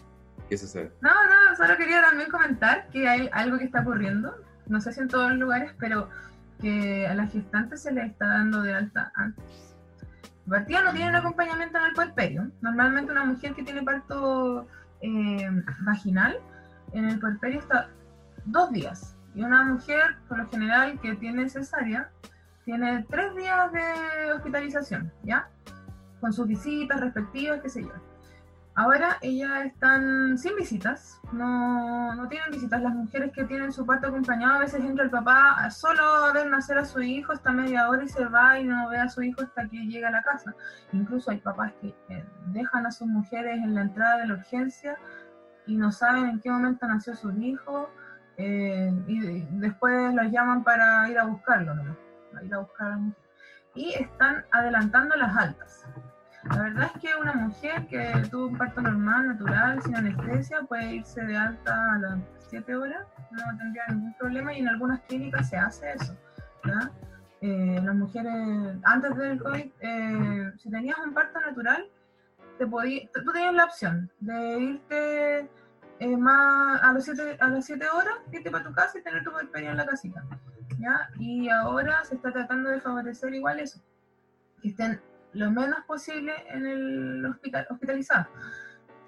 ¿qué 0.49 0.57
sucede? 0.57 0.91
No, 1.01 1.09
no, 1.09 1.55
solo 1.57 1.75
quería 1.75 2.01
también 2.01 2.29
comentar 2.29 2.87
que 2.89 3.07
hay 3.07 3.29
algo 3.33 3.57
que 3.57 3.65
está 3.65 3.81
ocurriendo, 3.81 4.33
no 4.67 4.79
sé 4.79 4.93
si 4.93 5.01
en 5.01 5.09
todos 5.09 5.31
los 5.31 5.39
lugares, 5.39 5.73
pero 5.77 6.07
que 6.61 7.05
a 7.07 7.15
las 7.15 7.31
gestantes 7.33 7.81
se 7.81 7.91
les 7.91 8.11
está 8.11 8.27
dando 8.27 8.61
de 8.61 8.73
alta 8.73 9.11
antes. 9.15 9.75
Partida 10.47 10.83
no 10.83 10.93
tiene 10.93 11.09
un 11.09 11.15
acompañamiento 11.15 11.77
en 11.77 11.83
el 11.85 11.93
puerperio. 11.93 12.49
Normalmente 12.61 13.11
una 13.11 13.25
mujer 13.25 13.53
que 13.53 13.63
tiene 13.63 13.83
parto 13.83 14.67
eh, 15.01 15.49
vaginal, 15.81 16.37
en 16.93 17.05
el 17.05 17.19
puerperio 17.19 17.59
está 17.59 17.89
dos 18.45 18.71
días. 18.71 19.17
Y 19.33 19.43
una 19.43 19.63
mujer, 19.63 20.17
por 20.27 20.39
lo 20.39 20.49
general, 20.49 20.99
que 20.99 21.15
tiene 21.15 21.49
cesárea, 21.49 22.09
tiene 22.65 23.05
tres 23.09 23.35
días 23.35 23.71
de 23.71 24.33
hospitalización, 24.33 25.11
¿ya? 25.23 25.49
Con 26.19 26.33
sus 26.33 26.47
visitas 26.47 26.99
respectivas, 26.99 27.61
qué 27.61 27.69
sé 27.69 27.83
yo. 27.83 27.91
Ahora 28.73 29.17
ellas 29.21 29.65
están 29.65 30.37
sin 30.37 30.55
visitas, 30.55 31.19
no, 31.33 32.15
no, 32.15 32.27
tienen 32.29 32.51
visitas. 32.51 32.81
Las 32.81 32.93
mujeres 32.93 33.31
que 33.33 33.43
tienen 33.43 33.73
su 33.73 33.85
parto 33.85 34.07
acompañado, 34.07 34.55
a 34.55 34.59
veces 34.59 34.81
entra 34.83 35.03
el 35.03 35.09
papá 35.09 35.69
solo 35.69 36.01
a 36.01 36.31
ver 36.31 36.49
nacer 36.49 36.77
a 36.77 36.85
su 36.85 37.01
hijo, 37.01 37.33
está 37.33 37.51
media 37.51 37.89
hora 37.89 38.03
y 38.03 38.07
se 38.07 38.23
va 38.25 38.57
y 38.59 38.63
no 38.63 38.87
ve 38.87 38.97
a 38.97 39.09
su 39.09 39.23
hijo 39.23 39.41
hasta 39.41 39.67
que 39.67 39.77
llega 39.77 40.07
a 40.07 40.11
la 40.11 40.23
casa. 40.23 40.53
Incluso 40.93 41.31
hay 41.31 41.39
papás 41.39 41.73
que 41.81 41.93
dejan 42.47 42.85
a 42.85 42.91
sus 42.91 43.07
mujeres 43.07 43.57
en 43.57 43.75
la 43.75 43.81
entrada 43.81 44.19
de 44.19 44.27
la 44.27 44.33
urgencia 44.35 44.97
y 45.67 45.75
no 45.75 45.91
saben 45.91 46.25
en 46.25 46.39
qué 46.39 46.49
momento 46.49 46.87
nació 46.87 47.15
su 47.15 47.31
hijo 47.31 47.89
eh, 48.37 48.91
y 49.07 49.41
después 49.59 50.13
los 50.13 50.31
llaman 50.31 50.63
para 50.63 51.09
ir 51.09 51.19
a 51.19 51.25
buscarlo, 51.25 51.75
¿no? 51.75 51.95
ir 52.41 52.53
a 52.53 52.59
buscar 52.59 52.97
Y 53.75 53.93
están 53.93 54.45
adelantando 54.51 55.15
las 55.15 55.35
altas. 55.35 55.85
La 56.49 56.63
verdad 56.63 56.91
es 56.95 57.01
que 57.01 57.15
una 57.15 57.33
mujer 57.33 57.85
que 57.87 58.13
tuvo 58.31 58.47
un 58.47 58.57
parto 58.57 58.81
normal, 58.81 59.27
natural, 59.27 59.81
sin 59.83 59.95
anestesia, 59.95 60.61
puede 60.63 60.95
irse 60.95 61.21
de 61.21 61.37
alta 61.37 61.93
a 61.93 61.97
las 61.99 62.19
7 62.49 62.75
horas, 62.75 63.05
no 63.29 63.57
tendría 63.57 63.87
ningún 63.89 64.13
problema 64.17 64.53
y 64.53 64.59
en 64.59 64.67
algunas 64.67 65.01
clínicas 65.01 65.49
se 65.49 65.57
hace 65.57 65.93
eso. 65.93 66.15
Eh, 67.41 67.79
las 67.83 67.95
mujeres, 67.95 68.77
antes 68.83 69.15
del 69.17 69.41
COVID, 69.41 69.71
eh, 69.79 70.51
si 70.57 70.69
tenías 70.69 70.97
un 70.99 71.13
parto 71.13 71.39
natural, 71.39 71.87
te 72.57 72.67
podí, 72.67 73.09
tú 73.13 73.31
tenías 73.31 73.53
la 73.53 73.65
opción 73.65 74.11
de 74.19 74.59
irte 74.59 75.49
eh, 75.99 76.17
más 76.17 76.81
a, 76.81 76.93
los 76.93 77.03
siete, 77.03 77.37
a 77.39 77.47
las 77.47 77.65
7 77.65 77.85
horas, 77.93 78.15
irte 78.31 78.49
para 78.49 78.63
tu 78.63 78.73
casa 78.73 78.97
y 78.97 79.03
tener 79.03 79.23
tu 79.23 79.31
puerperio 79.31 79.71
en 79.71 79.77
la 79.77 79.85
casita. 79.85 80.23
¿ya? 80.79 81.09
Y 81.19 81.49
ahora 81.49 82.03
se 82.03 82.15
está 82.15 82.31
tratando 82.31 82.69
de 82.69 82.81
favorecer 82.81 83.33
igual 83.33 83.59
eso, 83.59 83.79
que 84.61 84.69
estén 84.69 84.99
lo 85.33 85.51
menos 85.51 85.79
posible 85.85 86.33
en 86.49 86.65
el 86.65 87.25
hospital, 87.25 87.67
hospitalizado. 87.69 88.27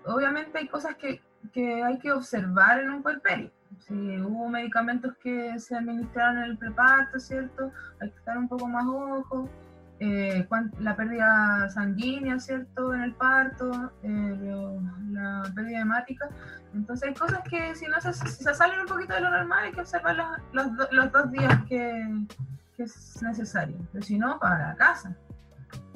Obviamente 0.05 0.57
hay 0.57 0.67
cosas 0.67 0.95
que, 0.95 1.21
que 1.51 1.83
hay 1.83 1.97
que 1.99 2.11
observar 2.11 2.79
en 2.79 2.91
un 2.91 3.01
puerperio. 3.03 3.51
Si 3.79 4.21
hubo 4.21 4.47
medicamentos 4.47 5.15
que 5.17 5.57
se 5.59 5.75
administraron 5.75 6.37
en 6.37 6.43
el 6.43 6.57
preparto, 6.57 7.19
¿cierto? 7.19 7.71
Hay 7.99 8.11
que 8.11 8.17
estar 8.17 8.37
un 8.37 8.47
poco 8.47 8.67
más 8.67 8.85
ojo. 8.85 9.49
Eh, 9.99 10.47
la 10.79 10.95
pérdida 10.95 11.69
sanguínea, 11.69 12.39
¿cierto? 12.39 12.93
En 12.93 13.03
el 13.03 13.13
parto, 13.13 13.93
eh, 14.03 14.77
la 15.11 15.43
pérdida 15.55 15.81
hemática. 15.81 16.29
Entonces 16.73 17.09
hay 17.09 17.13
cosas 17.13 17.39
que 17.49 17.75
si 17.75 17.87
no 17.87 18.01
se, 18.01 18.11
si 18.13 18.43
se 18.43 18.53
salen 18.53 18.81
un 18.81 18.87
poquito 18.87 19.13
de 19.13 19.21
lo 19.21 19.29
normal 19.29 19.65
hay 19.65 19.71
que 19.71 19.81
observar 19.81 20.15
los, 20.51 20.71
los, 20.73 20.91
los 20.91 21.11
dos 21.11 21.31
días 21.31 21.63
que, 21.69 22.25
que, 22.75 22.83
es 22.83 23.21
necesario. 23.21 23.77
Pero 23.91 24.03
si 24.03 24.17
no, 24.17 24.39
para 24.39 24.69
la 24.69 24.75
casa. 24.75 25.15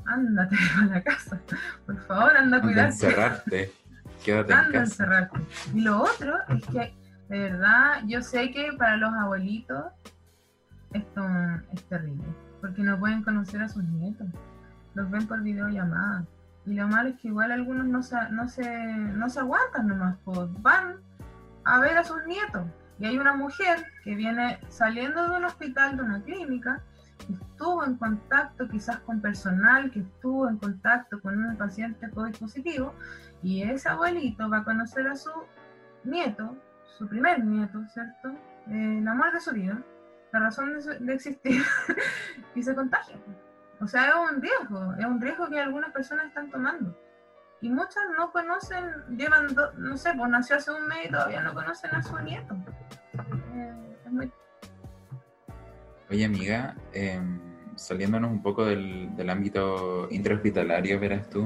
Ándate 0.06 0.56
a 0.82 0.86
la 0.86 1.02
casa. 1.02 1.42
Por 1.86 1.98
favor, 2.06 2.38
anda 2.38 2.58
a 2.58 2.62
cuidarte. 2.62 2.94
encerrarte. 2.94 3.74
Quédate 4.24 4.54
anda 4.54 4.66
en 4.68 4.72
casa. 4.72 4.84
encerrarte. 4.84 5.40
Y 5.74 5.82
lo 5.82 6.04
otro 6.04 6.38
es 6.50 6.66
que, 6.68 6.96
de 7.30 7.40
verdad, 7.40 8.04
yo 8.06 8.22
sé 8.22 8.52
que 8.52 8.72
para 8.78 8.96
los 8.96 9.14
abuelitos 9.14 9.86
esto 10.94 11.28
es 11.74 11.84
terrible 11.90 12.47
porque 12.68 12.84
no 12.84 13.00
pueden 13.00 13.24
conocer 13.24 13.62
a 13.62 13.70
sus 13.70 13.84
nietos, 13.84 14.28
los 14.94 15.10
ven 15.10 15.26
por 15.26 15.42
videollamada. 15.42 16.26
Y 16.66 16.74
lo 16.74 16.86
malo 16.90 17.10
es 17.10 17.20
que 17.22 17.30
igual 17.30 17.54
algunos 17.54 17.86
no 17.86 18.04
se, 18.04 18.18
no 18.30 18.50
se, 18.50 18.68
no 18.94 19.30
se 19.30 19.40
aguantan 19.40 19.88
nomás, 19.88 20.18
pues 20.26 20.50
van 20.62 20.98
a 21.64 21.80
ver 21.80 21.98
a 21.98 22.04
sus 22.04 22.26
nietos. 22.26 22.68
Y 23.00 23.06
hay 23.06 23.18
una 23.18 23.34
mujer 23.36 23.86
que 24.04 24.16
viene 24.16 24.60
saliendo 24.68 25.30
de 25.30 25.38
un 25.38 25.46
hospital, 25.46 25.96
de 25.96 26.04
una 26.04 26.22
clínica, 26.22 26.82
que 27.26 27.34
estuvo 27.34 27.86
en 27.86 27.96
contacto 27.96 28.68
quizás 28.68 29.00
con 29.00 29.22
personal, 29.22 29.90
que 29.90 30.02
estuvo 30.02 30.50
en 30.50 30.58
contacto 30.58 31.22
con 31.22 31.42
un 31.42 31.56
paciente 31.56 32.10
COVID 32.10 32.36
positivo, 32.36 32.94
y 33.42 33.64
ese 33.64 33.88
abuelito 33.88 34.50
va 34.50 34.58
a 34.58 34.64
conocer 34.66 35.08
a 35.08 35.16
su 35.16 35.32
nieto, 36.04 36.58
su 36.98 37.08
primer 37.08 37.46
nieto, 37.46 37.82
¿cierto? 37.94 38.34
el 38.70 39.08
amor 39.08 39.32
de 39.32 39.40
su 39.40 39.54
vida, 39.54 39.82
la 40.34 40.40
razón 40.40 40.74
de, 41.00 41.14
existir 41.14 41.62
y 42.56 42.64
se 42.64 42.76
contagia. 42.76 43.16
O 43.80 43.88
sea, 43.88 44.10
es 44.10 44.16
un 44.16 44.42
riesgo, 44.42 44.94
es 44.98 45.06
un 45.06 45.22
riesgo 45.22 45.50
que 45.50 45.60
algunas 45.60 45.92
personas 45.92 46.28
están 46.28 46.50
tomando. 46.50 46.98
Y 47.62 47.70
muchas 47.70 48.04
no 48.18 48.32
conocen, 48.32 48.84
llevan, 49.16 49.48
no 49.78 49.98
sé, 49.98 50.14
pues 50.16 50.30
nació 50.30 50.58
hace 50.58 50.72
un 50.72 50.88
mes 50.88 51.06
y 51.06 51.10
todavía 51.10 51.42
no 51.42 51.54
conocen 51.54 51.94
a 51.96 52.04
su 52.04 52.18
nieto. 52.20 52.56
Eh, 53.56 54.32
Oye, 56.10 56.26
amiga, 56.26 56.76
em, 56.94 57.40
saliéndonos 57.76 58.32
un 58.32 58.42
poco 58.42 58.66
del, 58.66 59.16
del 59.16 59.30
ámbito 59.30 60.08
intrahospitalario, 60.10 61.00
verás 61.00 61.30
tú, 61.30 61.46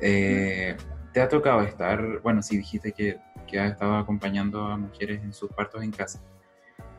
eh, 0.00 0.76
¿te 1.12 1.20
ha 1.20 1.28
tocado 1.28 1.62
estar, 1.62 2.20
bueno, 2.20 2.42
si 2.42 2.58
dijiste 2.58 2.92
que, 2.92 3.18
que 3.46 3.58
has 3.58 3.72
estado 3.72 3.96
acompañando 3.96 4.66
a 4.66 4.76
mujeres 4.76 5.22
en 5.22 5.32
sus 5.32 5.50
partos 5.50 5.82
en 5.82 5.90
casa? 5.90 6.20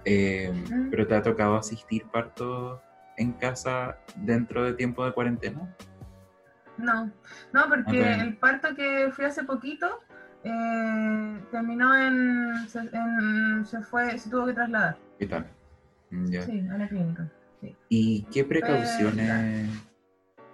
Eh, 0.10 0.50
¿Pero 0.90 1.06
te 1.06 1.16
ha 1.16 1.22
tocado 1.22 1.58
asistir 1.58 2.06
parto 2.06 2.82
en 3.18 3.34
casa 3.34 3.98
dentro 4.16 4.64
de 4.64 4.72
tiempo 4.72 5.04
de 5.06 5.12
cuarentena? 5.12 5.76
No, 6.78 7.12
no, 7.52 7.62
porque 7.68 8.14
el 8.14 8.38
parto 8.38 8.74
que 8.74 9.12
fui 9.12 9.26
hace 9.26 9.44
poquito 9.44 10.00
eh, 10.46 11.40
terminó 11.52 11.94
en 11.94 12.70
se, 12.70 13.82
fue, 13.82 14.18
se 14.18 14.30
tuvo 14.30 14.46
que 14.46 14.54
trasladar. 14.54 14.98
¿Qué 15.20 15.28
tal? 15.28 15.46
Mm, 16.12 16.28
sí, 16.28 16.68
a 16.72 16.78
la 16.78 16.88
clínica. 16.88 17.30
¿Y 17.90 18.24
qué 18.32 18.46
precauciones, 18.46 19.70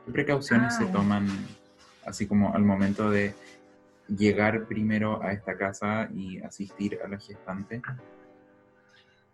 ¿qué 0.05 0.11
precauciones 0.11 0.75
se 0.75 0.85
ah, 0.85 0.91
toman 0.91 1.27
así 2.07 2.25
como 2.25 2.55
al 2.55 2.63
momento 2.63 3.11
de 3.11 3.35
llegar 4.07 4.65
primero 4.65 5.21
a 5.21 5.31
esta 5.31 5.55
casa 5.55 6.09
y 6.11 6.41
asistir 6.41 6.97
a 7.05 7.07
la 7.07 7.19
gestante? 7.19 7.83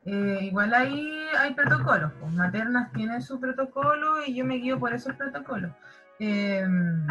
Eh, 0.05 0.39
igual 0.43 0.73
ahí 0.73 1.11
hay 1.37 1.53
protocolos, 1.53 2.11
pues 2.19 2.33
Maternas 2.33 2.91
tienen 2.93 3.21
su 3.21 3.39
protocolo 3.39 4.25
y 4.25 4.35
yo 4.35 4.45
me 4.45 4.55
guío 4.55 4.79
por 4.79 4.93
esos 4.93 5.13
protocolos. 5.15 5.71
Em, 6.19 7.05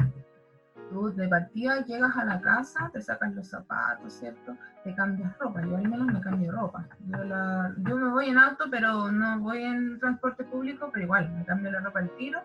tú 0.90 1.14
de 1.14 1.28
partida 1.28 1.84
llegas 1.84 2.16
a 2.16 2.24
la 2.24 2.40
casa, 2.40 2.90
te 2.92 3.00
sacas 3.02 3.34
los 3.34 3.48
zapatos, 3.48 4.12
¿cierto? 4.14 4.56
Te 4.84 4.94
cambias 4.94 5.36
ropa, 5.38 5.62
yo 5.62 5.76
al 5.76 5.88
menos 5.88 6.06
me 6.06 6.20
cambio 6.20 6.50
ropa. 6.50 6.86
Yo, 7.06 7.96
me 7.96 8.10
voy 8.10 8.30
en 8.30 8.38
auto, 8.38 8.64
pero 8.70 9.12
no 9.12 9.38
voy 9.40 9.64
en 9.64 9.98
transporte 10.00 10.44
público, 10.44 10.90
pero 10.92 11.04
igual 11.04 11.30
me 11.30 11.44
cambio 11.44 11.70
la 11.70 11.80
ropa 11.80 12.00
al 12.00 12.10
tiro. 12.16 12.40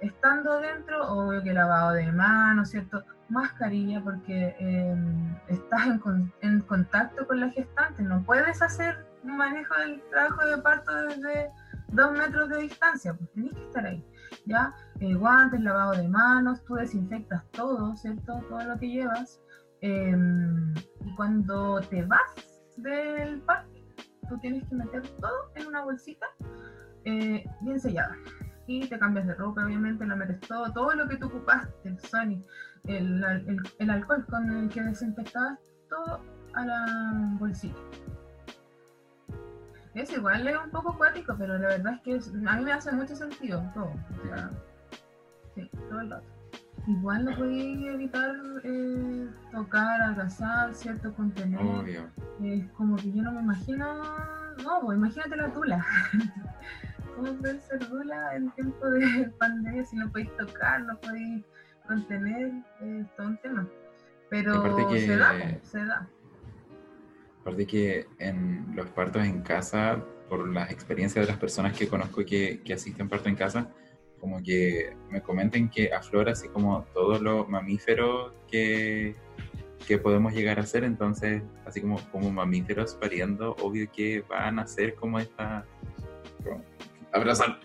Estando 0.00 0.60
dentro, 0.60 1.08
obvio 1.08 1.42
que 1.42 1.52
lavado 1.52 1.92
de 1.92 2.12
manos, 2.12 2.70
¿cierto? 2.70 3.04
Mascarilla 3.30 4.00
porque 4.02 4.54
em, 4.58 5.34
estás 5.48 5.86
en 6.40 6.60
contacto 6.60 7.26
con 7.26 7.40
la 7.40 7.50
gestante, 7.50 8.02
no 8.02 8.22
puedes 8.22 8.62
hacer 8.62 9.08
manejo 9.36 9.74
del 9.80 10.02
trabajo 10.10 10.46
de 10.46 10.58
parto 10.58 10.94
desde 11.02 11.50
dos 11.88 12.12
metros 12.12 12.48
de 12.50 12.58
distancia, 12.58 13.14
pues 13.14 13.30
tenés 13.32 13.54
que 13.54 13.64
estar 13.64 13.86
ahí, 13.86 14.04
¿ya? 14.46 14.74
El 15.00 15.18
guantes, 15.18 15.60
lavado 15.60 15.92
de 15.92 16.08
manos, 16.08 16.64
tú 16.64 16.74
desinfectas 16.74 17.42
todo, 17.52 17.96
¿cierto? 17.96 18.40
Todo 18.48 18.62
lo 18.64 18.78
que 18.78 18.88
llevas. 18.88 19.40
Em, 19.80 20.74
y 20.74 21.14
cuando 21.16 21.80
te 21.80 22.02
vas 22.04 22.70
del 22.76 23.40
parque, 23.42 23.86
tú 24.28 24.38
tienes 24.38 24.68
que 24.68 24.74
meter 24.74 25.02
todo 25.20 25.50
en 25.54 25.66
una 25.66 25.82
bolsita 25.82 26.26
eh, 27.04 27.44
bien 27.60 27.80
sellada. 27.80 28.16
Y 28.66 28.86
te 28.86 28.98
cambias 28.98 29.26
de 29.26 29.34
ropa, 29.34 29.64
obviamente, 29.64 30.04
lo 30.04 30.16
metes 30.16 30.40
todo, 30.40 30.70
todo 30.72 30.94
lo 30.94 31.08
que 31.08 31.16
tú 31.16 31.26
ocupaste, 31.26 31.72
el 31.84 31.98
Sony, 32.00 32.44
el, 32.84 33.24
el, 33.24 33.58
el 33.78 33.90
alcohol 33.90 34.26
con 34.28 34.50
el 34.50 34.68
que 34.68 34.82
desinfectabas, 34.82 35.58
todo 35.88 36.20
a 36.54 36.66
la 36.66 37.36
bolsita. 37.38 37.78
Es 39.98 40.12
igual, 40.12 40.46
es 40.46 40.56
un 40.56 40.70
poco 40.70 40.90
acuático, 40.90 41.34
pero 41.36 41.58
la 41.58 41.68
verdad 41.70 41.94
es 41.94 42.00
que 42.02 42.30
a 42.46 42.56
mí 42.56 42.64
me 42.64 42.72
hace 42.72 42.92
mucho 42.92 43.16
sentido 43.16 43.60
todo. 43.74 43.92
sí, 45.56 45.68
todo 45.88 46.00
el 46.00 46.10
rato. 46.10 46.26
Igual 46.86 47.24
no 47.24 47.36
podía 47.36 47.92
evitar 47.92 48.36
eh, 48.62 49.28
tocar, 49.50 50.00
abrazar, 50.00 50.72
¿cierto? 50.72 51.12
Contener. 51.14 51.60
Obvio. 51.60 52.08
Es 52.42 52.70
como 52.72 52.96
que 52.96 53.12
yo 53.12 53.22
no 53.22 53.32
me 53.32 53.40
imagino. 53.40 54.04
No, 54.62 54.80
pues 54.82 54.96
imagínate 54.96 55.36
la 55.36 55.52
tula. 55.52 55.84
¿Cómo 57.16 57.32
puede 57.34 57.60
ser 57.62 57.88
dula 57.88 58.36
en 58.36 58.50
tiempo 58.52 58.88
de 58.88 59.28
pandemia 59.38 59.84
si 59.84 59.96
no 59.96 60.08
podéis 60.10 60.34
tocar, 60.36 60.82
no 60.82 60.96
podéis 61.00 61.44
contener? 61.88 62.52
Es 62.80 63.16
todo 63.16 63.26
un 63.26 63.36
tema. 63.38 63.66
Pero 64.30 64.62
se 64.90 65.16
da, 65.16 65.32
se 65.62 65.84
da. 65.84 66.08
Aparte 67.48 67.66
que 67.66 68.06
en 68.18 68.76
los 68.76 68.90
partos 68.90 69.24
en 69.24 69.40
casa, 69.40 70.04
por 70.28 70.46
las 70.52 70.70
experiencias 70.70 71.24
de 71.24 71.32
las 71.32 71.40
personas 71.40 71.72
que 71.72 71.88
conozco 71.88 72.22
que, 72.22 72.60
que 72.62 72.74
asisten 72.74 73.08
parto 73.08 73.30
en 73.30 73.36
casa, 73.36 73.70
como 74.20 74.42
que 74.42 74.94
me 75.08 75.22
comenten 75.22 75.70
que 75.70 75.90
aflora 75.90 76.32
así 76.32 76.48
como 76.48 76.82
todo 76.92 77.18
lo 77.18 77.46
mamífero 77.46 78.34
que, 78.50 79.16
que 79.86 79.96
podemos 79.96 80.34
llegar 80.34 80.60
a 80.60 80.66
ser, 80.66 80.84
entonces 80.84 81.42
así 81.64 81.80
como, 81.80 81.98
como 82.12 82.30
mamíferos 82.30 82.94
pariendo, 82.96 83.56
obvio 83.62 83.90
que 83.90 84.22
van 84.28 84.58
a 84.58 84.66
ser 84.66 84.94
como 84.94 85.18
esta... 85.18 85.64
abrazar. 87.12 87.60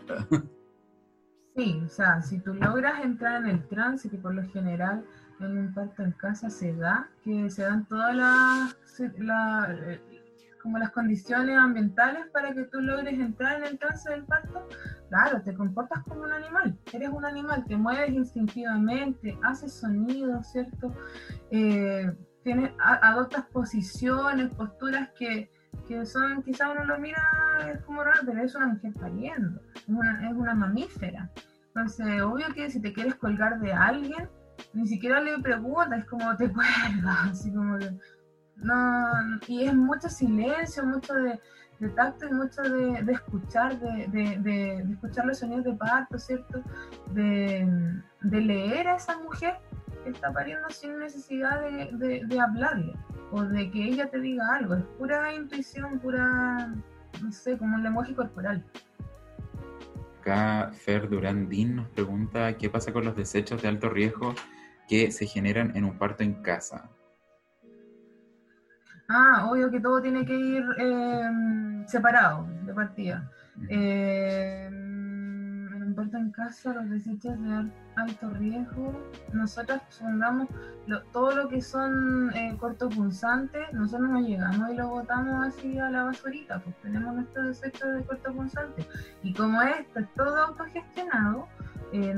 Sí, 1.58 1.84
o 1.86 1.90
sea, 1.90 2.22
si 2.22 2.40
tú 2.40 2.54
logras 2.54 3.04
entrar 3.04 3.44
en 3.44 3.50
el 3.50 3.68
trance, 3.68 4.10
que 4.10 4.18
por 4.18 4.34
lo 4.34 4.50
general 4.50 5.04
en 5.46 5.58
un 5.58 5.74
parto 5.74 6.04
en 6.04 6.12
casa 6.14 6.50
se 6.50 6.74
da, 6.76 7.10
que 7.24 7.50
se 7.50 7.64
dan 7.64 7.86
todas 7.86 8.16
las, 8.16 9.00
eh, 9.00 10.02
como 10.62 10.78
las 10.78 10.92
condiciones 10.92 11.58
ambientales 11.58 12.28
para 12.32 12.54
que 12.54 12.64
tú 12.64 12.80
logres 12.80 13.20
entrar 13.20 13.60
en 13.60 13.66
el 13.66 13.80
trance 13.80 14.10
del 14.10 14.24
parto, 14.24 14.68
claro, 15.10 15.42
te 15.42 15.54
comportas 15.54 16.04
como 16.04 16.24
un 16.24 16.32
animal, 16.32 16.78
eres 16.94 17.10
un 17.10 17.26
animal, 17.26 17.66
te 17.68 17.76
mueves 17.76 18.12
instintivamente, 18.12 19.38
haces 19.44 19.74
sonidos, 19.74 20.48
¿cierto? 20.52 20.94
Eh, 21.52 22.12
adoptas 22.80 23.46
posiciones, 23.48 24.54
posturas 24.56 25.10
que, 25.18 25.50
que 25.88 26.06
son, 26.06 26.44
quizás 26.44 26.70
uno 26.74 26.86
lo 26.86 26.98
mira, 27.00 27.22
es 27.72 27.82
como 27.84 28.04
raro, 28.04 28.22
pero 28.26 28.42
es 28.42 28.56
una 28.56 28.68
mujer 28.68 28.94
pariendo, 28.94 29.62
es 29.76 29.88
una, 29.88 30.30
es 30.30 30.36
una 30.36 30.54
mamífera. 30.54 31.30
Entonces, 31.68 32.22
obvio 32.22 32.48
que 32.54 32.70
si 32.70 32.80
te 32.80 32.94
quieres 32.94 33.16
colgar 33.16 33.60
de 33.60 33.74
alguien, 33.74 34.30
ni 34.74 34.88
siquiera 34.88 35.20
le 35.22 35.38
preguntas, 35.40 36.00
es 36.00 36.06
como 36.06 36.36
te 36.36 36.50
cuelgas, 36.54 37.32
así 37.32 37.54
como 37.54 37.78
que. 37.78 37.92
No, 38.56 39.12
y 39.48 39.66
es 39.66 39.74
mucho 39.74 40.10
silencio, 40.10 40.86
mucho 40.86 41.14
de, 41.16 41.40
tacto 41.96 42.28
y 42.28 42.32
mucho 42.32 42.62
de, 42.62 43.12
escuchar, 43.12 43.78
de, 43.80 44.86
escuchar 44.90 45.26
los 45.26 45.40
sonidos 45.40 45.66
de 45.66 45.74
parto, 45.74 46.18
¿cierto? 46.18 46.64
De, 47.12 47.68
leer 48.22 48.88
a 48.88 48.96
esa 48.96 49.18
mujer 49.20 49.58
que 50.04 50.12
está 50.12 50.32
pariendo 50.32 50.70
sin 50.70 50.98
necesidad 50.98 51.62
de, 51.62 52.40
hablarle 52.40 52.94
o 53.32 53.44
de 53.44 53.70
que 53.70 53.84
ella 53.84 54.10
te 54.10 54.20
diga 54.20 54.56
algo. 54.56 54.76
Es 54.76 54.84
pura 54.98 55.34
intuición, 55.34 56.00
pura, 56.00 56.74
no 57.22 57.32
sé, 57.32 57.58
como 57.58 57.76
un 57.76 57.84
lenguaje 57.84 58.16
corporal. 58.16 58.64
Acá 60.24 60.72
Fer 60.72 61.10
Durandín 61.10 61.76
nos 61.76 61.90
pregunta 61.90 62.58
qué 62.58 62.70
pasa 62.70 62.94
con 62.94 63.04
los 63.04 63.14
desechos 63.14 63.62
de 63.62 63.68
alto 63.68 63.90
riesgo 63.90 64.34
que 64.88 65.12
se 65.12 65.26
generan 65.26 65.76
en 65.76 65.84
un 65.84 65.98
parto 65.98 66.24
en 66.24 66.42
casa. 66.42 66.90
Ah, 69.10 69.50
obvio 69.52 69.70
que 69.70 69.82
todo 69.82 70.02
tiene 70.02 70.26
que 70.26 70.34
ir 70.34 70.64
em, 70.78 71.86
separado 71.88 72.48
de 72.66 72.74
partida. 72.74 73.30
Eh, 73.68 74.70
parto 75.94 76.18
en 76.18 76.32
casa, 76.32 76.74
los 76.74 76.90
desechos 76.90 77.40
de 77.42 77.72
alto 77.96 78.30
riesgo, 78.32 78.94
nosotros 79.32 79.80
pongamos 80.00 80.50
todo 81.12 81.36
lo 81.36 81.50
que 81.50 81.62
son 81.62 82.32
eh, 82.36 82.56
cortopunzantes, 82.60 83.72
nosotros 83.74 84.10
no 84.10 84.22
llegamos 84.22 84.72
y 84.72 84.76
lo 84.76 84.90
botamos 84.90 85.48
así 85.48 85.80
a 85.80 85.90
la 85.90 86.04
basurita, 86.06 86.60
pues 86.60 86.76
tenemos 86.82 87.16
nuestros 87.16 87.48
desechos 87.48 87.94
de 87.94 88.04
cortopunzantes. 88.04 88.88
Y 89.22 89.34
como 89.34 89.62
esto 89.62 90.00
es 90.00 90.14
todo 90.16 90.38
autogestionado, 90.38 91.48
eh, 91.92 92.16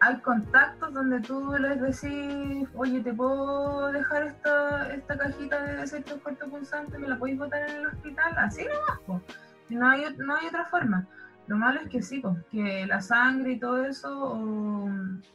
hay 0.00 0.20
contactos 0.20 0.92
donde 0.92 1.20
tú 1.20 1.52
les 1.58 1.80
decís, 1.80 2.68
oye, 2.74 3.00
¿te 3.00 3.12
puedo 3.12 3.90
dejar 3.92 4.24
esta, 4.24 4.92
esta 4.94 5.18
cajita 5.18 5.62
de 5.62 5.76
desechos 5.76 6.20
cortopunzantes? 6.22 6.98
¿Me 6.98 7.08
la 7.08 7.18
podéis 7.18 7.38
botar 7.38 7.68
en 7.68 7.76
el 7.76 7.86
hospital? 7.86 8.32
Así 8.38 8.62
nomás, 8.62 9.00
pues. 9.06 9.22
No 9.70 9.88
hay, 9.88 10.04
no 10.16 10.34
hay 10.34 10.46
otra 10.46 10.64
forma. 10.66 11.06
Lo 11.48 11.56
malo 11.56 11.80
es 11.80 11.88
que 11.88 12.02
sí, 12.02 12.20
pues, 12.20 12.36
que 12.50 12.86
la 12.86 13.00
sangre 13.00 13.52
y 13.52 13.58
todo 13.58 13.84
eso 13.84 14.08
o, 14.12 14.90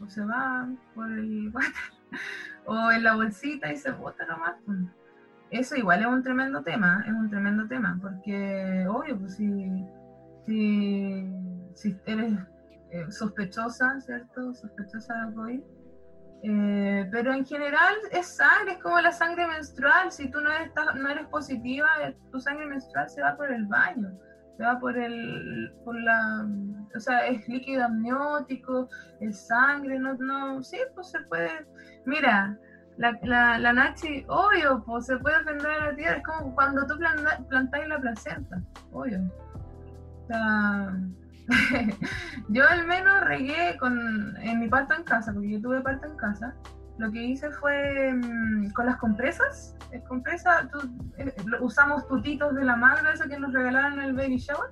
se 0.08 0.24
va 0.24 0.70
por 0.94 1.12
el 1.12 1.50
water 1.50 1.74
o 2.66 2.92
en 2.92 3.04
la 3.04 3.16
bolsita 3.16 3.72
y 3.72 3.78
se 3.78 3.92
bota 3.92 4.26
nomás. 4.26 4.56
Pues. 4.66 4.78
Eso 5.50 5.76
igual 5.76 6.02
es 6.02 6.08
un 6.08 6.24
tremendo 6.24 6.64
tema, 6.64 7.04
es 7.06 7.14
un 7.14 7.30
tremendo 7.30 7.68
tema, 7.68 7.98
porque 8.02 8.86
obvio, 8.88 9.20
pues 9.20 9.36
si, 9.36 9.86
si, 10.46 11.28
si 11.74 11.98
eres 12.06 12.34
eh, 12.92 13.12
sospechosa, 13.12 14.00
¿cierto? 14.02 14.54
Sospechosa 14.54 15.14
de 15.26 15.34
COVID. 15.34 15.62
Eh, 16.46 17.10
pero 17.12 17.34
en 17.34 17.46
general 17.46 17.96
es 18.12 18.36
sangre, 18.36 18.74
es 18.74 18.80
como 18.80 19.00
la 19.00 19.12
sangre 19.12 19.48
menstrual. 19.48 20.12
Si 20.12 20.30
tú 20.30 20.42
no 20.42 20.52
eres, 20.52 20.72
no 20.96 21.10
eres 21.10 21.28
positiva, 21.28 21.88
tu 22.32 22.40
sangre 22.40 22.68
menstrual 22.68 23.10
se 23.10 23.22
va 23.22 23.36
por 23.36 23.52
el 23.52 23.66
baño, 23.66 24.12
va 24.62 24.80
por 24.80 24.98
el, 24.98 25.72
por 25.84 26.00
la, 26.00 26.48
o 26.96 27.00
sea, 27.00 27.28
es 27.28 27.48
líquido 27.48 27.86
amniótico, 27.86 28.88
es 29.20 29.48
sangre, 29.48 30.00
no, 30.00 30.14
no, 30.16 30.62
sí, 30.64 30.78
pues 30.96 31.12
se 31.12 31.20
puede. 31.22 31.66
Mira, 32.06 32.58
la, 32.98 33.18
la, 33.24 33.58
la 33.58 33.74
Nachi, 33.74 34.26
obvio, 34.28 34.84
pues 34.86 35.08
se 35.08 35.18
puede 35.18 35.38
ofender 35.38 35.72
a 35.72 35.86
la 35.88 35.96
tierra, 35.96 36.18
es 36.18 36.24
como 36.24 36.54
cuando 36.54 36.86
tú 36.86 36.96
plantáis 37.50 37.88
la 37.88 38.00
placenta, 38.00 38.62
obvio. 38.92 39.20
O 40.24 40.28
sea, 40.28 40.94
yo 42.50 42.64
al 42.68 42.86
menos 42.86 43.22
regué 43.22 43.76
con, 43.80 44.38
en 44.38 44.60
mi 44.60 44.68
parto 44.68 44.94
en 44.94 45.04
casa, 45.04 45.34
porque 45.34 45.52
yo 45.52 45.62
tuve 45.62 45.82
parto 45.82 46.08
en 46.08 46.16
casa. 46.16 46.56
Lo 46.98 47.12
que 47.12 47.24
hice 47.24 47.50
fue 47.52 48.14
mm, 48.14 48.72
con 48.72 48.86
las 48.86 48.98
compresas, 48.98 49.76
es 49.92 50.04
compresa, 50.04 50.70
eh, 51.18 51.34
usamos 51.60 52.08
tutitos 52.08 52.54
de 52.56 52.64
la 52.64 52.76
madre, 52.76 53.14
eso 53.14 53.28
que 53.28 53.40
nos 53.40 53.52
regalaron 53.54 53.94
en 53.94 54.06
el 54.06 54.14
baby 54.14 54.38
shower. 54.38 54.70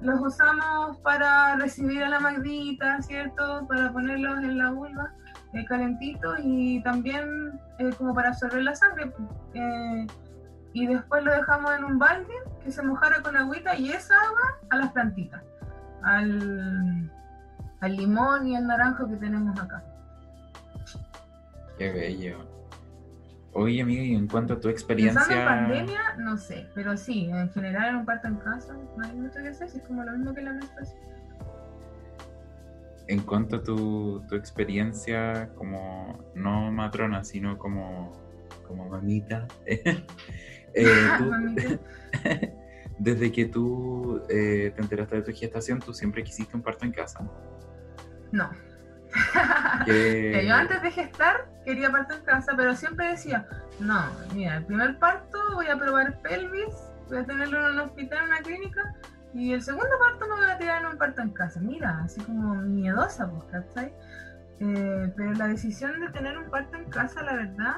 Los 0.00 0.20
usamos 0.20 0.98
para 0.98 1.56
recibir 1.56 2.02
a 2.02 2.08
la 2.08 2.20
magdita, 2.20 3.00
¿cierto? 3.02 3.66
Para 3.68 3.92
ponerlos 3.92 4.38
en 4.38 4.58
la 4.58 4.70
vulva 4.70 5.12
eh, 5.52 5.64
calentitos 5.66 6.38
y 6.42 6.82
también 6.82 7.60
eh, 7.78 7.90
como 7.98 8.14
para 8.14 8.30
absorber 8.30 8.62
la 8.62 8.74
sangre. 8.74 9.12
Eh, 9.54 10.06
y 10.72 10.86
después 10.86 11.22
lo 11.22 11.32
dejamos 11.32 11.76
en 11.76 11.84
un 11.84 11.98
balde 11.98 12.32
que 12.64 12.72
se 12.72 12.82
mojara 12.82 13.20
con 13.20 13.36
agüita 13.36 13.76
y 13.76 13.90
esa 13.90 14.14
agua 14.14 14.58
a 14.70 14.76
las 14.76 14.92
plantitas 14.92 15.42
al, 16.02 17.10
al 17.80 17.96
limón 17.96 18.48
y 18.48 18.56
al 18.56 18.66
naranjo 18.66 19.06
que 19.06 19.16
tenemos 19.16 19.58
acá. 19.60 19.84
Qué 21.82 21.90
bello. 21.90 22.36
Oye, 23.54 23.82
amiga, 23.82 24.04
y 24.04 24.14
en 24.14 24.28
cuanto 24.28 24.54
a 24.54 24.60
tu 24.60 24.68
experiencia. 24.68 25.20
en 25.28 25.44
pandemia, 25.44 26.14
no 26.16 26.36
sé, 26.36 26.68
pero 26.76 26.96
sí, 26.96 27.24
en 27.24 27.50
general 27.50 27.88
en 27.88 27.96
un 27.96 28.06
parto 28.06 28.28
en 28.28 28.36
casa, 28.36 28.76
no 28.96 29.04
hay 29.04 29.12
mucho 29.16 29.42
que 29.42 29.48
hacer, 29.48 29.66
es 29.66 29.82
como 29.82 30.04
lo 30.04 30.12
mismo 30.12 30.32
que 30.32 30.42
la 30.42 30.52
menstruación. 30.52 31.00
En 33.08 33.20
cuanto 33.22 33.56
a 33.56 33.62
tu, 33.64 34.22
tu 34.28 34.36
experiencia 34.36 35.50
como 35.56 36.24
no 36.36 36.70
matrona, 36.70 37.24
sino 37.24 37.58
como, 37.58 38.12
como 38.64 38.88
mamita, 38.88 39.48
eh, 39.66 40.04
tú, 41.18 41.24
mamita. 41.24 41.80
desde 43.00 43.32
que 43.32 43.46
tú 43.46 44.22
eh, 44.28 44.72
te 44.72 44.82
enteraste 44.82 45.16
de 45.16 45.22
tu 45.22 45.32
gestación, 45.32 45.80
¿tú 45.80 45.92
siempre 45.92 46.22
quisiste 46.22 46.56
un 46.56 46.62
parto 46.62 46.84
en 46.84 46.92
casa? 46.92 47.28
No. 48.30 48.50
Yo 49.86 50.54
antes 50.54 50.82
de 50.82 50.90
gestar 50.90 51.48
quería 51.64 51.90
parto 51.90 52.14
en 52.14 52.22
casa, 52.22 52.52
pero 52.56 52.74
siempre 52.74 53.08
decía, 53.08 53.46
no, 53.78 54.02
mira, 54.34 54.56
el 54.56 54.64
primer 54.64 54.98
parto 54.98 55.38
voy 55.54 55.66
a 55.66 55.76
probar 55.76 56.20
pelvis, 56.22 56.74
voy 57.08 57.18
a 57.18 57.24
tenerlo 57.24 57.68
en 57.68 57.74
un 57.74 57.80
hospital, 57.80 58.18
en 58.18 58.24
una 58.24 58.38
clínica, 58.38 58.94
y 59.34 59.52
el 59.52 59.62
segundo 59.62 59.90
parto 59.98 60.26
me 60.28 60.42
voy 60.42 60.50
a 60.50 60.58
tirar 60.58 60.82
en 60.82 60.88
un 60.88 60.98
parto 60.98 61.22
en 61.22 61.30
casa. 61.30 61.60
Mira, 61.60 62.00
así 62.04 62.20
como 62.22 62.54
miedosa, 62.54 63.30
pues, 63.30 63.44
¿cachai? 63.50 63.94
Eh, 64.60 65.12
pero 65.16 65.32
la 65.34 65.48
decisión 65.48 65.98
de 66.00 66.08
tener 66.10 66.36
un 66.36 66.50
parto 66.50 66.76
en 66.76 66.84
casa, 66.90 67.22
la 67.22 67.34
verdad, 67.34 67.76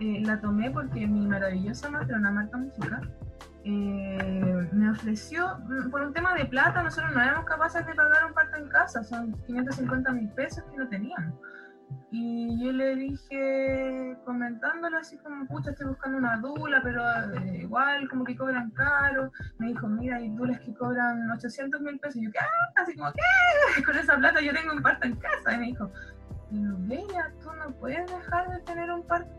eh, 0.00 0.20
la 0.24 0.40
tomé 0.40 0.70
porque 0.70 1.06
mi 1.06 1.26
maravillosa 1.26 1.88
matrona 1.90 2.30
Marta 2.30 2.56
Música 2.56 3.00
eh, 3.68 4.68
me 4.72 4.90
ofreció, 4.90 5.58
mm, 5.58 5.90
por 5.90 6.02
un 6.02 6.12
tema 6.12 6.34
de 6.34 6.44
plata, 6.44 6.84
nosotros 6.84 7.12
no 7.12 7.20
éramos 7.20 7.46
capaces 7.46 7.84
de 7.84 7.94
pagar 7.94 8.26
un 8.26 8.32
parto 8.32 8.56
en 8.58 8.68
casa, 8.68 9.02
son 9.02 9.32
550 9.44 10.12
mil 10.12 10.28
pesos 10.30 10.62
que 10.70 10.76
no 10.76 10.88
teníamos. 10.88 11.34
Y 12.12 12.64
yo 12.64 12.70
le 12.70 12.94
dije, 12.94 14.16
comentándolo 14.24 14.98
así 14.98 15.18
como, 15.18 15.46
pucha, 15.46 15.70
estoy 15.70 15.88
buscando 15.88 16.18
una 16.18 16.36
dula, 16.36 16.80
pero 16.82 17.02
eh, 17.34 17.62
igual 17.62 18.08
como 18.08 18.24
que 18.24 18.36
cobran 18.36 18.70
caro. 18.70 19.32
Me 19.58 19.68
dijo, 19.68 19.88
mira, 19.88 20.16
hay 20.16 20.28
dulas 20.30 20.60
que 20.60 20.72
cobran 20.74 21.28
800 21.32 21.80
mil 21.80 21.98
pesos. 21.98 22.16
Y 22.16 22.24
yo, 22.26 22.30
¿qué? 22.30 22.38
Así 22.80 22.94
como, 22.96 23.12
¿qué? 23.12 23.82
Con 23.84 23.96
esa 23.96 24.16
plata 24.16 24.40
yo 24.40 24.52
tengo 24.52 24.74
un 24.74 24.82
parto 24.82 25.06
en 25.06 25.16
casa. 25.16 25.54
Y 25.54 25.58
me 25.58 25.66
dijo, 25.66 25.90
pero 26.50 26.76
Bella, 26.78 27.32
tú 27.42 27.52
no 27.52 27.74
puedes 27.74 28.06
dejar 28.10 28.50
de 28.50 28.60
tener 28.60 28.90
un 28.90 29.04
parto, 29.06 29.30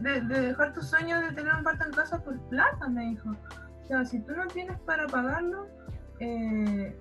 de, 0.00 0.20
de 0.22 0.40
dejar 0.40 0.72
tu 0.72 0.80
sueño 0.80 1.20
de 1.20 1.32
tener 1.32 1.54
un 1.54 1.62
parto 1.62 1.84
en 1.84 1.92
casa 1.92 2.18
por 2.22 2.38
plata, 2.48 2.88
me 2.88 3.02
dijo. 3.10 3.36
O 3.86 3.88
sea, 3.88 4.04
si 4.04 4.18
tú 4.18 4.34
no 4.34 4.48
tienes 4.48 4.76
para 4.80 5.06
pagarlo, 5.06 5.68
eh, 6.18 6.98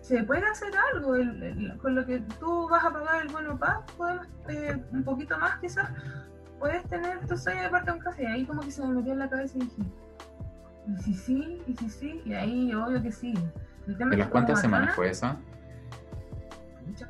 se 0.00 0.24
puede 0.24 0.44
hacer 0.44 0.72
algo. 0.92 1.14
con 1.80 1.94
lo 1.94 2.04
que 2.04 2.18
tú 2.40 2.68
vas 2.68 2.84
a 2.84 2.90
pagar 2.90 3.22
el 3.22 3.32
bono 3.32 3.56
podemos, 3.96 4.26
eh, 4.48 4.82
un 4.90 5.04
poquito 5.04 5.38
más 5.38 5.60
quizás, 5.60 5.88
puedes 6.58 6.82
tener 6.88 7.24
tu 7.28 7.36
sueño 7.36 7.62
de 7.62 7.68
parte 7.70 7.92
en 7.92 7.98
casa. 8.00 8.20
Y 8.20 8.26
ahí 8.26 8.44
como 8.44 8.62
que 8.62 8.72
se 8.72 8.84
me 8.84 8.94
metió 8.94 9.12
en 9.12 9.20
la 9.20 9.30
cabeza 9.30 9.56
y 9.58 9.60
dije, 9.60 9.82
¿y 10.88 10.96
si 11.02 11.14
sí? 11.14 11.62
¿Y 11.68 11.76
si 11.76 11.88
sí? 11.88 12.22
Y 12.24 12.34
ahí 12.34 12.74
obvio 12.74 13.00
que 13.00 13.12
sí. 13.12 13.32
¿De 13.86 14.16
las 14.16 14.28
cuántas 14.28 14.60
semanas 14.60 14.96
fue 14.96 15.10
esa? 15.10 15.36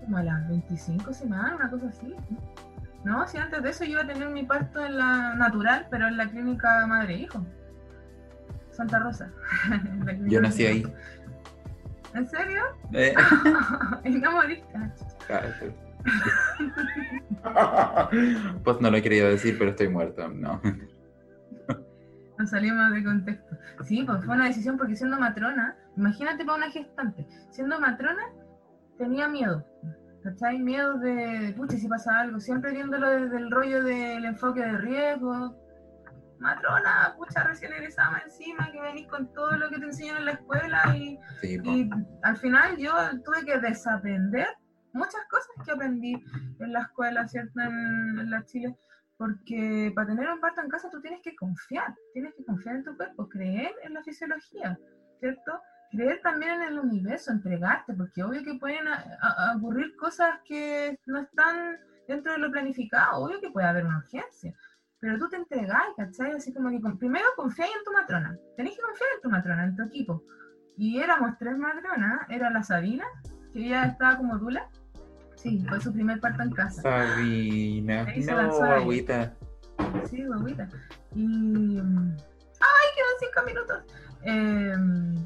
Como 0.00 0.18
a 0.18 0.22
las 0.22 0.46
25 0.48 1.14
semanas, 1.14 1.54
una 1.54 1.70
cosa 1.70 1.88
así. 1.88 2.14
No, 3.04 3.26
si 3.26 3.38
antes 3.38 3.62
de 3.62 3.70
eso 3.70 3.84
yo 3.84 3.92
iba 3.92 4.02
a 4.02 4.06
tener 4.06 4.28
mi 4.28 4.44
parto 4.44 4.84
en 4.84 4.98
la 4.98 5.34
natural, 5.34 5.86
pero 5.90 6.08
en 6.08 6.18
la 6.18 6.28
clínica 6.28 6.86
madre-hijo. 6.86 7.42
Santa 8.74 8.98
Rosa. 8.98 9.30
Yo 10.26 10.40
nací 10.40 10.66
ahí. 10.66 10.84
¿En 12.14 12.28
serio? 12.28 12.62
Eh. 12.92 13.14
y 14.04 14.10
no 14.10 14.32
moriste. 14.32 14.74
pues 18.62 18.80
no 18.80 18.90
lo 18.90 18.96
he 18.96 19.02
querido 19.02 19.28
decir, 19.28 19.56
pero 19.58 19.70
estoy 19.70 19.88
muerto, 19.88 20.28
no. 20.28 20.60
Nos 22.38 22.50
salimos 22.50 22.92
de 22.92 23.04
contexto. 23.04 23.56
Sí, 23.84 24.02
pues 24.04 24.24
fue 24.24 24.34
una 24.34 24.46
decisión 24.46 24.76
porque 24.76 24.96
siendo 24.96 25.18
matrona, 25.18 25.76
imagínate 25.96 26.44
para 26.44 26.58
una 26.58 26.70
gestante, 26.70 27.26
siendo 27.50 27.78
matrona 27.80 28.22
tenía 28.98 29.28
miedo. 29.28 29.64
¿Cachai? 30.22 30.58
Miedo 30.58 30.98
de, 30.98 31.52
pucha, 31.56 31.76
si 31.76 31.86
pasa 31.86 32.20
algo, 32.20 32.40
siempre 32.40 32.72
viéndolo 32.72 33.10
desde 33.10 33.36
el 33.36 33.50
rollo 33.50 33.84
del 33.84 34.24
enfoque 34.24 34.60
de 34.60 34.78
riesgo, 34.78 35.54
matrona, 36.44 37.14
pucha, 37.16 37.42
recién 37.42 37.72
egresada 37.72 38.22
encima, 38.24 38.70
que 38.70 38.80
venís 38.80 39.06
con 39.08 39.32
todo 39.32 39.52
lo 39.56 39.68
que 39.70 39.78
te 39.78 39.86
enseñan 39.86 40.18
en 40.18 40.24
la 40.26 40.32
escuela 40.32 40.82
y, 40.96 41.18
Sí, 41.40 41.58
y 41.64 41.90
al 42.22 42.36
final 42.36 42.76
yo 42.76 42.92
tuve 43.24 43.44
que 43.44 43.58
desaprender 43.58 44.48
muchas 44.92 45.22
cosas 45.30 45.50
que 45.64 45.72
aprendí 45.72 46.12
en 46.60 46.72
la 46.72 46.82
escuela, 46.82 47.26
¿cierto? 47.26 47.60
En, 47.60 48.18
en 48.20 48.30
la 48.30 48.44
Chile, 48.44 48.76
porque 49.16 49.90
para 49.94 50.08
tener 50.08 50.28
un 50.28 50.40
parto 50.40 50.60
en 50.60 50.68
casa 50.68 50.90
tú 50.90 51.00
tienes 51.00 51.20
que 51.22 51.34
confiar, 51.34 51.94
tienes 52.12 52.34
que 52.36 52.44
confiar 52.44 52.76
en 52.76 52.84
tu 52.84 52.96
cuerpo, 52.96 53.28
creer 53.28 53.72
en 53.82 53.94
la 53.94 54.02
fisiología, 54.02 54.78
¿cierto? 55.20 55.60
Creer 55.90 56.20
también 56.22 56.52
en 56.60 56.62
el 56.62 56.78
universo, 56.78 57.32
entregarte, 57.32 57.94
porque 57.94 58.22
obvio 58.22 58.42
que 58.44 58.54
pueden 58.54 58.86
a- 58.88 59.02
a- 59.20 59.50
a 59.52 59.56
ocurrir 59.56 59.96
cosas 59.96 60.40
que 60.44 60.98
no 61.06 61.20
están 61.20 61.78
dentro 62.06 62.32
de 62.32 62.38
lo 62.38 62.50
planificado, 62.50 63.16
obvio 63.24 63.40
que 63.40 63.50
puede 63.50 63.66
haber 63.66 63.86
una 63.86 63.98
urgencia, 63.98 64.52
pero 65.04 65.18
tú 65.18 65.28
te 65.28 65.36
entregás, 65.36 65.82
¿cachai? 65.98 66.32
Así 66.32 66.50
como 66.54 66.70
que 66.70 66.80
con- 66.80 66.96
primero 66.96 67.26
confía 67.36 67.66
en 67.66 67.84
tu 67.84 67.92
matrona, 67.92 68.34
tenés 68.56 68.74
que 68.74 68.80
confiar 68.80 69.08
en 69.16 69.20
tu 69.20 69.28
matrona, 69.28 69.64
en 69.64 69.76
tu 69.76 69.82
equipo. 69.82 70.22
Y 70.78 70.98
éramos 70.98 71.32
tres 71.38 71.58
matronas, 71.58 72.20
era 72.30 72.48
la 72.48 72.62
Sabina, 72.62 73.04
que 73.52 73.66
ella 73.66 73.82
estaba 73.84 74.16
como 74.16 74.38
dula, 74.38 74.66
sí, 75.36 75.62
fue 75.68 75.78
su 75.78 75.92
primer 75.92 76.20
parto 76.20 76.42
en 76.42 76.52
casa. 76.52 76.80
Sabina, 78.06 78.32
no, 78.46 78.52
agüita. 78.76 79.34
Sí, 80.08 80.24
guaguita. 80.24 80.68
Y. 81.14 81.26
mm, 81.82 82.16
¡Ay, 82.60 82.88
quedan 82.96 83.16
cinco 83.20 83.46
minutos! 83.46 83.84
Eh, 84.22 84.74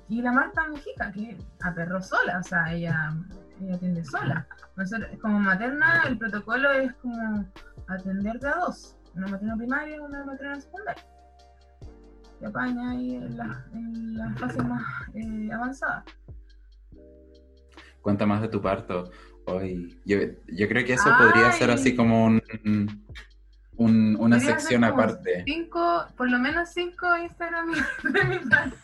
y 0.08 0.22
la 0.22 0.32
Marta 0.32 0.66
Mujica, 0.68 1.12
que 1.12 1.38
aperró 1.62 2.02
sola, 2.02 2.40
o 2.40 2.42
sea, 2.42 2.72
ella, 2.72 3.12
ella 3.60 3.76
atiende 3.76 4.04
sola. 4.04 4.44
Nosotros, 4.74 5.08
como 5.22 5.38
materna, 5.38 6.02
el 6.08 6.18
protocolo 6.18 6.68
es 6.72 6.92
como 6.94 7.46
atender 7.86 8.40
de 8.40 8.48
a 8.48 8.54
dos: 8.56 8.96
una 9.14 9.26
materna 9.28 9.56
primaria 9.56 9.96
y 9.96 9.98
una 9.98 10.24
materna 10.24 10.60
secundaria. 10.60 11.04
Se 12.38 12.46
apaña 12.46 12.90
ahí 12.90 13.16
en 13.16 13.36
las 13.36 13.66
en 13.72 14.16
las 14.16 14.38
fases 14.38 14.64
más 14.64 14.82
eh, 15.14 15.50
avanzadas. 15.52 16.04
Cuenta 18.00 18.26
más 18.26 18.40
de 18.42 18.48
tu 18.48 18.62
parto. 18.62 19.10
Hoy, 19.46 19.98
yo, 20.04 20.18
yo 20.46 20.68
creo 20.68 20.84
que 20.84 20.92
eso 20.92 21.10
podría 21.18 21.50
ser 21.52 21.70
así 21.70 21.96
como 21.96 22.26
un, 22.26 22.42
un- 23.76 24.16
una 24.16 24.36
Podría 24.36 24.40
sección 24.58 24.84
aparte. 24.84 25.42
Cinco, 25.46 26.06
por 26.16 26.30
lo 26.30 26.38
menos 26.38 26.68
cinco 26.72 27.06
Instagram 27.16 27.72
de 28.12 28.24
mi 28.24 28.38
parto. 28.48 28.76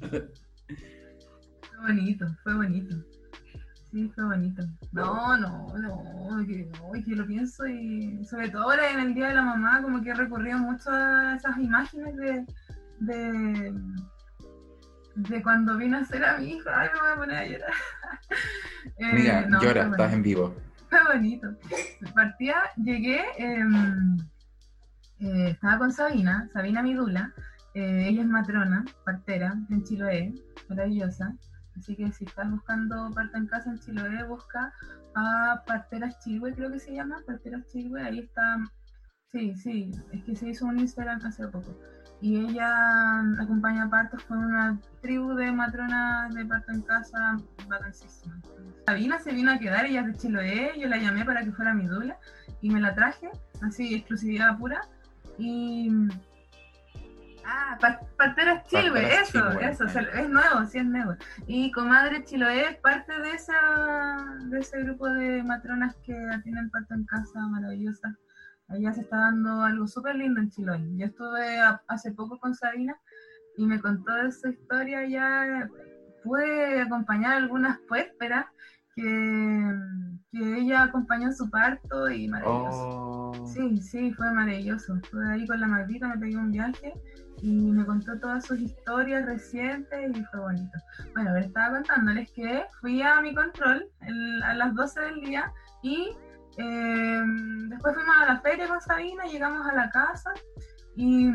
Fue 1.68 1.78
bonito, 1.94 2.26
fue 2.44 2.54
bonito. 2.54 2.94
Sí, 3.92 4.10
fue 4.14 4.24
bonito. 4.24 4.62
No, 4.92 5.36
no, 5.36 5.66
no, 5.76 6.46
que, 6.46 6.66
no, 6.80 6.92
que 7.04 7.14
lo 7.14 7.26
pienso 7.26 7.66
y 7.66 8.24
sobre 8.24 8.48
todo 8.48 8.62
ahora 8.62 8.90
en 8.90 9.00
el 9.00 9.14
Día 9.14 9.28
de 9.28 9.34
la 9.34 9.42
Mamá 9.42 9.82
como 9.82 10.00
que 10.02 10.10
he 10.10 10.14
recurrido 10.14 10.58
mucho 10.58 10.88
a 10.90 11.36
esas 11.36 11.58
imágenes 11.58 12.16
de, 12.16 12.46
de, 13.00 13.74
de 15.14 15.42
cuando 15.42 15.76
vino 15.76 15.98
a 15.98 16.04
ser 16.06 16.24
a 16.24 16.38
mi 16.38 16.52
hija. 16.52 16.70
Ay, 16.74 16.88
me 16.94 17.00
voy 17.00 17.10
a 17.10 17.16
poner 17.16 17.36
a 17.36 17.46
llorar. 17.46 17.72
Eh, 18.96 19.10
Amiga, 19.10 19.46
no, 19.46 19.62
llora, 19.62 19.84
estás 19.84 20.12
en 20.12 20.22
vivo. 20.22 20.56
Fue 20.90 20.98
bonito. 21.12 21.48
Partía, 22.14 22.56
llegué, 22.76 23.22
em, 23.38 24.16
eh, 25.20 25.50
estaba 25.50 25.78
con 25.78 25.92
Sabina, 25.92 26.48
Sabina 26.52 26.82
Midula, 26.82 27.32
eh, 27.74 28.06
ella 28.08 28.22
es 28.22 28.26
matrona, 28.26 28.84
partera 29.04 29.54
en 29.70 29.84
Chiloé, 29.84 30.34
maravillosa. 30.68 31.34
Así 31.78 31.96
que 31.96 32.12
si 32.12 32.24
estás 32.24 32.50
buscando 32.50 33.10
parto 33.14 33.36
en 33.36 33.46
casa 33.46 33.70
en 33.70 33.78
Chiloé, 33.78 34.24
busca 34.24 34.72
a 35.14 35.62
Parteras 35.66 36.18
Chilhue, 36.20 36.54
creo 36.54 36.70
que 36.70 36.78
se 36.78 36.94
llama, 36.94 37.22
Parteras 37.26 37.66
Chilhue, 37.68 38.02
ahí 38.02 38.20
está. 38.20 38.58
Sí, 39.30 39.54
sí, 39.56 39.90
es 40.12 40.24
que 40.24 40.36
se 40.36 40.50
hizo 40.50 40.66
un 40.66 40.78
Instagram 40.78 41.20
hace 41.24 41.48
poco. 41.48 41.74
Y 42.20 42.36
ella 42.36 43.20
acompaña 43.40 43.90
partos 43.90 44.22
con 44.24 44.38
una 44.38 44.78
tribu 45.00 45.34
de 45.34 45.50
matronas 45.50 46.32
de 46.34 46.44
parto 46.44 46.72
en 46.72 46.82
casa 46.82 47.38
vacancísima. 47.66 48.40
Sabina 48.86 49.18
se 49.18 49.32
vino 49.32 49.50
a 49.50 49.58
quedar, 49.58 49.86
ella 49.86 50.02
es 50.02 50.06
de 50.06 50.14
Chiloé, 50.14 50.72
yo 50.78 50.88
la 50.88 50.98
llamé 50.98 51.24
para 51.24 51.42
que 51.42 51.52
fuera 51.52 51.74
mi 51.74 51.86
dula 51.86 52.16
y 52.60 52.70
me 52.70 52.80
la 52.80 52.94
traje, 52.94 53.30
así, 53.62 53.94
exclusividad 53.94 54.56
pura. 54.58 54.82
Y. 55.38 55.90
Ah, 57.44 57.76
Chilhue, 57.80 58.08
Parteras 58.16 59.28
eso, 59.28 59.50
eso, 59.60 59.84
eh. 59.84 60.08
es 60.14 60.28
nuevo, 60.28 60.64
sí 60.66 60.78
es 60.78 60.84
nuevo. 60.84 61.14
Y 61.46 61.70
Comadre 61.72 62.24
Chiloé 62.24 62.70
es 62.70 62.76
parte 62.78 63.18
de, 63.20 63.30
esa, 63.32 64.38
de 64.44 64.58
ese 64.60 64.82
grupo 64.82 65.08
de 65.08 65.42
matronas 65.42 65.94
que 66.04 66.14
tienen 66.42 66.70
parto 66.70 66.94
en 66.94 67.04
casa 67.04 67.40
maravillosa. 67.48 68.16
Allá 68.68 68.92
se 68.92 69.00
está 69.02 69.16
dando 69.18 69.62
algo 69.62 69.86
súper 69.86 70.16
lindo 70.16 70.40
en 70.40 70.50
Chiloé. 70.50 70.80
Yo 70.96 71.06
estuve 71.06 71.60
a- 71.60 71.80
hace 71.88 72.12
poco 72.12 72.38
con 72.38 72.54
Sabina 72.54 72.96
y 73.56 73.66
me 73.66 73.80
contó 73.80 74.12
de 74.14 74.30
su 74.32 74.48
historia. 74.48 75.04
Ya 75.06 75.68
pude 76.22 76.80
acompañar 76.82 77.34
algunas 77.34 77.78
puérperas 77.88 78.46
que, 78.94 79.74
que 80.30 80.58
ella 80.58 80.82
acompañó 80.84 81.26
en 81.28 81.34
su 81.34 81.50
parto 81.50 82.08
y 82.10 82.28
maravilloso. 82.28 82.88
Oh, 82.88 83.46
Sí, 83.46 83.80
sí, 83.80 84.12
fue 84.12 84.30
maravilloso. 84.30 84.96
Estuve 84.96 85.30
ahí 85.32 85.46
con 85.46 85.58
la 85.60 85.66
Magdita, 85.66 86.06
me 86.08 86.18
pegué 86.18 86.36
un 86.36 86.50
viaje 86.52 86.92
y 87.42 87.72
me 87.72 87.84
contó 87.84 88.18
todas 88.20 88.46
sus 88.46 88.60
historias 88.60 89.26
recientes 89.26 90.16
y 90.16 90.24
fue 90.26 90.40
bonito. 90.40 90.78
Bueno, 91.12 91.32
ver, 91.34 91.44
estaba 91.44 91.74
contándoles 91.74 92.30
que 92.30 92.64
fui 92.80 93.02
a 93.02 93.20
mi 93.20 93.34
control 93.34 93.84
a 94.44 94.54
las 94.54 94.74
12 94.74 95.00
del 95.00 95.20
día 95.20 95.52
y 95.82 96.16
eh, 96.56 97.22
después 97.68 97.94
fuimos 97.94 98.16
a 98.20 98.34
la 98.34 98.40
feria 98.40 98.68
con 98.68 98.80
Sabina, 98.80 99.24
llegamos 99.24 99.66
a 99.66 99.74
la 99.74 99.90
casa 99.90 100.32
y, 100.94 101.32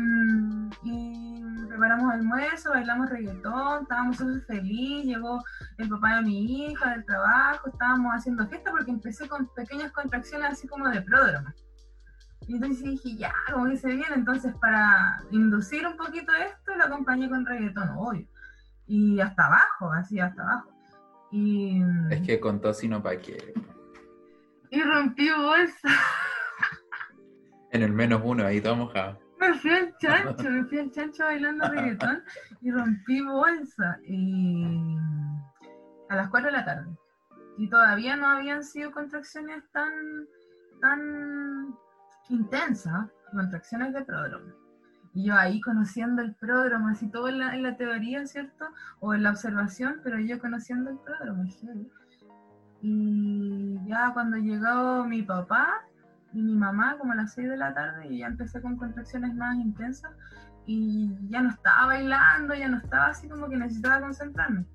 y 0.82 1.44
preparamos 1.68 2.14
almuerzo, 2.14 2.70
bailamos 2.70 3.10
reggaetón, 3.10 3.82
estábamos 3.82 4.16
súper 4.16 4.40
felices, 4.46 5.04
llegó 5.04 5.44
el 5.76 5.90
papá 5.90 6.16
de 6.16 6.22
mi 6.22 6.68
hija 6.68 6.90
del 6.92 7.04
trabajo, 7.04 7.68
estábamos 7.68 8.12
haciendo 8.14 8.48
fiesta 8.48 8.70
porque 8.70 8.92
empecé 8.92 9.28
con 9.28 9.46
pequeñas 9.48 9.92
contracciones 9.92 10.52
así 10.52 10.66
como 10.66 10.88
de 10.88 11.02
pródromo. 11.02 11.48
Y 12.48 12.54
entonces 12.54 12.82
dije, 12.82 13.14
ya, 13.14 13.34
como 13.52 13.68
que 13.68 13.76
se 13.76 13.88
viene, 13.88 14.14
entonces 14.14 14.54
para 14.58 15.22
inducir 15.30 15.86
un 15.86 15.98
poquito 15.98 16.32
esto, 16.32 16.74
lo 16.74 16.84
acompañé 16.84 17.28
con 17.28 17.44
reggaetón, 17.44 17.90
obvio. 17.90 18.26
Y 18.86 19.20
hasta 19.20 19.46
abajo, 19.46 19.92
así 19.92 20.18
hasta 20.18 20.42
abajo. 20.42 20.72
Y, 21.30 21.82
es 22.10 22.22
que 22.22 22.40
con 22.40 22.58
tos 22.58 22.82
y 22.82 22.88
no 22.88 23.02
pa' 23.02 23.18
qué. 23.18 23.52
y 24.70 24.82
rompí 24.82 25.30
bolsa. 25.30 25.88
En 27.70 27.82
el 27.82 27.92
menos 27.92 28.22
uno, 28.24 28.46
ahí 28.46 28.62
todo 28.62 28.76
mojado. 28.76 29.20
Me 29.38 29.52
fui 29.58 29.70
al 29.70 29.94
chancho, 29.98 30.50
me 30.50 30.64
fui 30.64 30.78
al 30.78 30.90
chancho 30.90 31.24
bailando 31.24 31.68
reggaetón 31.70 32.24
y 32.62 32.70
rompí 32.70 33.20
bolsa. 33.20 33.98
Y 34.04 34.96
a 36.08 36.16
las 36.16 36.30
4 36.30 36.46
de 36.46 36.56
la 36.56 36.64
tarde. 36.64 36.96
Y 37.58 37.68
todavía 37.68 38.16
no 38.16 38.26
habían 38.26 38.64
sido 38.64 38.90
contracciones 38.90 39.62
tan, 39.70 39.92
tan 40.80 41.47
intensas, 42.28 43.08
contracciones 43.32 43.94
de 43.94 44.04
pródromo. 44.04 44.52
Y 45.14 45.24
yo 45.26 45.34
ahí 45.34 45.60
conociendo 45.60 46.22
el 46.22 46.34
pródromo, 46.34 46.88
así 46.88 47.08
todo 47.08 47.28
en 47.28 47.38
la, 47.38 47.76
teoría, 47.76 48.26
¿cierto? 48.26 48.66
O 49.00 49.14
en 49.14 49.22
la 49.22 49.30
observación, 49.30 50.00
pero 50.04 50.18
yo 50.18 50.38
conociendo 50.38 50.90
el 50.90 50.98
pródromo. 50.98 51.44
Y 52.80 53.78
ya 53.86 54.12
cuando 54.12 54.36
llegó 54.36 55.04
mi 55.04 55.22
papá, 55.22 55.82
y 56.32 56.42
mi 56.42 56.54
mamá 56.54 56.96
como 56.98 57.12
a 57.12 57.16
las 57.16 57.32
6 57.34 57.48
de 57.48 57.56
la 57.56 57.74
tarde 57.74 58.06
y 58.08 58.18
ya 58.18 58.26
empecé 58.26 58.60
con 58.60 58.76
contracciones 58.76 59.34
más 59.34 59.56
intensas 59.56 60.12
y 60.66 61.10
ya 61.30 61.40
no 61.40 61.50
estaba 61.50 61.86
bailando, 61.86 62.54
ya 62.54 62.68
no 62.68 62.76
estaba 62.78 63.06
así 63.06 63.28
como 63.28 63.48
que 63.48 63.56
necesitaba 63.56 64.00
concentrarme. 64.00 64.66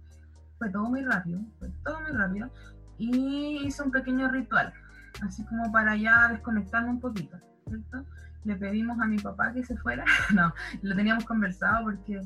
Fue 0.57 0.69
todo 0.69 0.85
muy 0.85 1.03
rápido, 1.03 1.41
fue 1.59 1.69
todo 1.83 2.01
muy 2.01 2.11
rápido 2.11 2.51
y 2.97 3.65
hice 3.65 3.83
un 3.83 3.91
pequeño 3.91 4.29
ritual, 4.29 4.73
así 5.21 5.43
como 5.45 5.71
para 5.71 5.95
ya 5.95 6.29
desconectarme 6.29 6.89
un 6.89 6.99
poquito, 6.99 7.37
¿cierto? 7.67 8.05
Le 8.43 8.55
pedimos 8.55 8.99
a 8.99 9.05
mi 9.05 9.17
papá 9.17 9.53
que 9.53 9.63
se 9.63 9.77
fuera, 9.77 10.03
no, 10.33 10.53
lo 10.81 10.95
teníamos 10.95 11.25
conversado 11.25 11.83
porque 11.83 12.21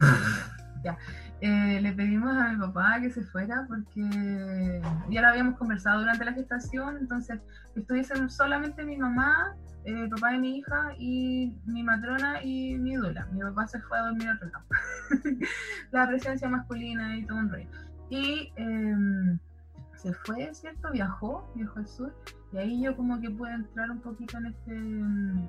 ya, 0.84 0.96
eh, 1.40 1.80
le 1.80 1.92
pedimos 1.92 2.36
a 2.36 2.52
mi 2.52 2.58
papá 2.58 3.00
que 3.00 3.10
se 3.10 3.22
fuera 3.22 3.64
porque 3.68 4.82
ya 5.10 5.22
lo 5.22 5.28
habíamos 5.28 5.56
conversado 5.56 6.00
durante 6.00 6.24
la 6.24 6.32
gestación, 6.32 6.98
entonces 6.98 7.40
estuviesen 7.74 8.30
solamente 8.30 8.84
mi 8.84 8.96
mamá, 8.96 9.54
eh, 9.84 10.08
papá 10.10 10.32
de 10.32 10.38
mi 10.38 10.58
hija 10.58 10.92
y 10.98 11.56
mi 11.64 11.82
matrona 11.82 12.42
y 12.42 12.76
mi 12.76 12.96
dula. 12.96 13.26
Mi 13.32 13.40
papá 13.40 13.66
se 13.66 13.80
fue 13.80 13.98
a 13.98 14.02
dormir 14.02 14.28
a 14.28 14.34
otro 14.34 14.48
lado. 14.50 14.64
la 15.90 16.06
presencia 16.06 16.48
masculina 16.48 17.16
y 17.16 17.24
todo 17.24 17.38
un 17.38 17.50
rollo. 17.50 17.68
Y 18.10 18.52
em, 18.56 19.38
se 20.02 20.12
fue, 20.12 20.52
¿cierto? 20.54 20.90
Viajó, 20.92 21.50
viajó 21.54 21.78
al 21.78 21.88
sur. 21.88 22.14
Y 22.52 22.58
ahí 22.58 22.82
yo 22.82 22.96
como 22.96 23.20
que 23.20 23.30
pude 23.30 23.52
entrar 23.52 23.90
un 23.90 24.00
poquito 24.00 24.38
en 24.38 24.46
este... 24.46 24.74
em, 24.74 25.48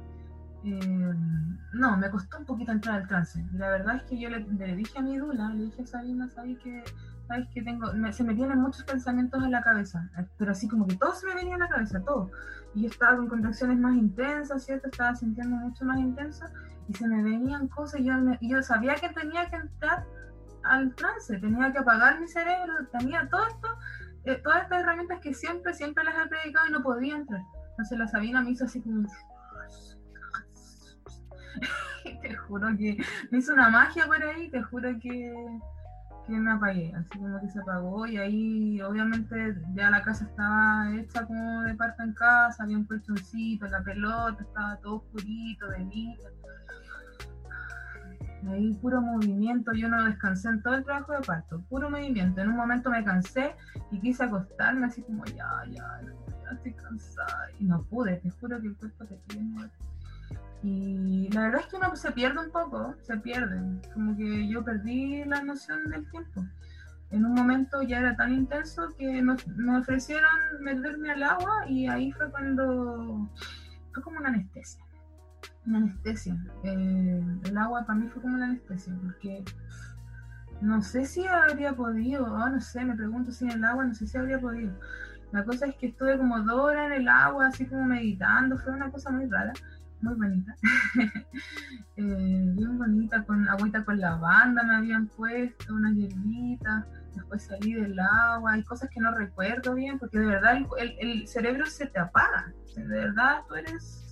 em, 0.64 1.58
no, 1.74 1.98
me 1.98 2.10
costó 2.10 2.40
un 2.40 2.46
poquito 2.46 2.72
entrar 2.72 3.02
al 3.02 3.08
trance. 3.08 3.44
La 3.54 3.70
verdad 3.70 3.96
es 3.98 4.04
que 4.04 4.20
yo 4.20 4.30
le, 4.30 4.40
le 4.40 4.76
dije 4.76 5.00
a 5.00 5.02
mi 5.02 5.18
dula, 5.18 5.50
le 5.50 5.64
dije 5.66 5.82
a 5.84 5.86
Sabina, 5.86 6.30
¿sabes 6.30 6.58
que 6.60 6.84
sabes 7.32 7.48
que 7.54 7.62
tengo, 7.62 7.88
se 8.12 8.24
me 8.24 8.34
vienen 8.34 8.60
muchos 8.60 8.84
pensamientos 8.84 9.42
en 9.42 9.52
la 9.52 9.62
cabeza, 9.62 10.10
pero 10.38 10.52
así 10.52 10.68
como 10.68 10.86
que 10.86 10.96
todo 10.98 11.14
se 11.14 11.28
me 11.28 11.36
venía 11.36 11.54
en 11.54 11.62
la 11.62 11.70
cabeza, 11.70 12.02
todo. 12.02 12.30
Y 12.76 12.84
yo 12.84 12.90
estaba 12.90 13.16
con 13.18 13.30
contracciones 13.30 13.78
más 13.80 13.96
intensas, 13.96 14.66
¿cierto? 14.66 14.90
Estaba 14.90 15.16
sintiendo 15.16 15.56
mucho 15.56 15.86
más 15.86 15.98
intensa 16.00 16.52
y 16.90 16.94
se 16.94 17.08
me 17.08 17.24
venían 17.24 17.70
cosas 17.70 18.02
y 18.02 18.06
yo, 18.06 18.14
yo 18.42 18.62
sabía 18.62 18.96
que 18.96 19.10
tenía 19.10 19.46
que 19.50 19.56
entrar 19.56 20.06
al 20.64 20.94
trance, 20.96 21.38
tenía 21.40 21.72
que 21.72 21.80
apagar 21.80 22.20
mi 22.20 22.28
cerebro, 22.28 22.74
tenía 22.92 23.28
todo 23.30 23.48
esto, 23.48 23.68
eh, 24.26 24.40
todas 24.44 24.64
estas 24.64 24.82
herramientas 24.82 25.20
que 25.20 25.34
siempre, 25.34 25.74
siempre 25.74 26.04
las 26.04 26.26
he 26.26 26.30
predicado 26.30 26.68
y 26.68 26.72
no 26.72 26.84
podía 26.84 27.16
entrar. 27.16 27.42
Entonces 27.72 27.98
la 27.98 28.08
Sabina 28.08 28.42
me 28.42 28.52
hizo 28.52 28.66
así 28.66 28.82
como... 28.82 29.08
te 32.22 32.36
juro 32.36 32.68
que 32.78 32.98
me 33.30 33.38
hizo 33.38 33.54
una 33.54 33.70
magia 33.70 34.06
por 34.06 34.22
ahí, 34.24 34.50
te 34.50 34.62
juro 34.62 34.90
que 35.00 35.34
que 36.26 36.34
me 36.34 36.52
apagué, 36.52 36.94
así 36.96 37.18
como 37.18 37.40
que 37.40 37.50
se 37.50 37.60
apagó 37.60 38.06
y 38.06 38.18
ahí 38.18 38.82
obviamente 38.82 39.56
ya 39.74 39.90
la 39.90 40.02
casa 40.02 40.26
estaba 40.26 40.92
hecha 40.96 41.26
como 41.26 41.64
de 41.64 41.74
parte 41.76 42.04
en 42.04 42.14
casa, 42.14 42.64
había 42.64 42.78
un 42.78 42.86
colchoncito, 42.86 43.68
la 43.68 43.82
pelota, 43.82 44.42
estaba 44.42 44.78
todo 44.78 44.98
oscurito, 44.98 45.68
de 45.70 45.80
mí. 45.80 46.18
Ahí 48.48 48.74
puro 48.76 49.02
movimiento, 49.02 49.72
yo 49.74 49.88
no 49.88 50.04
descansé 50.06 50.50
en 50.50 50.64
todo 50.64 50.74
el 50.76 50.84
trabajo 50.84 51.14
de 51.14 51.22
parto, 51.22 51.62
puro 51.70 51.90
movimiento. 51.90 52.42
En 52.42 52.50
un 52.50 52.56
momento 52.56 52.90
me 52.90 53.04
cansé 53.04 53.56
y 53.92 54.00
quise 54.00 54.24
acostarme 54.24 54.88
así 54.88 55.04
como 55.04 55.24
ya, 55.26 55.48
ya, 55.70 56.02
ya 56.02 56.52
estoy 56.52 56.74
cansada 56.74 57.50
y 57.60 57.66
no 57.66 57.84
pude, 57.84 58.18
te 58.18 58.30
juro 58.32 58.60
que 58.60 58.68
el 58.68 58.76
cuerpo 58.76 59.06
te 59.06 59.16
pide 59.28 59.42
y 60.64 61.28
la 61.32 61.42
verdad 61.42 61.62
es 61.62 61.68
que 61.68 61.78
uno 61.78 61.96
se 61.96 62.12
pierde 62.12 62.40
un 62.40 62.52
poco, 62.52 62.94
se 63.02 63.18
pierde. 63.18 63.60
Como 63.94 64.16
que 64.16 64.48
yo 64.48 64.64
perdí 64.64 65.24
la 65.26 65.42
noción 65.42 65.90
del 65.90 66.10
tiempo. 66.10 66.46
En 67.10 67.26
un 67.26 67.34
momento 67.34 67.82
ya 67.82 68.00
era 68.00 68.16
tan 68.16 68.32
intenso 68.34 68.88
que 68.98 69.22
me, 69.22 69.78
ofrecieron 69.78 70.30
meterme 70.62 71.12
al 71.12 71.24
agua 71.24 71.68
y 71.68 71.88
ahí 71.88 72.12
fue 72.12 72.30
cuando 72.30 73.30
fue 73.92 74.04
como 74.04 74.20
una 74.20 74.30
anestesia. 74.30 74.84
Una 75.66 75.78
anestesia. 75.78 76.38
Eh, 76.64 77.24
el 77.44 77.58
agua 77.58 77.86
para 77.86 78.00
mí 78.00 78.08
fue 78.08 78.22
como 78.22 78.36
una 78.36 78.46
anestesia 78.46 78.94
porque 79.02 79.44
no 80.62 80.82
sé 80.82 81.06
si 81.06 81.26
habría 81.26 81.74
podido, 81.74 82.28
no 82.28 82.62
sé, 82.62 82.86
me 82.86 82.96
pregunto 82.96 83.32
si 83.32 83.46
en 83.46 83.52
el 83.52 83.64
agua, 83.64 83.86
no 83.86 83.94
sé 83.94 84.08
si 84.08 84.18
habría 84.18 84.40
podido. 84.40 84.74
La 85.32 85.44
cosa 85.46 85.66
es 85.68 85.76
que 85.76 85.88
estuve 85.88 86.18
como 86.18 86.40
dos 86.42 86.60
horas 86.60 86.88
en 86.88 87.02
el 87.02 87.08
agua, 87.08 87.48
así 87.48 87.66
como 87.66 87.86
meditando, 87.86 88.58
fue 88.58 88.74
una 88.74 88.92
cosa 88.92 89.12
muy 89.12 89.28
rara 89.28 89.54
muy 90.02 90.16
bonita. 90.16 90.56
Eh, 91.98 92.46
bien 92.56 92.78
bonita, 92.80 93.22
con 93.26 93.48
agüita 93.48 93.84
con 93.84 94.00
lavanda 94.00 94.64
me 94.64 94.76
habían 94.78 95.08
puesto, 95.08 95.76
unas 95.76 95.94
hierbitas, 95.94 96.86
después 97.14 97.44
salí 97.44 97.74
del 97.74 98.00
agua, 98.00 98.54
hay 98.54 98.64
cosas 98.64 98.90
que 98.90 99.02
no 99.02 99.14
recuerdo 99.14 99.76
bien, 99.76 100.00
porque 100.00 100.18
de 100.18 100.26
verdad 100.26 100.58
el, 100.80 100.96
el, 101.00 101.28
cerebro 101.28 101.66
se 101.68 101.86
te 101.86 102.00
apaga, 102.00 102.52
de 102.76 102.88
verdad 102.88 103.42
tú 103.48 103.56
eres 103.56 104.11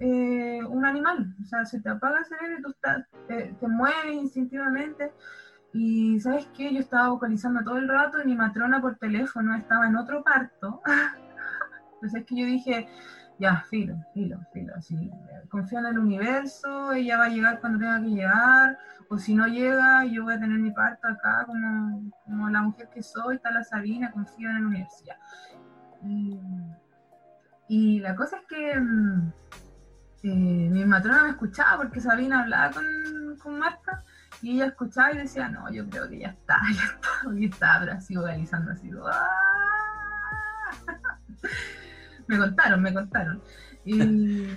eh, 0.00 0.60
un 0.66 0.86
animal, 0.86 1.34
o 1.42 1.44
sea, 1.44 1.64
se 1.66 1.80
te 1.80 1.90
apaga 1.90 2.20
el 2.20 2.24
cerebro 2.24 2.58
y 2.58 2.62
tú 2.62 2.70
estás, 2.70 3.06
te, 3.28 3.54
mueves 3.68 4.14
instintivamente. 4.14 5.12
Y 5.72 6.18
sabes 6.20 6.48
qué, 6.56 6.72
yo 6.72 6.80
estaba 6.80 7.10
vocalizando 7.10 7.62
todo 7.62 7.76
el 7.76 7.86
rato 7.86 8.20
y 8.20 8.26
mi 8.26 8.34
matrona 8.34 8.80
por 8.80 8.96
teléfono 8.96 9.54
estaba 9.54 9.86
en 9.86 9.96
otro 9.96 10.24
parto. 10.24 10.80
Entonces 11.94 12.22
es 12.22 12.26
que 12.26 12.34
yo 12.34 12.46
dije, 12.46 12.88
ya, 13.38 13.62
filo, 13.68 13.94
filo, 14.14 14.38
filo, 14.52 14.74
así, 14.76 15.10
confío 15.50 15.78
en 15.80 15.86
el 15.86 15.98
universo, 15.98 16.92
ella 16.92 17.18
va 17.18 17.26
a 17.26 17.28
llegar 17.28 17.60
cuando 17.60 17.78
tenga 17.78 18.00
que 18.00 18.08
llegar, 18.08 18.78
o 19.10 19.18
si 19.18 19.34
no 19.34 19.46
llega, 19.46 20.04
yo 20.06 20.24
voy 20.24 20.34
a 20.34 20.40
tener 20.40 20.58
mi 20.58 20.70
parto 20.70 21.08
acá 21.08 21.44
como, 21.46 22.10
como 22.24 22.48
la 22.48 22.62
mujer 22.62 22.88
que 22.88 23.02
soy, 23.02 23.36
está 23.36 23.50
la 23.50 23.64
Sabina, 23.64 24.10
confío 24.12 24.48
en 24.48 24.56
el 24.56 24.64
universo, 24.66 25.04
Y, 27.68 28.00
la 28.00 28.14
cosa 28.14 28.36
es 28.36 28.46
que 28.46 28.78
mm, 28.78 29.32
eh, 30.22 30.28
mi 30.28 30.84
matrona 30.84 31.24
me 31.24 31.30
escuchaba 31.30 31.78
porque 31.78 32.00
Sabina 32.00 32.42
hablaba 32.42 32.72
con, 32.72 32.84
con 33.42 33.58
Marta, 33.58 34.04
y 34.42 34.54
ella 34.54 34.66
escuchaba 34.66 35.12
y 35.12 35.18
decía, 35.18 35.48
no, 35.48 35.70
yo 35.70 35.88
creo 35.88 36.08
que 36.08 36.20
ya 36.20 36.28
está, 36.28 36.60
ya 36.74 36.84
está, 36.84 37.34
y 37.34 37.44
estaba 37.46 37.92
así 37.92 38.16
vocalizando 38.16 38.72
así, 38.72 38.90
¡ah! 39.04 39.28
me 42.26 42.38
contaron, 42.38 42.82
me 42.82 42.92
contaron. 42.92 43.42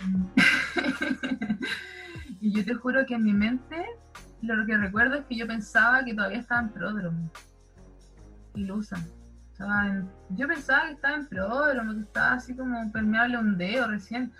Y, 2.42 2.52
yo 2.52 2.66
te 2.66 2.74
juro 2.74 3.06
que 3.06 3.16
en 3.16 3.24
mi 3.24 3.32
mente 3.32 3.86
lo 4.42 4.66
que 4.66 4.76
recuerdo 4.76 5.16
es 5.16 5.26
que 5.26 5.38
yo 5.38 5.48
pensaba 5.48 6.04
que 6.04 6.14
todavía 6.14 6.40
estaba 6.40 6.60
en 6.60 6.70
pródromo. 6.74 7.32
Ilusa. 8.54 8.98
yo 10.32 10.46
pensaba 10.46 10.88
que 10.88 10.92
estaba 10.92 11.16
en 11.16 11.28
pródromo, 11.28 11.94
que 11.94 12.02
estaba 12.02 12.34
así 12.34 12.54
como 12.54 12.92
permeable 12.92 13.38
un 13.38 13.58
dedo 13.58 13.88
recién. 13.88 14.34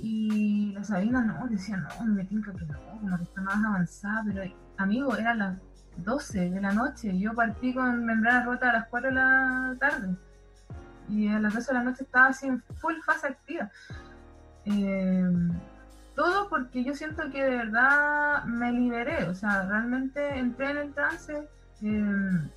Y 0.00 0.72
la 0.72 0.84
Sabina 0.84 1.22
no, 1.22 1.46
decía, 1.48 1.76
no, 1.76 2.06
me 2.06 2.24
tinca 2.24 2.52
que 2.52 2.64
no, 2.66 2.78
como 3.00 3.16
que 3.16 3.24
está 3.24 3.40
más 3.40 3.64
avanzada, 3.64 4.24
pero 4.26 4.42
amigo, 4.76 5.16
era 5.16 5.34
las 5.34 5.58
12 5.98 6.50
de 6.50 6.60
la 6.60 6.72
noche, 6.72 7.18
yo 7.18 7.34
partí 7.34 7.74
con 7.74 8.04
membrana 8.04 8.44
rota 8.44 8.70
a 8.70 8.74
las 8.74 8.88
4 8.88 9.08
de 9.08 9.14
la 9.14 9.76
tarde 9.80 10.16
y 11.08 11.28
a 11.28 11.38
las 11.40 11.54
12 11.54 11.72
de 11.72 11.78
la 11.78 11.84
noche 11.84 12.04
estaba 12.04 12.28
así 12.28 12.46
en 12.46 12.62
full 12.76 12.94
fase 13.04 13.28
activa. 13.28 13.70
Eh, 14.64 15.24
todo 16.14 16.48
porque 16.48 16.84
yo 16.84 16.94
siento 16.94 17.30
que 17.30 17.42
de 17.42 17.56
verdad 17.56 18.44
me 18.44 18.72
liberé, 18.72 19.24
o 19.24 19.34
sea, 19.34 19.64
realmente 19.66 20.38
entré 20.38 20.70
en 20.70 20.76
el 20.78 20.92
trance, 20.92 21.48
eh, 21.82 22.50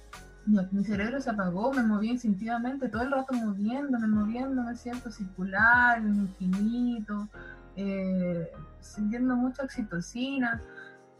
mi 0.72 0.84
cerebro 0.84 1.22
se 1.22 1.30
apagó, 1.30 1.74
me 1.74 1.84
moví 1.84 2.10
instintivamente, 2.10 2.90
todo 2.90 3.04
el 3.04 3.12
rato 3.12 3.34
moviéndome, 3.34 4.08
moviéndome, 4.08 4.76
siento 4.76 5.12
circular, 5.12 6.02
infinito, 6.02 7.28
eh, 7.76 8.52
sintiendo 8.80 9.36
mucha 9.36 9.64
oxitocina 9.64 10.62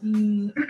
y 0.02 0.52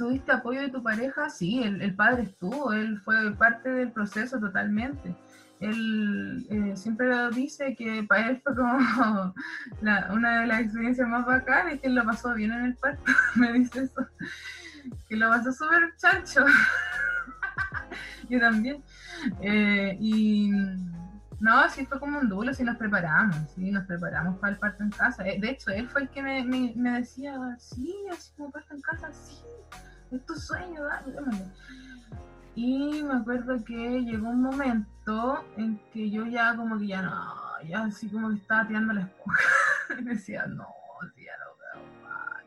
¿Tuviste 0.00 0.32
apoyo 0.32 0.62
de 0.62 0.70
tu 0.70 0.82
pareja? 0.82 1.28
Sí, 1.28 1.62
el, 1.62 1.94
padre 1.94 2.22
estuvo, 2.22 2.72
él 2.72 2.98
fue 3.04 3.34
parte 3.34 3.68
del 3.68 3.92
proceso 3.92 4.40
totalmente. 4.40 5.14
Él 5.60 6.46
eh, 6.48 6.74
siempre 6.74 7.06
dice 7.32 7.76
que 7.76 8.02
para 8.04 8.30
él 8.30 8.40
fue 8.42 8.56
como 8.56 8.78
una 9.82 10.40
de 10.40 10.46
las 10.46 10.60
experiencias 10.62 11.06
más 11.06 11.26
bacanas 11.26 11.74
y 11.74 11.78
que 11.80 11.88
él 11.88 11.96
lo 11.96 12.04
pasó 12.06 12.32
bien 12.32 12.50
en 12.50 12.64
el 12.64 12.76
parto, 12.76 13.12
me 13.34 13.52
dice 13.52 13.82
eso. 13.82 14.06
Que 15.10 15.16
lo 15.16 15.28
pasó 15.28 15.52
súper 15.52 15.92
chancho. 15.96 16.44
Yo 18.30 18.38
también. 18.38 18.82
Eh, 19.40 19.96
y 20.00 20.50
no, 21.40 21.68
sí 21.68 21.84
fue 21.84 21.98
como 21.98 22.20
un 22.20 22.28
duelo, 22.28 22.54
sí 22.54 22.62
nos 22.62 22.76
preparamos, 22.76 23.36
sí, 23.56 23.72
nos 23.72 23.86
preparamos 23.86 24.38
para 24.38 24.52
el 24.52 24.58
parto 24.60 24.84
en 24.84 24.90
casa. 24.90 25.26
Eh, 25.26 25.40
de 25.40 25.50
hecho, 25.50 25.70
él 25.70 25.88
fue 25.88 26.02
el 26.02 26.10
que 26.10 26.22
me, 26.22 26.44
me 26.76 26.98
decía, 26.98 27.34
sí, 27.58 27.92
así 28.12 28.30
como 28.36 28.52
parto 28.52 28.72
en 28.72 28.82
casa, 28.82 29.10
sí, 29.12 29.42
es 30.12 30.24
tu 30.26 30.34
sueño, 30.36 30.84
dale, 30.84 31.12
Y 32.54 33.02
me 33.02 33.14
acuerdo 33.14 33.64
que 33.64 33.74
llegó 33.74 34.28
un 34.28 34.42
momento 34.42 35.44
en 35.56 35.80
que 35.92 36.08
yo 36.08 36.24
ya 36.26 36.54
como 36.54 36.78
que 36.78 36.86
ya 36.86 37.02
no, 37.02 37.34
ya 37.66 37.82
así 37.82 38.08
como 38.08 38.28
que 38.28 38.36
estaba 38.36 38.68
tirando 38.68 38.92
la 38.92 39.00
esponja. 39.00 39.42
y 39.98 40.04
decía, 40.04 40.46
no, 40.46 40.68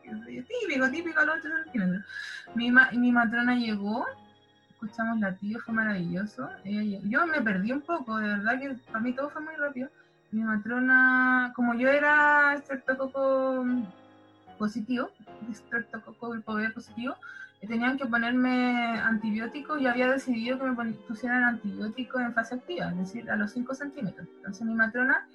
Típico, 0.04 0.90
típico 0.90 1.20
a 1.20 1.24
los 1.24 1.36
mi, 2.54 2.70
mi 2.70 3.12
matrona 3.12 3.56
llegó, 3.56 4.06
escuchamos 4.70 5.18
la 5.18 5.34
tía, 5.34 5.58
fue 5.64 5.74
maravilloso. 5.74 6.48
yo 6.64 7.26
me 7.26 7.40
perdí 7.40 7.72
un 7.72 7.80
poco, 7.80 8.18
de 8.18 8.28
verdad 8.28 8.60
que 8.60 8.74
para 8.86 9.00
mí 9.00 9.12
todo 9.12 9.30
fue 9.30 9.42
muy 9.42 9.54
rápido. 9.56 9.88
Mi 10.30 10.42
matrona, 10.42 11.52
como 11.54 11.74
yo 11.74 11.88
era 11.88 12.54
estreptococo 12.54 13.64
positivo, 14.58 15.10
estreptococo 15.50 16.30
grupo 16.30 16.54
B 16.54 16.70
positivo, 16.70 17.16
tenían 17.66 17.96
que 17.96 18.06
ponerme 18.06 18.98
antibióticos 19.00 19.80
y 19.80 19.86
había 19.86 20.10
decidido 20.10 20.58
que 20.58 20.64
me 20.64 20.92
pusieran 20.92 21.44
antibióticos 21.44 22.20
en 22.20 22.34
fase 22.34 22.56
activa, 22.56 22.90
es 22.90 22.98
decir, 22.98 23.30
a 23.30 23.36
los 23.36 23.52
5 23.52 23.74
centímetros. 23.74 24.26
Entonces 24.36 24.66
mi 24.66 24.74
matrona 24.74 25.26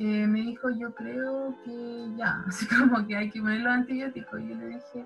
eh, 0.00 0.26
me 0.26 0.40
dijo, 0.40 0.70
yo 0.70 0.94
creo 0.94 1.54
que 1.62 2.08
ya, 2.16 2.42
así 2.48 2.66
como 2.66 3.06
que 3.06 3.16
hay 3.16 3.30
que 3.30 3.40
poner 3.40 3.60
los 3.60 3.72
antibióticos. 3.72 4.40
Y 4.40 4.48
yo 4.48 4.54
le 4.54 4.66
dije, 4.68 5.04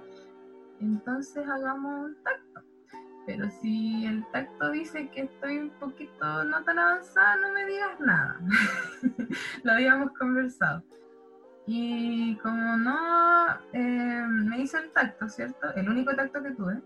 entonces 0.80 1.46
hagamos 1.48 2.06
un 2.06 2.16
tacto. 2.22 2.62
Pero 3.26 3.50
si 3.50 4.06
el 4.06 4.24
tacto 4.30 4.70
dice 4.70 5.08
que 5.08 5.22
estoy 5.22 5.58
un 5.58 5.70
poquito 5.70 6.44
no 6.44 6.62
tan 6.62 6.78
avanzada, 6.78 7.36
no 7.36 7.52
me 7.52 7.64
digas 7.64 7.98
nada. 7.98 8.38
Lo 9.64 9.72
habíamos 9.72 10.12
conversado. 10.12 10.84
Y 11.66 12.36
como 12.36 12.76
no, 12.76 13.48
eh, 13.72 14.24
me 14.28 14.60
hizo 14.60 14.78
el 14.78 14.92
tacto, 14.92 15.28
¿cierto? 15.28 15.74
El 15.74 15.88
único 15.88 16.14
tacto 16.14 16.40
que 16.40 16.52
tuve. 16.52 16.80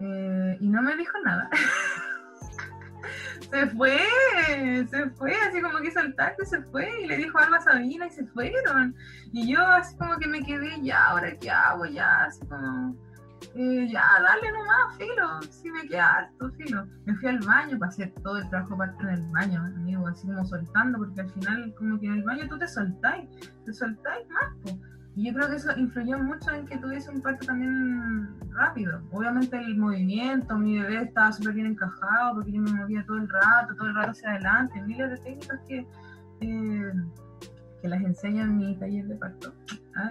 Eh, 0.00 0.56
y 0.60 0.68
no 0.68 0.80
me 0.80 0.96
dijo 0.96 1.18
nada. 1.24 1.50
se 3.50 3.66
fue, 3.68 3.98
se 4.90 5.10
fue, 5.10 5.34
así 5.34 5.60
como 5.60 5.78
que 5.78 5.88
y 5.88 6.46
se 6.46 6.62
fue. 6.62 7.02
Y 7.02 7.06
le 7.06 7.16
dijo 7.16 7.38
algo 7.38 7.56
a 7.56 7.60
Sabina 7.60 8.06
y 8.06 8.10
se 8.10 8.26
fueron. 8.26 8.94
Y 9.32 9.52
yo 9.52 9.64
así 9.66 9.96
como 9.96 10.16
que 10.18 10.26
me 10.26 10.42
quedé, 10.42 10.80
ya, 10.82 11.06
ahora 11.06 11.36
qué 11.38 11.50
hago, 11.50 11.86
ya, 11.86 12.24
así 12.24 12.46
como... 12.46 12.96
eh, 13.54 13.88
ya, 13.90 14.04
dale 14.22 14.52
nomás, 14.52 14.96
filo, 14.96 15.42
sí 15.50 15.70
me 15.70 15.86
queda 15.86 16.16
harto, 16.16 16.50
filo. 16.52 16.86
Me 17.04 17.14
fui 17.16 17.28
al 17.28 17.38
baño 17.40 17.78
para 17.78 17.90
hacer 17.90 18.12
todo 18.22 18.38
el 18.38 18.48
trabajo 18.48 18.76
parte 18.76 19.02
en 19.02 19.10
el 19.10 19.22
baño, 19.32 19.60
amigo, 19.60 20.06
así 20.08 20.26
como 20.26 20.44
soltando, 20.46 20.98
porque 20.98 21.20
al 21.20 21.30
final 21.30 21.74
como 21.76 22.00
que 22.00 22.06
en 22.06 22.12
el 22.14 22.22
baño 22.22 22.48
tú 22.48 22.58
te 22.58 22.68
soltáis, 22.68 23.28
te 23.64 23.72
soltáis 23.72 24.28
más, 24.30 24.52
pues. 24.62 24.76
Y 25.16 25.26
yo 25.26 25.34
creo 25.34 25.48
que 25.48 25.56
eso 25.56 25.70
influyó 25.76 26.18
mucho 26.18 26.50
en 26.50 26.66
que 26.66 26.76
tuviese 26.76 27.10
un 27.10 27.20
parto 27.20 27.46
también 27.46 28.28
rápido. 28.50 29.00
Obviamente 29.12 29.56
el 29.56 29.76
movimiento, 29.76 30.58
mi 30.58 30.80
bebé 30.80 31.02
estaba 31.02 31.30
súper 31.30 31.54
bien 31.54 31.66
encajado 31.68 32.34
porque 32.34 32.52
yo 32.52 32.60
me 32.60 32.72
movía 32.72 33.04
todo 33.06 33.18
el 33.18 33.28
rato, 33.28 33.76
todo 33.76 33.88
el 33.88 33.94
rato 33.94 34.10
hacia 34.10 34.30
adelante, 34.30 34.82
miles 34.82 35.10
de 35.10 35.16
técnicas 35.18 35.60
que, 35.68 35.86
eh, 36.40 36.92
que 37.80 37.88
las 37.88 38.02
enseño 38.02 38.42
en 38.42 38.56
mi 38.56 38.76
taller 38.76 39.06
de 39.06 39.14
parto. 39.14 39.54
¿ah? 39.94 40.10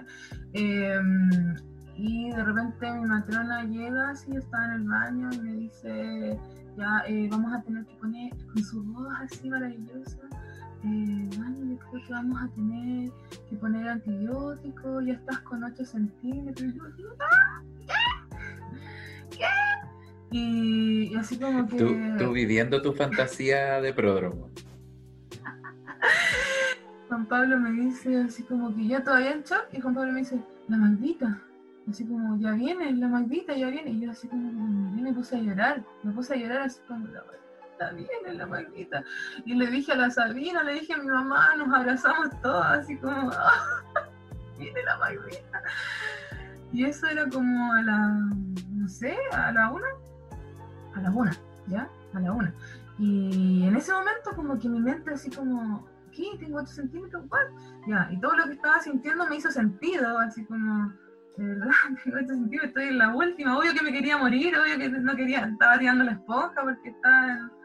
Em, 0.54 1.54
y 1.96 2.30
de 2.30 2.42
repente 2.42 2.90
mi 2.92 3.04
matrona 3.04 3.64
llega, 3.64 4.10
así 4.10 4.34
está 4.34 4.64
en 4.64 4.70
el 4.72 4.88
baño 4.88 5.30
y 5.34 5.38
me 5.38 5.52
dice, 5.52 6.38
ya 6.78 7.02
eh, 7.06 7.28
vamos 7.30 7.52
a 7.52 7.62
tener 7.62 7.84
que 7.84 7.94
poner 7.96 8.32
con 8.46 8.64
su 8.64 8.82
voz 8.84 9.12
así 9.20 9.50
maravillosa 9.50 10.18
eh, 10.84 11.28
yo 11.30 11.78
creo 11.90 12.06
que 12.06 12.12
vamos 12.12 12.42
a 12.42 12.48
tener 12.54 13.10
que 13.48 13.56
poner 13.56 13.88
antibiótico, 13.88 15.00
ya 15.00 15.14
estás 15.14 15.40
con 15.40 15.64
8 15.64 15.84
centímetros. 15.84 16.72
¿qué? 19.30 19.44
Y, 20.30 21.14
así 21.14 21.38
como 21.38 21.66
que... 21.68 21.76
Tú, 22.18 22.32
viviendo 22.32 22.82
tu 22.82 22.92
fantasía 22.92 23.80
de 23.80 23.92
pródromo. 23.92 24.50
Juan 27.08 27.26
Pablo 27.26 27.60
me 27.60 27.70
dice 27.70 28.18
así 28.18 28.42
como 28.42 28.74
que 28.74 28.88
yo 28.88 29.02
todavía 29.02 29.32
en 29.32 29.42
shock 29.42 29.66
y 29.72 29.80
Juan 29.80 29.94
Pablo 29.94 30.12
me 30.12 30.20
dice, 30.20 30.40
la 30.68 30.76
maldita. 30.76 31.40
Así 31.88 32.04
como, 32.04 32.36
ya 32.38 32.52
viene, 32.52 32.92
la 32.94 33.08
maldita, 33.08 33.54
ya 33.54 33.68
viene. 33.68 33.90
Y 33.90 34.00
yo 34.00 34.10
así 34.10 34.26
como, 34.26 34.50
me 34.50 35.12
puse 35.12 35.36
a 35.36 35.40
llorar, 35.40 35.84
me 36.02 36.12
puse 36.12 36.34
a 36.34 36.36
llorar 36.36 36.62
así 36.62 36.80
como, 36.88 37.06
la 37.08 37.22
está 37.74 37.90
bien 37.90 38.08
en 38.26 38.38
la 38.38 38.46
maquita. 38.46 39.04
Y 39.44 39.54
le 39.54 39.66
dije 39.66 39.92
a 39.92 39.96
la 39.96 40.10
Sabina, 40.10 40.62
le 40.62 40.74
dije 40.74 40.94
a 40.94 40.98
mi 40.98 41.06
mamá, 41.06 41.54
nos 41.56 41.72
abrazamos 41.72 42.30
todos, 42.40 42.64
así 42.66 42.96
como, 42.98 43.30
viene 44.58 44.82
la 44.84 44.96
maquita. 44.98 45.62
Y 46.72 46.84
eso 46.84 47.06
era 47.06 47.28
como 47.28 47.72
a 47.72 47.82
la, 47.82 48.08
no 48.70 48.88
sé, 48.88 49.16
a 49.32 49.52
la 49.52 49.70
una, 49.70 49.86
a 50.94 51.00
la 51.00 51.10
una, 51.10 51.36
¿ya? 51.68 51.88
A 52.14 52.20
la 52.20 52.32
una. 52.32 52.54
Y 52.98 53.64
en 53.66 53.76
ese 53.76 53.92
momento 53.92 54.30
como 54.34 54.58
que 54.58 54.68
mi 54.68 54.80
mente 54.80 55.12
así 55.12 55.30
como, 55.30 55.86
¿qué? 56.12 56.24
Tengo 56.38 56.58
8 56.58 56.66
centímetros, 56.66 57.24
¿cuál? 57.28 57.48
Ya, 57.88 58.08
y 58.10 58.20
todo 58.20 58.36
lo 58.36 58.44
que 58.44 58.52
estaba 58.52 58.80
sintiendo 58.80 59.26
me 59.26 59.36
hizo 59.36 59.50
sentido, 59.50 60.18
así 60.18 60.44
como, 60.44 60.92
de 61.36 61.46
verdad, 61.46 61.70
tengo 62.04 62.18
8 62.18 62.26
centímetros, 62.26 62.68
estoy 62.68 62.84
en 62.84 62.98
la 62.98 63.14
última, 63.14 63.58
obvio 63.58 63.72
que 63.72 63.82
me 63.82 63.92
quería 63.92 64.16
morir, 64.16 64.56
obvio 64.56 64.78
que 64.78 64.88
no 64.88 65.16
quería, 65.16 65.40
estaba 65.46 65.78
tirando 65.78 66.04
la 66.04 66.12
esponja 66.12 66.62
porque 66.62 66.88
estaba 66.88 67.32
en 67.32 67.63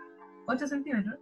8 0.49 0.67
centímetros. 0.67 1.19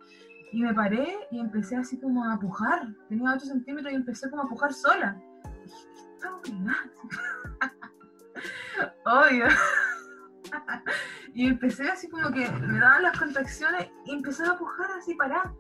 Y 0.51 0.61
me 0.61 0.73
paré 0.73 1.28
y 1.32 1.39
empecé 1.39 1.75
así 1.75 1.99
como 1.99 2.23
a 2.23 2.39
pujar. 2.39 2.88
Tenía 3.09 3.34
8 3.34 3.45
centímetros 3.45 3.91
y 3.91 3.95
empecé 3.95 4.30
como 4.30 4.43
a 4.43 4.47
pujar 4.47 4.73
sola. 4.73 5.21
Obvio. 9.05 9.47
y 11.34 11.47
empecé 11.47 11.89
así 11.89 12.09
como 12.09 12.32
que 12.32 12.49
me 12.49 12.80
daban 12.80 13.03
las 13.03 13.17
contracciones 13.17 13.89
y 14.05 14.13
empecé 14.13 14.43
a 14.43 14.57
pujar 14.57 14.89
así 14.97 15.13
para 15.15 15.53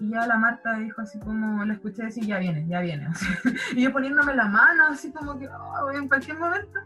Y 0.00 0.10
ya 0.10 0.26
la 0.26 0.38
Marta 0.38 0.78
dijo 0.78 1.02
así 1.02 1.18
como, 1.20 1.64
la 1.64 1.74
escuché 1.74 2.04
decir, 2.04 2.26
ya 2.26 2.38
viene, 2.38 2.66
ya 2.66 2.80
viene. 2.80 3.08
y 3.76 3.82
yo 3.82 3.92
poniéndome 3.92 4.34
la 4.34 4.48
mano 4.48 4.86
así 4.90 5.12
como 5.12 5.38
que, 5.38 5.48
oh, 5.48 5.90
en 5.90 6.08
cualquier 6.08 6.38
momento. 6.38 6.80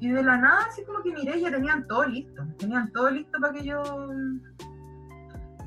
Y 0.00 0.10
de 0.10 0.22
la 0.22 0.36
nada 0.36 0.66
así 0.68 0.84
como 0.84 1.02
que 1.02 1.12
miré 1.12 1.40
ya 1.40 1.50
tenían 1.50 1.86
todo 1.86 2.04
listo. 2.04 2.44
Tenían 2.58 2.90
todo 2.92 3.10
listo 3.10 3.38
para 3.40 3.52
que 3.52 3.64
yo 3.64 3.82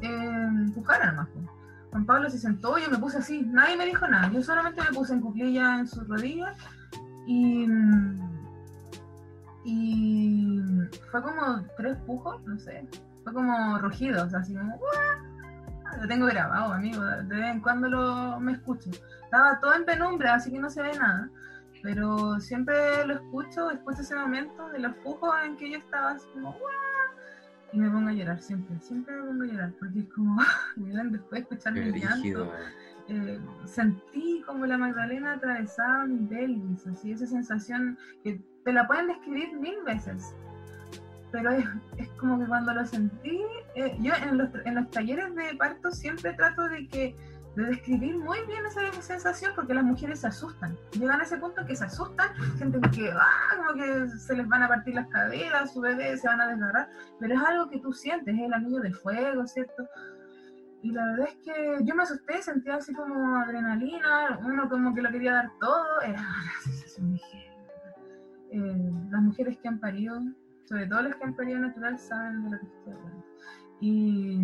eh, 0.01 0.09
nomás. 0.09 1.27
Juan 1.91 2.05
Pablo 2.05 2.29
se 2.29 2.37
sentó, 2.37 2.77
yo 2.77 2.89
me 2.89 2.97
puse 2.97 3.19
así, 3.19 3.41
nadie 3.41 3.77
me 3.77 3.85
dijo 3.85 4.05
nada, 4.07 4.29
yo 4.29 4.43
solamente 4.43 4.81
me 4.81 4.93
puse 4.93 5.13
en 5.13 5.21
cuclilla 5.21 5.79
en 5.79 5.87
sus 5.87 6.05
rodillas 6.07 6.57
y, 7.25 7.65
y 9.63 10.61
fue 11.09 11.21
como 11.21 11.63
tres 11.77 11.95
pujos, 12.05 12.41
no 12.45 12.59
sé, 12.59 12.85
fue 13.23 13.33
como 13.33 13.79
rugidos, 13.79 14.33
así 14.33 14.53
como, 14.53 14.77
lo 16.01 16.07
tengo 16.07 16.25
grabado, 16.25 16.73
amigo, 16.73 17.01
de 17.01 17.23
vez 17.23 17.51
en 17.51 17.61
cuando 17.61 17.87
lo, 17.87 18.39
me 18.39 18.51
escucho. 18.51 18.89
Estaba 19.23 19.59
todo 19.61 19.73
en 19.73 19.85
penumbra, 19.85 20.35
así 20.35 20.51
que 20.51 20.59
no 20.59 20.69
se 20.69 20.81
ve 20.81 20.97
nada, 20.97 21.29
pero 21.81 22.39
siempre 22.39 23.05
lo 23.05 23.13
escucho, 23.13 23.71
escucho 23.71 24.01
ese 24.01 24.15
momento 24.15 24.67
de 24.69 24.79
los 24.79 24.93
pujos 24.97 25.33
en 25.45 25.55
que 25.55 25.71
yo 25.71 25.77
estaba 25.77 26.11
así 26.11 26.27
como, 26.33 26.55
y 27.75 27.79
me 27.79 27.89
pongo 27.89 28.09
a 28.09 28.13
llorar 28.13 28.41
siempre, 28.41 28.79
siempre 28.79 29.13
me 29.15 29.27
pongo 29.27 29.43
a 29.43 29.47
llorar, 29.47 29.73
porque 29.77 29.99
es 29.99 30.05
como, 30.05 30.41
después 30.77 31.31
de 31.31 31.39
escuchar 31.39 31.73
mi 31.73 31.99
llanto, 31.99 32.53
eh, 33.09 33.39
sentí 33.65 34.41
como 34.45 34.65
la 34.65 34.77
Magdalena 34.77 35.33
atravesaba 35.33 36.05
mi 36.05 36.25
pelvis, 36.25 36.87
así, 36.87 37.11
esa 37.11 37.27
sensación 37.27 37.97
que 38.23 38.41
te 38.63 38.71
la 38.71 38.87
pueden 38.87 39.07
describir 39.07 39.53
mil 39.59 39.75
veces, 39.85 40.33
pero 41.31 41.51
es, 41.51 41.65
es 41.97 42.07
como 42.11 42.39
que 42.39 42.45
cuando 42.45 42.73
lo 42.73 42.85
sentí, 42.85 43.41
eh, 43.75 43.97
yo 43.99 44.13
en 44.23 44.37
los, 44.37 44.49
en 44.63 44.75
los 44.75 44.89
talleres 44.91 45.35
de 45.35 45.55
parto 45.57 45.91
siempre 45.91 46.31
trato 46.33 46.69
de 46.69 46.87
que 46.87 47.15
de 47.55 47.65
describir 47.65 48.17
muy 48.17 48.37
bien 48.47 48.65
esa 48.65 48.91
sensación 49.01 49.53
porque 49.55 49.73
las 49.73 49.83
mujeres 49.83 50.19
se 50.19 50.27
asustan. 50.27 50.75
Llegan 50.91 51.21
a 51.21 51.23
ese 51.23 51.37
punto 51.37 51.65
que 51.65 51.75
se 51.75 51.85
asustan, 51.85 52.33
gente 52.57 52.79
que, 52.91 53.11
ah, 53.11 53.55
como 53.55 53.73
que 53.73 54.09
se 54.17 54.35
les 54.35 54.47
van 54.47 54.63
a 54.63 54.67
partir 54.67 54.95
las 54.95 55.07
caderas, 55.07 55.73
su 55.73 55.79
bebé 55.79 56.17
se 56.17 56.27
van 56.27 56.41
a 56.41 56.47
desgarrar, 56.47 56.89
pero 57.19 57.33
es 57.33 57.41
algo 57.41 57.69
que 57.69 57.79
tú 57.79 57.93
sientes, 57.93 58.33
es 58.33 58.41
el 58.41 58.53
anillo 58.53 58.81
del 58.81 58.95
fuego, 58.95 59.47
¿cierto? 59.47 59.87
Y 60.81 60.91
la 60.91 61.05
verdad 61.07 61.29
es 61.29 61.35
que 61.37 61.77
yo 61.83 61.95
me 61.95 62.03
asusté, 62.03 62.41
sentía 62.41 62.75
así 62.75 62.93
como 62.93 63.37
adrenalina, 63.37 64.39
uno 64.43 64.69
como 64.69 64.93
que 64.93 65.01
lo 65.01 65.09
quería 65.09 65.33
dar 65.33 65.51
todo, 65.59 66.01
era 66.01 66.19
una 66.19 66.61
sensación 66.61 67.13
de 67.13 67.21
eh, 68.51 68.91
Las 69.09 69.21
mujeres 69.21 69.57
que 69.57 69.67
han 69.67 69.79
parido, 69.79 70.21
sobre 70.65 70.87
todo 70.87 71.01
las 71.01 71.15
que 71.15 71.23
han 71.23 71.35
parido 71.35 71.59
natural, 71.59 71.97
saben 71.97 72.43
de 72.43 72.51
lo 72.51 72.59
que 72.59 72.65
estoy 72.65 72.93
hablando. 72.93 73.25
Y 73.81 74.39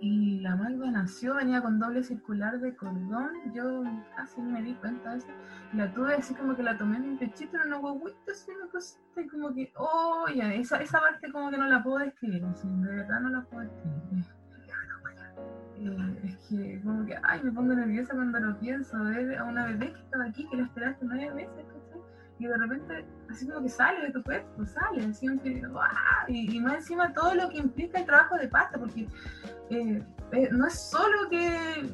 y 0.00 0.40
la 0.40 0.56
Magda 0.56 0.90
nació, 0.90 1.34
venía 1.34 1.62
con 1.62 1.78
doble 1.78 2.02
circular 2.02 2.60
de 2.60 2.76
cordón, 2.76 3.30
yo 3.54 3.82
casi 4.16 4.40
me 4.40 4.62
di 4.62 4.74
cuenta 4.74 5.12
de 5.12 5.18
eso, 5.18 5.28
la 5.72 5.92
tuve 5.92 6.14
así 6.14 6.34
como 6.34 6.54
que 6.54 6.62
la 6.62 6.76
tomé 6.76 6.96
en 6.96 7.12
mi 7.12 7.16
pechito, 7.16 7.56
en 7.56 7.68
una 7.68 7.78
guaguita, 7.78 8.32
así 8.32 8.50
una 8.50 8.70
cosita, 8.70 9.20
y 9.20 9.26
como 9.28 9.54
que, 9.54 9.72
oh, 9.76 10.26
ya, 10.34 10.52
esa, 10.54 10.78
esa 10.78 11.00
parte 11.00 11.30
como 11.32 11.50
que 11.50 11.58
no 11.58 11.66
la 11.66 11.82
puedo 11.82 11.98
describir, 11.98 12.44
así, 12.44 12.68
de 12.68 12.96
verdad 12.96 13.20
no 13.20 13.30
la 13.30 13.42
puedo 13.42 13.62
describir. 13.62 14.24
Eh, 15.78 16.20
es 16.24 16.36
que 16.48 16.80
como 16.82 17.04
que, 17.04 17.14
ay, 17.22 17.42
me 17.42 17.52
pongo 17.52 17.74
nerviosa 17.74 18.14
cuando 18.14 18.40
lo 18.40 18.58
pienso, 18.58 19.02
ver 19.04 19.36
a 19.36 19.44
una 19.44 19.66
bebé 19.66 19.92
que 19.92 20.00
estaba 20.00 20.24
aquí, 20.24 20.46
que 20.48 20.56
la 20.56 20.62
esperaste 20.64 21.04
nueve 21.04 21.34
meses, 21.34 21.66
y 22.38 22.46
de 22.46 22.56
repente 22.56 23.04
así 23.30 23.46
como 23.46 23.62
que 23.62 23.68
sale 23.68 24.06
de 24.06 24.12
tu 24.12 24.22
cuerpo, 24.22 24.64
sale, 24.66 25.04
así 25.04 25.26
que, 25.38 25.62
y, 26.28 26.60
más 26.60 26.74
encima 26.74 27.12
todo 27.12 27.34
lo 27.34 27.48
que 27.48 27.58
implica 27.58 27.98
el 27.98 28.06
trabajo 28.06 28.36
de 28.36 28.48
pasta, 28.48 28.78
porque 28.78 29.08
eh, 29.70 30.02
eh, 30.32 30.48
no 30.52 30.66
es 30.66 30.78
solo 30.78 31.28
que 31.30 31.90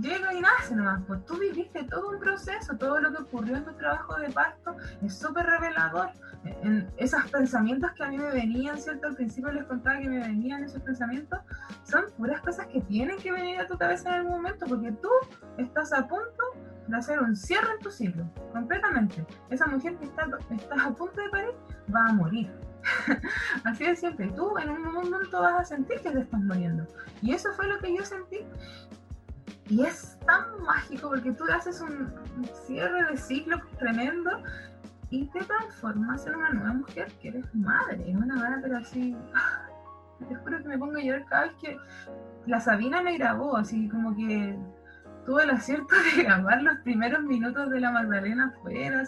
llega 0.00 0.34
y 0.34 0.40
nace 0.40 0.74
nomás, 0.74 1.02
pues 1.06 1.24
tú 1.24 1.38
viviste 1.38 1.84
todo 1.84 2.10
un 2.10 2.20
proceso, 2.20 2.76
todo 2.76 3.00
lo 3.00 3.10
que 3.12 3.22
ocurrió 3.22 3.56
en 3.56 3.64
tu 3.64 3.72
trabajo 3.74 4.16
de 4.18 4.30
parto 4.30 4.76
es 5.02 5.18
súper 5.18 5.46
revelador. 5.46 6.10
Esos 6.96 7.22
pensamientos 7.30 7.90
que 7.92 8.02
a 8.02 8.08
mí 8.08 8.16
me 8.16 8.30
venían, 8.30 8.78
¿cierto? 8.78 9.08
Al 9.08 9.14
principio 9.14 9.52
les 9.52 9.64
contaba 9.64 9.98
que 9.98 10.08
me 10.08 10.20
venían 10.20 10.64
esos 10.64 10.80
pensamientos, 10.82 11.38
son 11.84 12.04
puras 12.16 12.40
cosas 12.40 12.66
que 12.68 12.80
tienen 12.82 13.18
que 13.18 13.30
venir 13.30 13.60
a 13.60 13.66
tu 13.66 13.76
cabeza 13.76 14.08
en 14.08 14.14
algún 14.16 14.32
momento, 14.32 14.66
porque 14.66 14.92
tú 14.92 15.08
estás 15.58 15.92
a 15.92 16.06
punto 16.08 16.42
de 16.86 16.96
hacer 16.96 17.20
un 17.20 17.36
cierre 17.36 17.72
en 17.76 17.80
tu 17.80 17.90
ciclo, 17.90 18.24
completamente. 18.52 19.24
Esa 19.50 19.66
mujer 19.66 19.96
que 19.96 20.04
está, 20.06 20.28
estás 20.50 20.86
a 20.86 20.90
punto 20.90 21.20
de 21.20 21.28
parir 21.28 21.54
va 21.94 22.06
a 22.06 22.12
morir. 22.12 22.50
Así 23.64 23.84
de 23.84 23.96
siempre. 23.96 24.30
Tú 24.32 24.56
en 24.58 24.70
un 24.70 24.92
momento 24.92 25.40
vas 25.40 25.60
a 25.60 25.64
sentir 25.64 26.00
que 26.00 26.10
te 26.10 26.20
estás 26.20 26.40
muriendo. 26.40 26.86
Y 27.22 27.32
eso 27.32 27.52
fue 27.52 27.68
lo 27.68 27.78
que 27.78 27.96
yo 27.96 28.04
sentí. 28.04 28.38
Y 29.68 29.84
es 29.84 30.18
tan 30.26 30.62
mágico 30.62 31.08
porque 31.10 31.32
tú 31.32 31.44
haces 31.44 31.80
un 31.80 32.12
cierre 32.66 33.04
de 33.10 33.16
ciclo 33.16 33.60
tremendo 33.78 34.42
y 35.10 35.26
te 35.26 35.40
transformas 35.40 36.26
en 36.26 36.36
una 36.36 36.50
nueva 36.50 36.74
mujer 36.74 37.12
que 37.20 37.28
eres 37.28 37.54
madre. 37.54 38.02
Es 38.08 38.16
una 38.16 38.40
verdad, 38.40 38.58
pero 38.62 38.78
así. 38.78 39.16
Te 40.28 40.34
juro 40.34 40.58
que 40.58 40.68
me 40.68 40.78
pongo 40.78 40.98
a 40.98 41.02
llorar 41.02 41.24
cada 41.26 41.42
vez 41.44 41.54
que 41.54 41.76
la 42.46 42.60
Sabina 42.60 43.00
me 43.00 43.16
grabó, 43.16 43.56
así 43.56 43.88
como 43.88 44.14
que 44.14 44.58
tuve 45.24 45.44
el 45.44 45.50
acierto 45.50 45.94
de 46.16 46.22
grabar 46.24 46.62
los 46.62 46.78
primeros 46.78 47.22
minutos 47.22 47.70
de 47.70 47.80
la 47.80 47.90
Magdalena 47.90 48.46
afuera. 48.46 49.02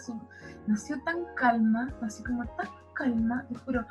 nació 0.67 1.01
tan 1.03 1.25
calma, 1.35 1.89
así 2.01 2.23
como 2.23 2.45
tan 2.55 2.67
calma, 2.93 3.45
te 3.49 3.55
juro. 3.55 3.85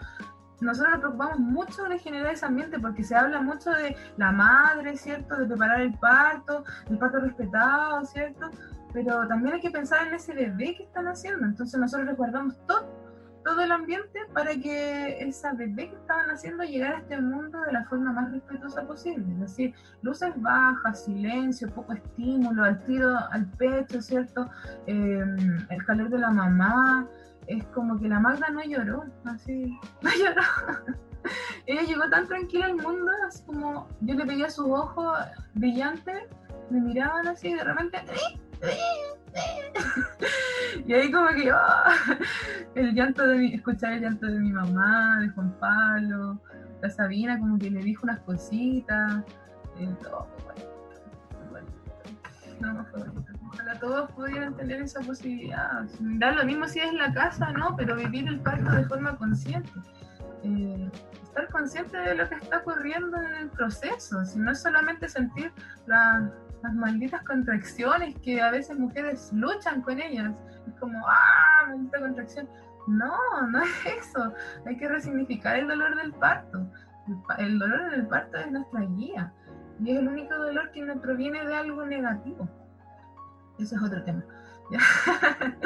Nosotros 0.61 0.93
nos 0.93 1.01
preocupamos 1.01 1.39
mucho 1.41 1.83
de 1.85 1.99
generar 1.99 2.33
ese 2.33 2.47
ambiente 2.47 2.79
porque 2.79 3.03
se 3.03 3.17
habla 3.17 3.41
mucho 3.41 3.71
de 3.71 3.97
la 4.17 4.31
madre, 4.31 4.97
¿cierto? 4.97 5.37
De 5.37 5.47
preparar 5.47 5.81
el 5.81 5.93
parto, 5.99 6.65
el 6.89 6.99
parto 6.99 7.19
respetado, 7.19 8.05
¿cierto? 8.05 8.49
Pero 8.93 9.27
también 9.27 9.57
hay 9.57 9.61
que 9.61 9.71
pensar 9.71 10.07
en 10.07 10.15
ese 10.15 10.33
bebé 10.33 10.77
que 10.77 10.85
están 10.85 11.09
haciendo. 11.09 11.47
Entonces 11.47 11.81
nosotros 11.81 12.07
resguardamos 12.07 12.55
todo, 12.67 13.02
todo 13.45 13.61
el 13.61 13.73
ambiente 13.73 14.21
para 14.33 14.55
que 14.55 15.19
esa 15.21 15.53
bebé 15.53 15.91
que 15.91 15.97
estaban 15.97 16.31
haciendo 16.31 16.65
llegara 16.65 16.99
a 16.99 17.01
este 17.01 17.21
mundo 17.21 17.61
de 17.61 17.73
la 17.73 17.85
forma 17.85 18.13
más 18.13 18.31
respetuosa 18.31 18.83
posible. 18.87 19.25
Es 19.35 19.41
decir, 19.41 19.75
luces 20.03 20.33
bajas, 20.37 21.05
silencio, 21.05 21.69
poco 21.71 21.93
estímulo, 21.93 22.65
al 22.65 22.85
tiro 22.85 23.17
al 23.31 23.47
pecho, 23.53 24.01
¿cierto? 24.01 24.49
Eh, 24.87 25.25
el 25.71 25.85
calor 25.85 26.09
de 26.09 26.19
la 26.19 26.31
mamá. 26.31 27.07
Es 27.49 27.65
como 27.67 27.99
que 27.99 28.09
la 28.09 28.21
Magda 28.21 28.51
no 28.51 28.63
lloró, 28.63 29.05
así, 29.25 29.77
no 30.03 30.11
lloró. 30.11 30.43
Ella 31.67 31.83
llegó 31.83 32.09
tan 32.09 32.27
tranquila 32.27 32.67
al 32.67 32.77
mundo, 32.77 33.11
así 33.27 33.43
como 33.45 33.89
yo 34.01 34.15
le 34.15 34.25
veía 34.25 34.49
sus 34.49 34.67
ojos 34.67 35.19
brillantes, 35.55 36.25
me 36.71 36.81
miraban 36.81 37.27
así 37.29 37.49
y 37.49 37.55
de 37.55 37.65
repente 37.65 37.99
y 40.87 40.93
ahí 40.93 41.11
como 41.11 41.29
que 41.29 41.51
ah, 41.51 41.95
el 42.75 42.95
llanto 42.95 43.27
de 43.27 43.55
escuchar 43.55 43.95
el 43.95 44.03
llanto 44.03 44.27
de 44.27 44.39
mi 44.39 44.53
mamá, 44.53 45.21
de 45.21 45.29
Juan 45.31 45.57
Pablo, 45.59 46.39
la 46.81 46.91
Sabina 46.91 47.39
como 47.39 47.59
que 47.59 47.71
le 47.71 47.81
dijo 47.81 48.05
unas 48.05 48.21
cositas, 48.21 49.25
eh, 49.79 49.89
todos 53.83 54.13
pudieran 54.13 54.55
tener 54.55 54.81
esa 54.81 55.01
posibilidad. 55.01 55.83
Da 55.99 56.33
lo 56.33 56.45
mismo 56.45 56.69
si 56.69 56.79
es 56.79 56.95
la 56.95 57.13
casa, 57.13 57.53
¿no? 57.53 57.75
Pero 57.77 57.97
vivir 57.97 58.29
el 58.29 58.41
parto 58.41 58.71
de 58.71 58.85
forma 58.85 59.17
consciente. 59.17 59.71
Eh, 60.45 60.89
estar 61.25 61.49
consciente 61.49 61.97
de 61.97 62.15
lo 62.15 62.29
que 62.29 62.37
está 62.37 62.59
ocurriendo 62.59 63.21
en 63.21 63.35
el 63.35 63.51
proceso, 63.51 64.25
si 64.25 64.39
no 64.39 64.53
es 64.53 64.63
solamente 64.63 65.09
sentir 65.09 65.53
la, 65.87 66.31
las 66.63 66.75
malditas 66.75 67.23
contracciones 67.25 68.15
que 68.21 68.41
a 68.41 68.51
veces 68.51 68.79
mujeres 68.79 69.31
luchan 69.33 69.83
con 69.83 70.01
ellas. 70.01 70.33
Es 70.67 70.75
como, 70.79 70.99
ah, 71.07 71.67
maldita 71.69 72.01
contracción. 72.01 72.49
No, 72.87 73.17
no 73.49 73.63
es 73.63 73.87
eso. 73.87 74.33
Hay 74.67 74.77
que 74.77 74.89
resignificar 74.89 75.57
el 75.57 75.69
dolor 75.69 75.97
del 75.97 76.13
parto. 76.13 76.67
El, 77.39 77.59
dolor 77.59 77.91
del 77.91 78.07
parto 78.07 78.39
es 78.39 78.51
nuestra 78.51 78.81
guía. 78.81 79.33
Y 79.83 79.91
es 79.91 79.99
el 79.99 80.09
único 80.09 80.37
dolor 80.37 80.71
que 80.71 80.83
no 80.83 81.01
proviene 81.01 81.45
de 81.45 81.55
algo 81.55 81.85
negativo. 81.85 82.49
Ese 83.59 83.75
es 83.75 83.83
otro 83.83 84.03
tema. 84.05 84.25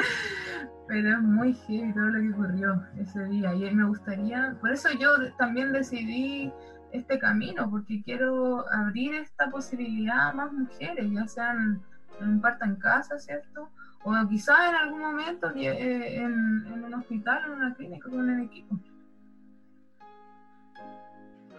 Pero 0.87 1.09
es 1.11 1.21
muy 1.21 1.53
heavy 1.53 1.93
todo 1.93 2.05
lo 2.05 2.19
que 2.19 2.33
ocurrió 2.33 2.83
ese 2.97 3.23
día. 3.25 3.53
Y 3.53 3.75
me 3.75 3.85
gustaría, 3.85 4.55
por 4.59 4.71
eso 4.71 4.89
yo 4.99 5.09
también 5.37 5.73
decidí 5.73 6.51
este 6.97 7.19
camino, 7.19 7.69
porque 7.69 8.01
quiero 8.03 8.65
abrir 8.71 9.15
esta 9.15 9.49
posibilidad 9.49 10.29
a 10.29 10.33
más 10.33 10.51
mujeres, 10.51 11.11
ya 11.11 11.27
sean 11.27 11.81
en 12.19 12.29
un 12.29 12.41
parto 12.41 12.65
en 12.65 12.75
casa, 12.75 13.17
¿cierto? 13.19 13.69
O 14.03 14.13
quizás 14.29 14.69
en 14.69 14.75
algún 14.75 15.01
momento 15.01 15.51
eh, 15.55 16.15
en, 16.15 16.83
un 16.83 16.93
hospital, 16.93 17.43
en 17.45 17.51
una 17.51 17.73
clínica 17.75 18.09
con 18.09 18.29
el 18.29 18.45
equipo. 18.45 18.79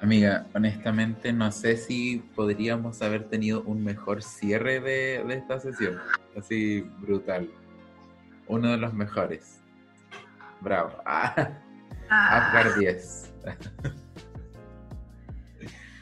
Amiga, 0.01 0.47
honestamente 0.55 1.33
no 1.33 1.51
sé 1.51 1.77
si 1.77 2.19
podríamos 2.37 3.03
haber 3.03 3.29
tenido 3.29 3.63
un 3.63 3.83
mejor 3.83 4.23
cierre 4.23 4.81
de, 4.81 5.35
esta 5.35 5.59
sesión. 5.59 5.99
Así 6.37 6.83
brutal. 7.01 7.51
Uno 8.47 8.71
de 8.71 8.79
los 8.79 8.95
mejores. 8.95 9.61
Bravo. 10.61 10.93
Ah. 12.11 12.55
Ah. 12.55 12.65
10. 12.79 13.35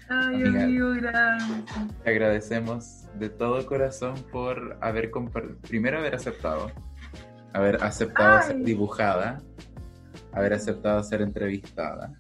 Ay, 0.09 0.43
amigo, 0.45 0.91
gracias. 0.93 1.65
Te 2.05 2.11
agradecemos 2.11 3.09
de 3.19 3.29
todo 3.29 3.67
corazón 3.67 4.15
por 4.31 4.79
haber 4.81 5.11
primero 5.69 5.99
haber 5.99 6.15
aceptado, 6.15 6.71
haber 7.53 7.83
aceptado 7.83 8.43
ser 8.43 8.59
dibujada, 8.63 9.43
haber 10.33 10.53
aceptado 10.53 11.03
ser 11.03 11.23
entrevistada 11.23 12.15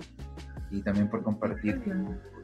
y 0.70 0.82
también 0.82 1.08
por 1.08 1.22
compartir 1.22 1.80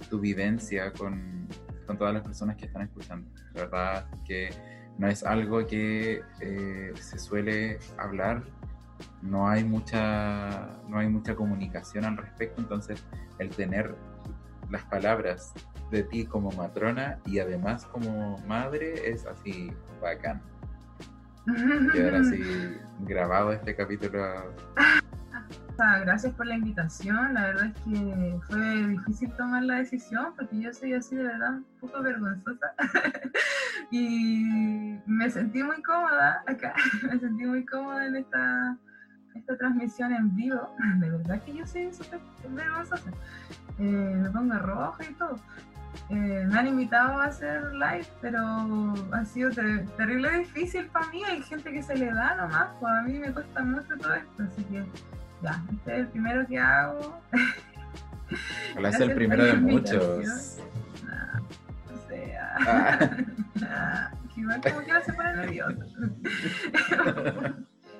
tu, 0.08 0.20
vivencia 0.20 0.92
con, 0.92 1.48
con, 1.86 1.98
todas 1.98 2.14
las 2.14 2.22
personas 2.22 2.56
que 2.56 2.66
están 2.66 2.82
escuchando. 2.82 3.28
La 3.54 3.62
verdad 3.62 4.06
que 4.24 4.50
no 4.98 5.08
es 5.08 5.24
algo 5.24 5.66
que 5.66 6.20
eh, 6.40 6.92
se 6.94 7.18
suele 7.18 7.78
hablar, 7.98 8.44
no 9.22 9.48
hay 9.48 9.64
mucha 9.64 10.78
no 10.88 10.98
hay 10.98 11.08
mucha 11.08 11.34
comunicación 11.34 12.04
al 12.04 12.16
respecto, 12.16 12.60
entonces 12.60 13.02
el 13.38 13.48
tener 13.50 13.96
las 14.72 14.82
palabras 14.84 15.52
de 15.90 16.02
ti 16.02 16.24
como 16.24 16.50
matrona 16.52 17.18
y 17.26 17.38
además 17.38 17.84
como 17.86 18.38
madre 18.46 19.10
es 19.10 19.26
así 19.26 19.72
bacán. 20.00 20.40
Quedar 21.92 22.14
así 22.14 22.40
grabado 23.00 23.52
este 23.52 23.76
capítulo. 23.76 24.54
Gracias 26.04 26.32
por 26.34 26.46
la 26.46 26.54
invitación. 26.54 27.34
La 27.34 27.46
verdad 27.46 27.66
es 27.66 27.74
que 27.82 28.40
fue 28.48 28.86
difícil 28.86 29.32
tomar 29.36 29.64
la 29.64 29.76
decisión 29.76 30.32
porque 30.36 30.60
yo 30.60 30.72
soy 30.72 30.94
así 30.94 31.16
de 31.16 31.24
verdad 31.24 31.54
un 31.54 31.66
poco 31.80 32.02
vergonzosa. 32.02 32.74
y 33.90 35.00
me 35.06 35.28
sentí 35.30 35.62
muy 35.62 35.82
cómoda 35.82 36.42
acá. 36.46 36.74
me 37.02 37.18
sentí 37.18 37.44
muy 37.44 37.64
cómoda 37.66 38.06
en 38.06 38.16
esta, 38.16 38.76
esta 39.34 39.56
transmisión 39.56 40.12
en 40.12 40.34
vivo. 40.36 40.74
De 41.00 41.10
verdad 41.10 41.42
que 41.42 41.54
yo 41.54 41.66
soy 41.66 41.92
súper 41.92 42.20
vergonzosa. 42.50 43.10
Eh, 43.78 43.82
me 43.82 44.30
pongo 44.30 44.54
roja 44.58 45.04
y 45.04 45.14
todo. 45.14 45.38
Eh, 46.08 46.46
me 46.48 46.58
han 46.58 46.66
invitado 46.66 47.20
a 47.20 47.26
hacer 47.26 47.72
live, 47.74 48.06
pero 48.20 48.40
ha 49.12 49.24
sido 49.24 49.50
terrible 49.50 50.38
difícil 50.38 50.86
para 50.86 51.06
mí. 51.08 51.22
Hay 51.24 51.42
gente 51.42 51.72
que 51.72 51.82
se 51.82 51.96
le 51.96 52.12
da 52.12 52.34
nomás, 52.34 52.68
pues 52.80 52.92
a 52.92 53.02
mí 53.02 53.18
me 53.18 53.32
cuesta 53.32 53.62
mucho 53.62 53.96
todo 53.98 54.14
esto, 54.14 54.42
así 54.42 54.64
que 54.64 54.84
ya, 55.42 55.62
este 55.72 55.92
es 55.92 55.98
el 56.00 56.08
primero 56.08 56.46
que 56.46 56.58
hago. 56.58 57.20
Ojalá 58.72 58.88
es 58.88 59.00
el 59.00 59.14
primero 59.14 59.44
de 59.44 59.54
muchos. 59.54 60.58
o 61.92 62.08
sea, 62.08 62.56
ah. 62.66 64.10
igual 64.36 64.60
como 64.62 64.80
que 64.80 65.02
se 65.04 65.12
pone 65.12 65.36
nervioso. 65.36 65.98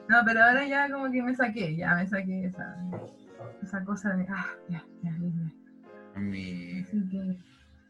no, 0.08 0.16
pero 0.24 0.44
ahora 0.44 0.66
ya 0.66 0.90
como 0.90 1.10
que 1.10 1.22
me 1.22 1.34
saqué, 1.34 1.76
ya 1.76 1.94
me 1.94 2.06
saqué 2.06 2.46
esa, 2.46 2.76
esa 3.62 3.84
cosa 3.84 4.10
de, 4.14 4.26
ah, 4.30 4.46
ya, 4.68 4.82
ya, 5.02 5.10
ya. 5.10 5.61
Mi... 6.16 6.84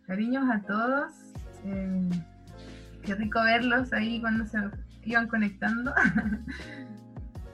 cariños 0.07 0.49
a 0.51 0.61
todos. 0.63 1.13
Eh, 1.65 2.09
qué 3.03 3.15
rico 3.15 3.43
verlos 3.43 3.93
ahí 3.93 4.21
cuando 4.21 4.47
se 4.47 4.59
iban 5.05 5.29
conectando. 5.29 5.93